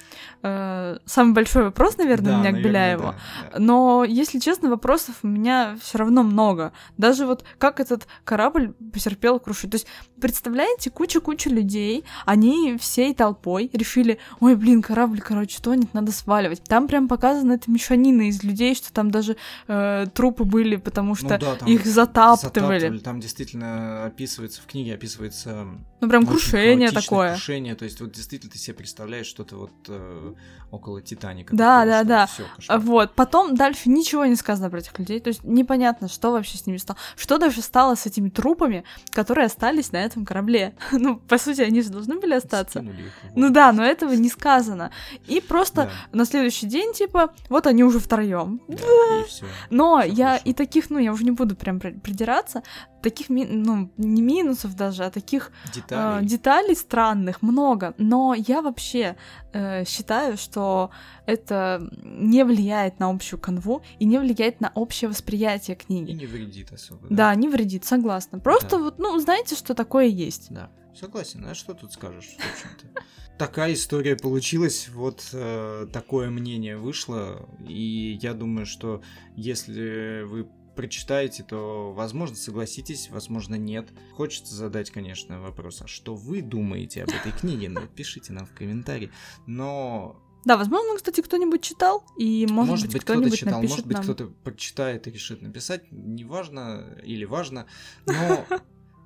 э, 0.42 0.98
самый 1.04 1.32
большой 1.34 1.64
вопрос, 1.64 1.96
наверное, 1.98 2.32
Да, 2.32 2.36
у 2.36 2.40
меня 2.40 2.50
к 2.50 2.52
наверное, 2.54 2.70
Беляеву. 2.70 3.02
да, 3.02 3.14
да. 3.52 3.58
Но, 3.58 4.04
если 4.04 4.38
честно, 4.38 4.68
вопросов 4.70 5.16
у 5.22 5.26
меня 5.28 5.76
все 5.80 5.98
равно 5.98 6.22
много. 6.22 6.72
Даже 6.98 7.26
вот 7.26 7.44
как 7.58 7.80
этот 7.80 8.06
корабль 8.24 8.72
потерпел 8.92 9.38
крушить. 9.40 9.70
То 9.70 9.76
есть, 9.76 9.86
представляете, 10.20 10.90
куча-куча 10.90 11.50
людей, 11.50 12.04
они 12.24 12.76
всей 12.78 13.14
толпой 13.14 13.70
решили, 13.72 14.18
ой, 14.40 14.54
блин, 14.56 14.82
корабль, 14.82 15.20
короче, 15.20 15.60
тонет, 15.60 15.92
надо 15.94 16.12
сваливать. 16.12 16.62
Там 16.64 16.88
прям 16.88 17.08
показана 17.08 17.52
эта 17.52 17.70
мешанина 17.70 18.28
из 18.28 18.42
людей, 18.42 18.74
что 18.74 18.92
там 18.92 19.10
даже 19.10 19.36
э, 19.68 20.06
трупы 20.14 20.44
были, 20.44 20.76
потому 20.76 21.14
что 21.14 21.38
Ну 21.40 21.56
да, 21.60 21.66
их 21.66 21.84
затаптывали. 21.86 22.98
Там 22.98 23.20
действительно 23.20 24.04
описывается, 24.06 24.60
в 24.62 24.66
книге 24.66 24.94
описывается 24.94 25.15
описывается 25.16 25.66
Ну, 26.00 26.08
прям 26.08 26.26
крушение 26.26 26.90
такое. 26.90 27.32
Крушение, 27.32 27.74
то 27.74 27.84
есть 27.84 28.00
вот 28.00 28.12
действительно 28.12 28.52
ты 28.52 28.58
себе 28.58 28.74
представляешь 28.74 29.26
что-то 29.26 29.56
вот 29.56 29.70
э, 29.88 30.34
около 30.70 31.00
Титаника. 31.00 31.56
Да, 31.56 31.80
такого, 31.84 32.04
да, 32.04 32.26
что 32.26 32.42
да. 32.42 32.48
всё. 32.58 32.78
Вот, 32.80 33.14
потом 33.14 33.54
дальше 33.54 33.88
ничего 33.88 34.26
не 34.26 34.36
сказано 34.36 34.68
про 34.68 34.78
этих 34.80 34.98
людей, 34.98 35.20
то 35.20 35.28
есть 35.28 35.42
непонятно, 35.44 36.08
что 36.08 36.32
вообще 36.32 36.58
с 36.58 36.66
ними 36.66 36.76
стало. 36.76 36.98
Что 37.16 37.38
даже 37.38 37.62
стало 37.62 37.94
с 37.94 38.04
этими 38.06 38.28
трупами, 38.28 38.84
которые 39.12 39.46
остались 39.46 39.90
на 39.92 39.98
этом 39.98 40.24
корабле? 40.24 40.74
Ну, 40.92 41.16
по 41.16 41.38
сути, 41.38 41.60
они 41.62 41.80
же 41.82 41.90
должны 41.90 42.18
были 42.20 42.34
остаться. 42.34 42.80
Их 42.80 42.90
в 43.32 43.36
Ну 43.36 43.50
да, 43.50 43.72
но 43.72 43.84
этого 43.84 44.12
не 44.12 44.28
сказано. 44.28 44.90
И 45.26 45.40
просто 45.40 45.84
Да, 45.84 45.90
на 46.18 46.24
следующий 46.26 46.66
день, 46.66 46.92
типа, 46.92 47.32
вот 47.48 47.66
они 47.66 47.84
уже 47.84 48.00
втроем. 48.00 48.60
да, 48.68 48.74
и 49.20 49.24
всё. 49.28 49.46
Но 49.70 50.00
Всё 50.02 50.12
я 50.12 50.26
хорошо. 50.28 50.42
и 50.44 50.52
таких, 50.52 50.90
ну, 50.90 50.98
я 50.98 51.12
уже 51.12 51.24
не 51.24 51.30
буду 51.30 51.56
прям 51.56 51.80
при- 51.80 51.92
придираться, 51.92 52.62
таких, 53.02 53.28
ну, 53.28 53.90
не 53.96 54.20
минусов 54.22 54.74
даже, 54.74 55.04
а 55.04 55.10
таких 55.10 55.52
э, 55.90 56.20
Детали. 56.22 56.26
деталей 56.26 56.74
странных 56.76 57.42
много. 57.42 57.94
Но 57.98 58.34
я 58.34 58.62
вообще 58.62 59.16
э, 59.52 59.84
считаю, 59.84 60.36
что 60.36 60.90
это 61.26 61.88
не 62.02 62.44
влияет 62.44 62.98
на 62.98 63.10
общую 63.10 63.40
канву 63.40 63.82
и 63.98 64.04
не 64.04 64.18
влияет 64.18 64.60
на 64.60 64.70
общее 64.74 65.08
восприятие 65.08 65.76
И 65.76 65.80
книги. 65.80 66.12
не 66.12 66.26
вредит 66.26 66.72
особо. 66.72 67.06
Да, 67.10 67.34
не 67.34 67.48
вредит, 67.48 67.84
согласна. 67.84 68.38
Просто 68.38 68.70
Да. 68.76 68.78
вот, 68.78 68.98
ну, 68.98 69.18
знаете, 69.18 69.54
что 69.56 69.74
такое 69.74 70.06
есть. 70.06 70.48
Да, 70.50 70.70
согласен. 70.94 71.44
А 71.46 71.54
что 71.54 71.74
тут 71.74 71.92
скажешь, 71.92 72.36
в 72.36 72.38
общем-то? 72.38 73.02
Такая 73.38 73.74
история 73.74 74.16
получилась, 74.16 74.88
вот 74.88 75.28
э, 75.34 75.86
такое 75.92 76.30
мнение 76.30 76.78
вышло, 76.78 77.46
и 77.68 78.18
я 78.22 78.32
думаю, 78.32 78.64
что 78.64 79.02
если 79.36 80.22
вы 80.24 80.48
прочитаете, 80.76 81.42
то, 81.42 81.92
возможно, 81.92 82.36
согласитесь, 82.36 83.10
возможно, 83.10 83.56
нет. 83.56 83.88
Хочется 84.12 84.54
задать, 84.54 84.90
конечно, 84.90 85.40
вопрос, 85.40 85.82
а 85.82 85.86
что 85.86 86.14
вы 86.14 86.42
думаете 86.42 87.02
об 87.02 87.10
этой 87.10 87.32
книге? 87.32 87.68
Ну, 87.68 87.80
пишите 87.88 88.32
нам 88.32 88.46
в 88.46 88.52
комментарии. 88.52 89.10
Но, 89.46 90.22
Да, 90.44 90.56
возможно, 90.56 90.96
кстати, 90.96 91.20
кто-нибудь 91.22 91.62
читал, 91.62 92.04
и 92.16 92.46
может, 92.48 92.70
может, 92.70 92.92
быть, 92.92 93.02
кто-нибудь 93.02 93.38
читал, 93.38 93.54
напишет 93.54 93.76
может 93.76 93.86
быть, 93.86 93.96
нам. 93.96 94.04
кто-то 94.04 94.26
прочитает 94.44 95.06
и 95.08 95.10
решит 95.10 95.42
написать, 95.42 95.90
неважно 95.90 96.96
или 97.02 97.24
важно, 97.24 97.66
но 98.06 98.46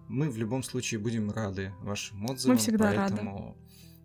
мы 0.09 0.29
в 0.29 0.37
любом 0.37 0.63
случае 0.63 1.01
будем 1.01 1.31
рады 1.31 1.73
вашим 1.81 2.29
отзывам. 2.29 2.59
всегда 2.59 2.93
рады. 2.93 3.15
поэтому, 3.15 3.57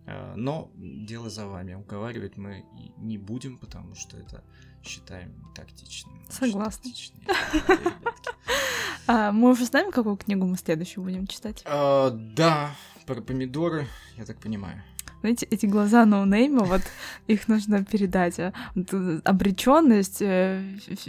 э, 0.06 0.36
Но 0.36 0.72
дело 0.78 1.30
за 1.30 1.48
вами. 1.48 1.74
Уговаривать 1.74 2.38
мы 2.38 2.64
не 2.98 3.18
будем, 3.18 3.58
потому 3.58 3.96
что 3.96 4.18
это 4.18 4.44
считаем 4.86 5.34
тактичным. 5.54 6.14
Согласна. 6.30 6.92
А, 9.08 9.32
мы 9.32 9.52
уже 9.52 9.66
знаем, 9.66 9.92
какую 9.92 10.18
книгу 10.18 10.48
мы 10.48 10.58
следующую 10.58 11.04
будем 11.04 11.28
читать. 11.28 11.62
А, 11.66 12.10
Да, 12.10 12.76
про 13.06 13.22
помидоры, 13.22 13.88
я 14.18 14.26
так 14.26 14.40
понимаю. 14.40 14.82
Знаете, 15.26 15.48
эти 15.50 15.66
глаза 15.66 16.06
ноунейма, 16.06 16.66
вот 16.66 16.82
их 17.26 17.48
нужно 17.48 17.84
передать. 17.84 18.40
а. 18.40 18.54
Вот, 18.76 18.90
э, 18.94 19.22
Обреченность, 19.24 20.22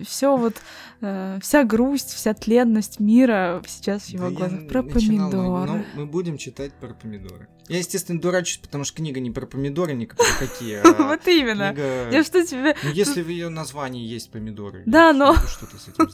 все 0.08 0.36
вот, 0.38 0.56
э, 1.02 1.38
вся 1.42 1.64
грусть, 1.64 2.14
вся 2.14 2.32
тленность 2.32 2.98
мира 2.98 3.62
сейчас 3.66 4.04
в 4.04 4.08
его 4.08 4.30
Да 4.30 4.36
глазах. 4.36 4.68
Про 4.68 4.82
начинал, 4.82 5.30
помидоры. 5.30 5.70
но 5.70 5.84
мы 5.94 6.06
будем 6.06 6.38
читать 6.38 6.72
про 6.72 6.94
помидоры. 6.94 7.46
Я, 7.68 7.76
естественно, 7.76 8.18
дурачусь, 8.18 8.56
потому 8.56 8.84
что 8.84 8.96
книга 8.96 9.20
не 9.20 9.30
про 9.30 9.44
помидоры, 9.44 9.92
не 9.92 10.06
про 10.06 10.16
какие, 10.38 10.76
а 10.76 11.02
Вот 11.08 11.26
именно. 11.28 11.74
Я 12.10 12.24
что 12.24 12.42
тебе... 12.46 12.74
Ну, 12.84 12.90
если 12.92 13.20
в 13.22 13.28
ее 13.28 13.50
названии 13.50 14.06
есть 14.06 14.30
помидоры, 14.30 14.82
Да, 14.86 15.12
но- 15.12 15.34
могу 15.34 15.46
что-то 15.46 15.76
с 15.76 15.88
этим 15.88 16.08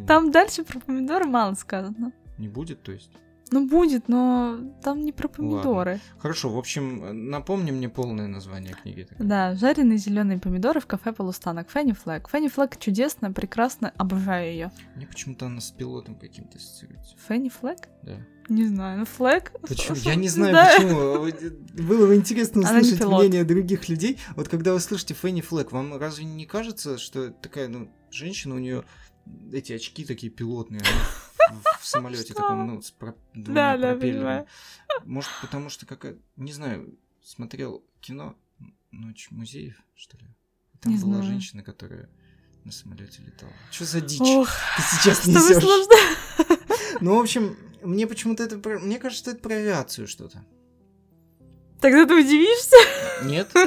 не- 0.00 0.06
Там 0.06 0.32
дальше 0.32 0.64
про 0.64 0.80
помидоры 0.80 1.26
мало 1.26 1.54
сказано. 1.54 2.10
Не 2.36 2.48
будет, 2.48 2.82
то 2.82 2.90
есть? 2.90 3.12
Ну, 3.50 3.66
будет, 3.68 4.08
но 4.08 4.58
там 4.82 5.02
не 5.04 5.12
про 5.12 5.28
помидоры. 5.28 6.00
Хорошо, 6.18 6.48
в 6.50 6.58
общем, 6.58 7.30
напомни 7.30 7.70
мне 7.70 7.88
полное 7.88 8.26
название 8.26 8.74
книги. 8.74 9.02
тогда. 9.08 9.24
Да, 9.24 9.54
жареные 9.54 9.98
зеленые 9.98 10.38
помидоры 10.40 10.80
в 10.80 10.86
кафе 10.86 11.12
полустанок. 11.12 11.70
Фенни 11.70 11.92
Флэг. 11.92 12.28
Фенни 12.30 12.48
Флэг 12.48 12.78
чудесно, 12.78 13.32
прекрасно, 13.32 13.92
обожаю 13.96 14.50
ее. 14.50 14.72
Мне 14.96 15.06
почему-то 15.06 15.46
она 15.46 15.60
с 15.60 15.70
пилотом 15.70 16.14
каким-то 16.16 16.56
ассоциируется. 16.58 17.14
Фенни 17.28 17.48
Флэг? 17.50 17.88
Да. 18.02 18.16
Не 18.48 18.66
знаю, 18.66 18.98
ну 19.00 19.04
Флэг. 19.04 19.52
Почему? 19.60 19.96
Я 20.02 20.14
не 20.16 20.28
знаю, 20.28 20.52
Да. 20.52 20.70
почему. 20.76 21.82
Было 21.86 22.06
бы 22.08 22.16
интересно 22.16 22.62
услышать 22.62 23.04
мнение 23.04 23.44
других 23.44 23.88
людей. 23.88 24.18
Вот 24.36 24.48
когда 24.48 24.72
вы 24.72 24.80
слышите 24.80 25.14
Фенни 25.14 25.42
Флэк, 25.42 25.70
вам 25.70 25.96
разве 25.98 26.24
не 26.24 26.46
кажется, 26.46 26.98
что 26.98 27.30
такая, 27.30 27.68
ну, 27.68 27.88
женщина, 28.10 28.54
у 28.54 28.58
нее 28.58 28.84
эти 29.52 29.72
очки 29.72 30.04
такие 30.04 30.30
пилотные, 30.30 30.82
в- 31.52 31.84
самолете 31.86 32.32
Что? 32.32 32.34
таком, 32.42 32.66
ну, 32.66 32.82
с 32.82 32.90
про- 32.90 33.14
двумя 33.34 33.54
Да, 33.54 33.76
да, 33.78 33.90
пропеллерами. 33.92 34.18
понимаю. 34.18 34.46
Может, 35.04 35.30
потому 35.40 35.68
что 35.70 35.86
какая, 35.86 36.16
не 36.36 36.52
знаю, 36.52 36.98
смотрел 37.22 37.84
кино 38.00 38.36
Ночь 38.90 39.28
музеев, 39.30 39.74
что 39.96 40.16
ли? 40.18 40.24
Там 40.80 40.92
Не 40.92 40.98
была 41.00 41.16
знаю. 41.16 41.24
женщина, 41.24 41.62
которая 41.64 42.08
на 42.64 42.70
самолете 42.70 43.22
летала. 43.22 43.52
Что 43.72 43.84
за 43.86 44.00
дичь? 44.00 44.20
Ох, 44.20 44.48
Ты 44.76 44.82
сейчас 45.02 45.26
несешь. 45.26 45.64
Ну, 47.00 47.16
в 47.16 47.20
общем, 47.20 47.56
мне 47.82 48.06
почему-то 48.06 48.44
это... 48.44 48.56
Мне 48.78 48.98
кажется, 49.00 49.32
это 49.32 49.40
про 49.40 49.56
авиацию 49.56 50.06
что-то. 50.06 50.44
Тогда 51.80 52.06
ты 52.06 52.14
удивишься? 52.14 52.76
Нет? 53.24 53.50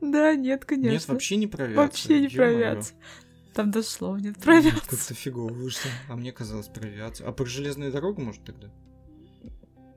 Да, 0.00 0.34
нет, 0.34 0.64
конечно. 0.64 0.90
Нет, 0.92 1.08
вообще 1.08 1.36
не 1.36 1.46
про 1.46 1.64
авиацию. 1.64 1.84
Вообще 1.86 2.20
не 2.20 2.28
про 2.28 2.46
авиацию. 2.46 2.96
Там 3.54 3.72
слова 3.82 4.16
нет 4.16 4.36
про 4.38 4.52
М, 4.54 4.58
авиацию. 4.58 4.82
Как-то 4.88 5.14
фигово 5.14 5.52
вышло. 5.52 5.90
А 6.08 6.16
мне 6.16 6.32
казалось 6.32 6.68
про 6.68 6.86
авиацию. 6.86 7.28
А 7.28 7.32
про 7.32 7.44
железную 7.46 7.92
дорогу, 7.92 8.20
может, 8.22 8.44
тогда? 8.44 8.68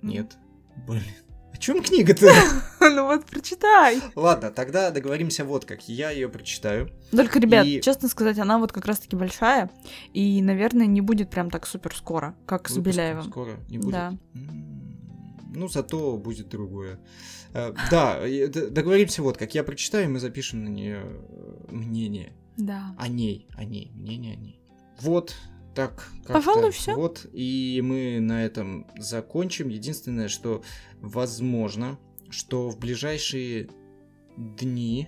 Нет. 0.01 0.37
Блин. 0.87 1.03
О 1.53 1.57
чем 1.57 1.83
книга-то? 1.83 2.31
Ну 2.79 3.05
вот, 3.05 3.25
прочитай. 3.25 4.01
Ладно, 4.15 4.51
тогда 4.51 4.91
договоримся 4.91 5.45
вот 5.45 5.65
как. 5.65 5.87
Я 5.87 6.09
ее 6.11 6.27
прочитаю. 6.29 6.89
Только, 7.11 7.39
ребят, 7.39 7.65
И- 7.65 7.79
честно 7.81 8.09
сказать, 8.09 8.37
она 8.39 8.57
вот 8.59 8.71
как 8.73 8.85
раз-таки 8.85 9.15
большая, 9.15 9.69
и, 10.13 10.41
наверное, 10.41 10.85
не 10.85 10.99
будет 11.01 11.29
прям 11.29 11.49
так 11.49 11.65
супер 11.65 11.95
скоро, 11.95 12.35
как 12.45 12.67
с 12.67 12.75
Выпуска 12.75 12.91
Беляевым. 13.01 13.23
Скоро 13.23 13.59
не 13.69 13.77
будет. 13.77 13.91
Да. 13.91 14.13
Ну, 15.55 15.67
зато 15.69 16.17
будет 16.17 16.49
другое. 16.49 16.99
Э, 17.53 17.73
Да, 17.91 18.19
договоримся 18.71 19.21
вот 19.23 19.37
как. 19.37 19.53
Я 19.55 19.63
прочитаю, 19.63 20.05
и 20.05 20.07
мы 20.07 20.19
запишем 20.19 20.63
на 20.65 20.69
нее 20.69 21.03
мнение. 21.69 22.33
Да. 22.57 22.95
О 22.97 23.07
ней, 23.07 23.47
о 23.55 23.63
ней, 23.63 23.91
мнение 23.93 24.33
о 24.33 24.37
ней. 24.37 24.59
Вот, 25.01 25.35
так. 25.73 26.09
как-то 26.17 26.33
Пожалуй, 26.33 26.71
всё. 26.71 26.95
Вот, 26.95 27.25
и 27.33 27.81
мы 27.83 28.19
на 28.19 28.45
этом 28.45 28.87
закончим. 28.97 29.69
Единственное, 29.69 30.27
что 30.27 30.63
возможно, 31.01 31.97
что 32.29 32.69
в 32.69 32.77
ближайшие 32.79 33.69
дни, 34.37 35.07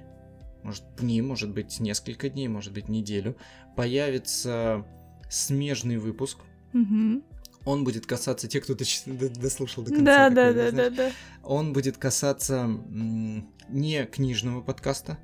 может 0.63 0.83
дни, 0.97 1.21
может 1.21 1.51
быть 1.51 1.79
несколько 1.79 2.29
дней, 2.29 2.47
может 2.47 2.73
быть 2.73 2.89
неделю, 2.89 3.37
появится 3.75 4.85
смежный 5.29 5.97
выпуск. 5.97 6.39
Мгм. 6.73 7.23
Он 7.65 7.83
будет 7.83 8.05
касаться 8.05 8.47
тех, 8.47 8.63
кто 8.63 8.75
дослушал 8.75 9.83
до 9.83 9.89
конца. 9.89 10.05
Да, 10.05 10.29
такой, 10.29 10.53
да, 10.53 10.71
да, 10.71 10.71
да, 10.71 10.89
да. 10.95 11.11
Он 11.43 11.73
будет 11.73 11.97
касаться 11.97 12.69
не 13.69 14.05
книжного 14.05 14.61
подкаста, 14.61 15.17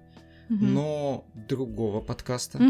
Мгм. 0.52 0.74
но 0.74 1.26
другого 1.48 2.02
подкаста. 2.02 2.58
Да. 2.58 2.66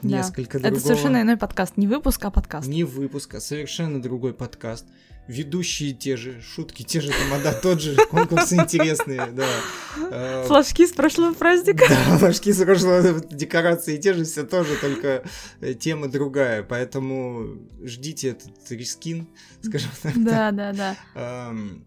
Несколько 0.00 0.56
Это 0.56 0.68
другого. 0.70 0.86
совершенно 0.86 1.20
иной 1.20 1.36
подкаст. 1.36 1.76
Не 1.76 1.86
выпуск, 1.86 2.24
а 2.24 2.30
подкаст. 2.30 2.66
Не 2.66 2.84
выпуск, 2.84 3.34
а 3.34 3.40
совершенно 3.40 4.00
другой 4.00 4.32
подкаст. 4.32 4.86
Ведущие 5.28 5.92
те 5.92 6.16
же, 6.16 6.40
шутки 6.40 6.82
те 6.82 7.00
же, 7.02 7.10
тамада 7.10 7.52
тот 7.52 7.80
же, 7.82 7.96
конкурсы 8.10 8.56
интересные, 8.56 9.26
да. 9.32 9.46
Э, 10.10 10.44
Флажки 10.46 10.86
с 10.86 10.92
прошлого 10.92 11.34
праздника. 11.34 11.84
Да, 11.88 12.18
флажки 12.18 12.52
с 12.52 12.62
прошлого, 12.64 13.20
декорации 13.30 13.98
те 13.98 14.14
же, 14.14 14.24
все 14.24 14.44
тоже, 14.44 14.76
только 14.76 15.24
э, 15.60 15.74
тема 15.74 16.08
другая. 16.08 16.62
Поэтому 16.62 17.58
ждите 17.82 18.30
этот 18.30 18.70
рискин, 18.70 19.26
скажем 19.62 19.90
так. 20.02 20.12
Да, 20.24 20.50
да, 20.52 20.72
да. 20.72 20.96
Эм, 21.14 21.84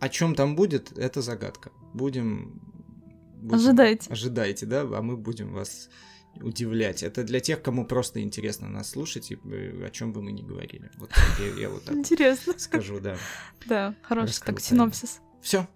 О 0.00 0.08
чем 0.08 0.34
там 0.34 0.56
будет, 0.56 0.96
это 0.98 1.20
загадка. 1.22 1.70
Будем... 1.92 2.60
будем- 3.46 3.58
Ожидайте. 3.60 4.10
Ожидайте, 4.10 4.66
да, 4.66 4.82
а 4.82 5.02
мы 5.02 5.16
будем 5.16 5.52
вас 5.52 5.88
удивлять. 6.40 7.02
Это 7.02 7.24
для 7.24 7.40
тех, 7.40 7.62
кому 7.62 7.86
просто 7.86 8.20
интересно 8.22 8.68
нас 8.68 8.90
слушать, 8.90 9.30
и 9.30 9.38
э, 9.44 9.86
о 9.86 9.90
чем 9.90 10.12
бы 10.12 10.20
мы 10.22 10.32
ни 10.32 10.42
говорили. 10.42 10.90
Вот 10.98 11.10
я, 11.38 11.62
я 11.62 11.70
вот 11.70 11.84
так 11.84 11.94
Интересно. 11.96 12.54
скажу, 12.58 13.00
да. 13.00 13.16
Да, 13.66 13.94
хороший 14.02 14.42
так 14.44 14.60
синопсис. 14.60 15.20
Все, 15.40 15.66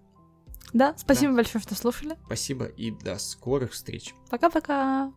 Да, 0.73 0.95
спасибо 0.97 1.33
большое, 1.33 1.61
что 1.63 1.75
слушали. 1.75 2.15
спасибо 2.25 2.65
и 2.65 2.91
до 2.91 3.17
скорых 3.17 3.71
встреч. 3.71 4.13
Пока-пока. 4.29 5.11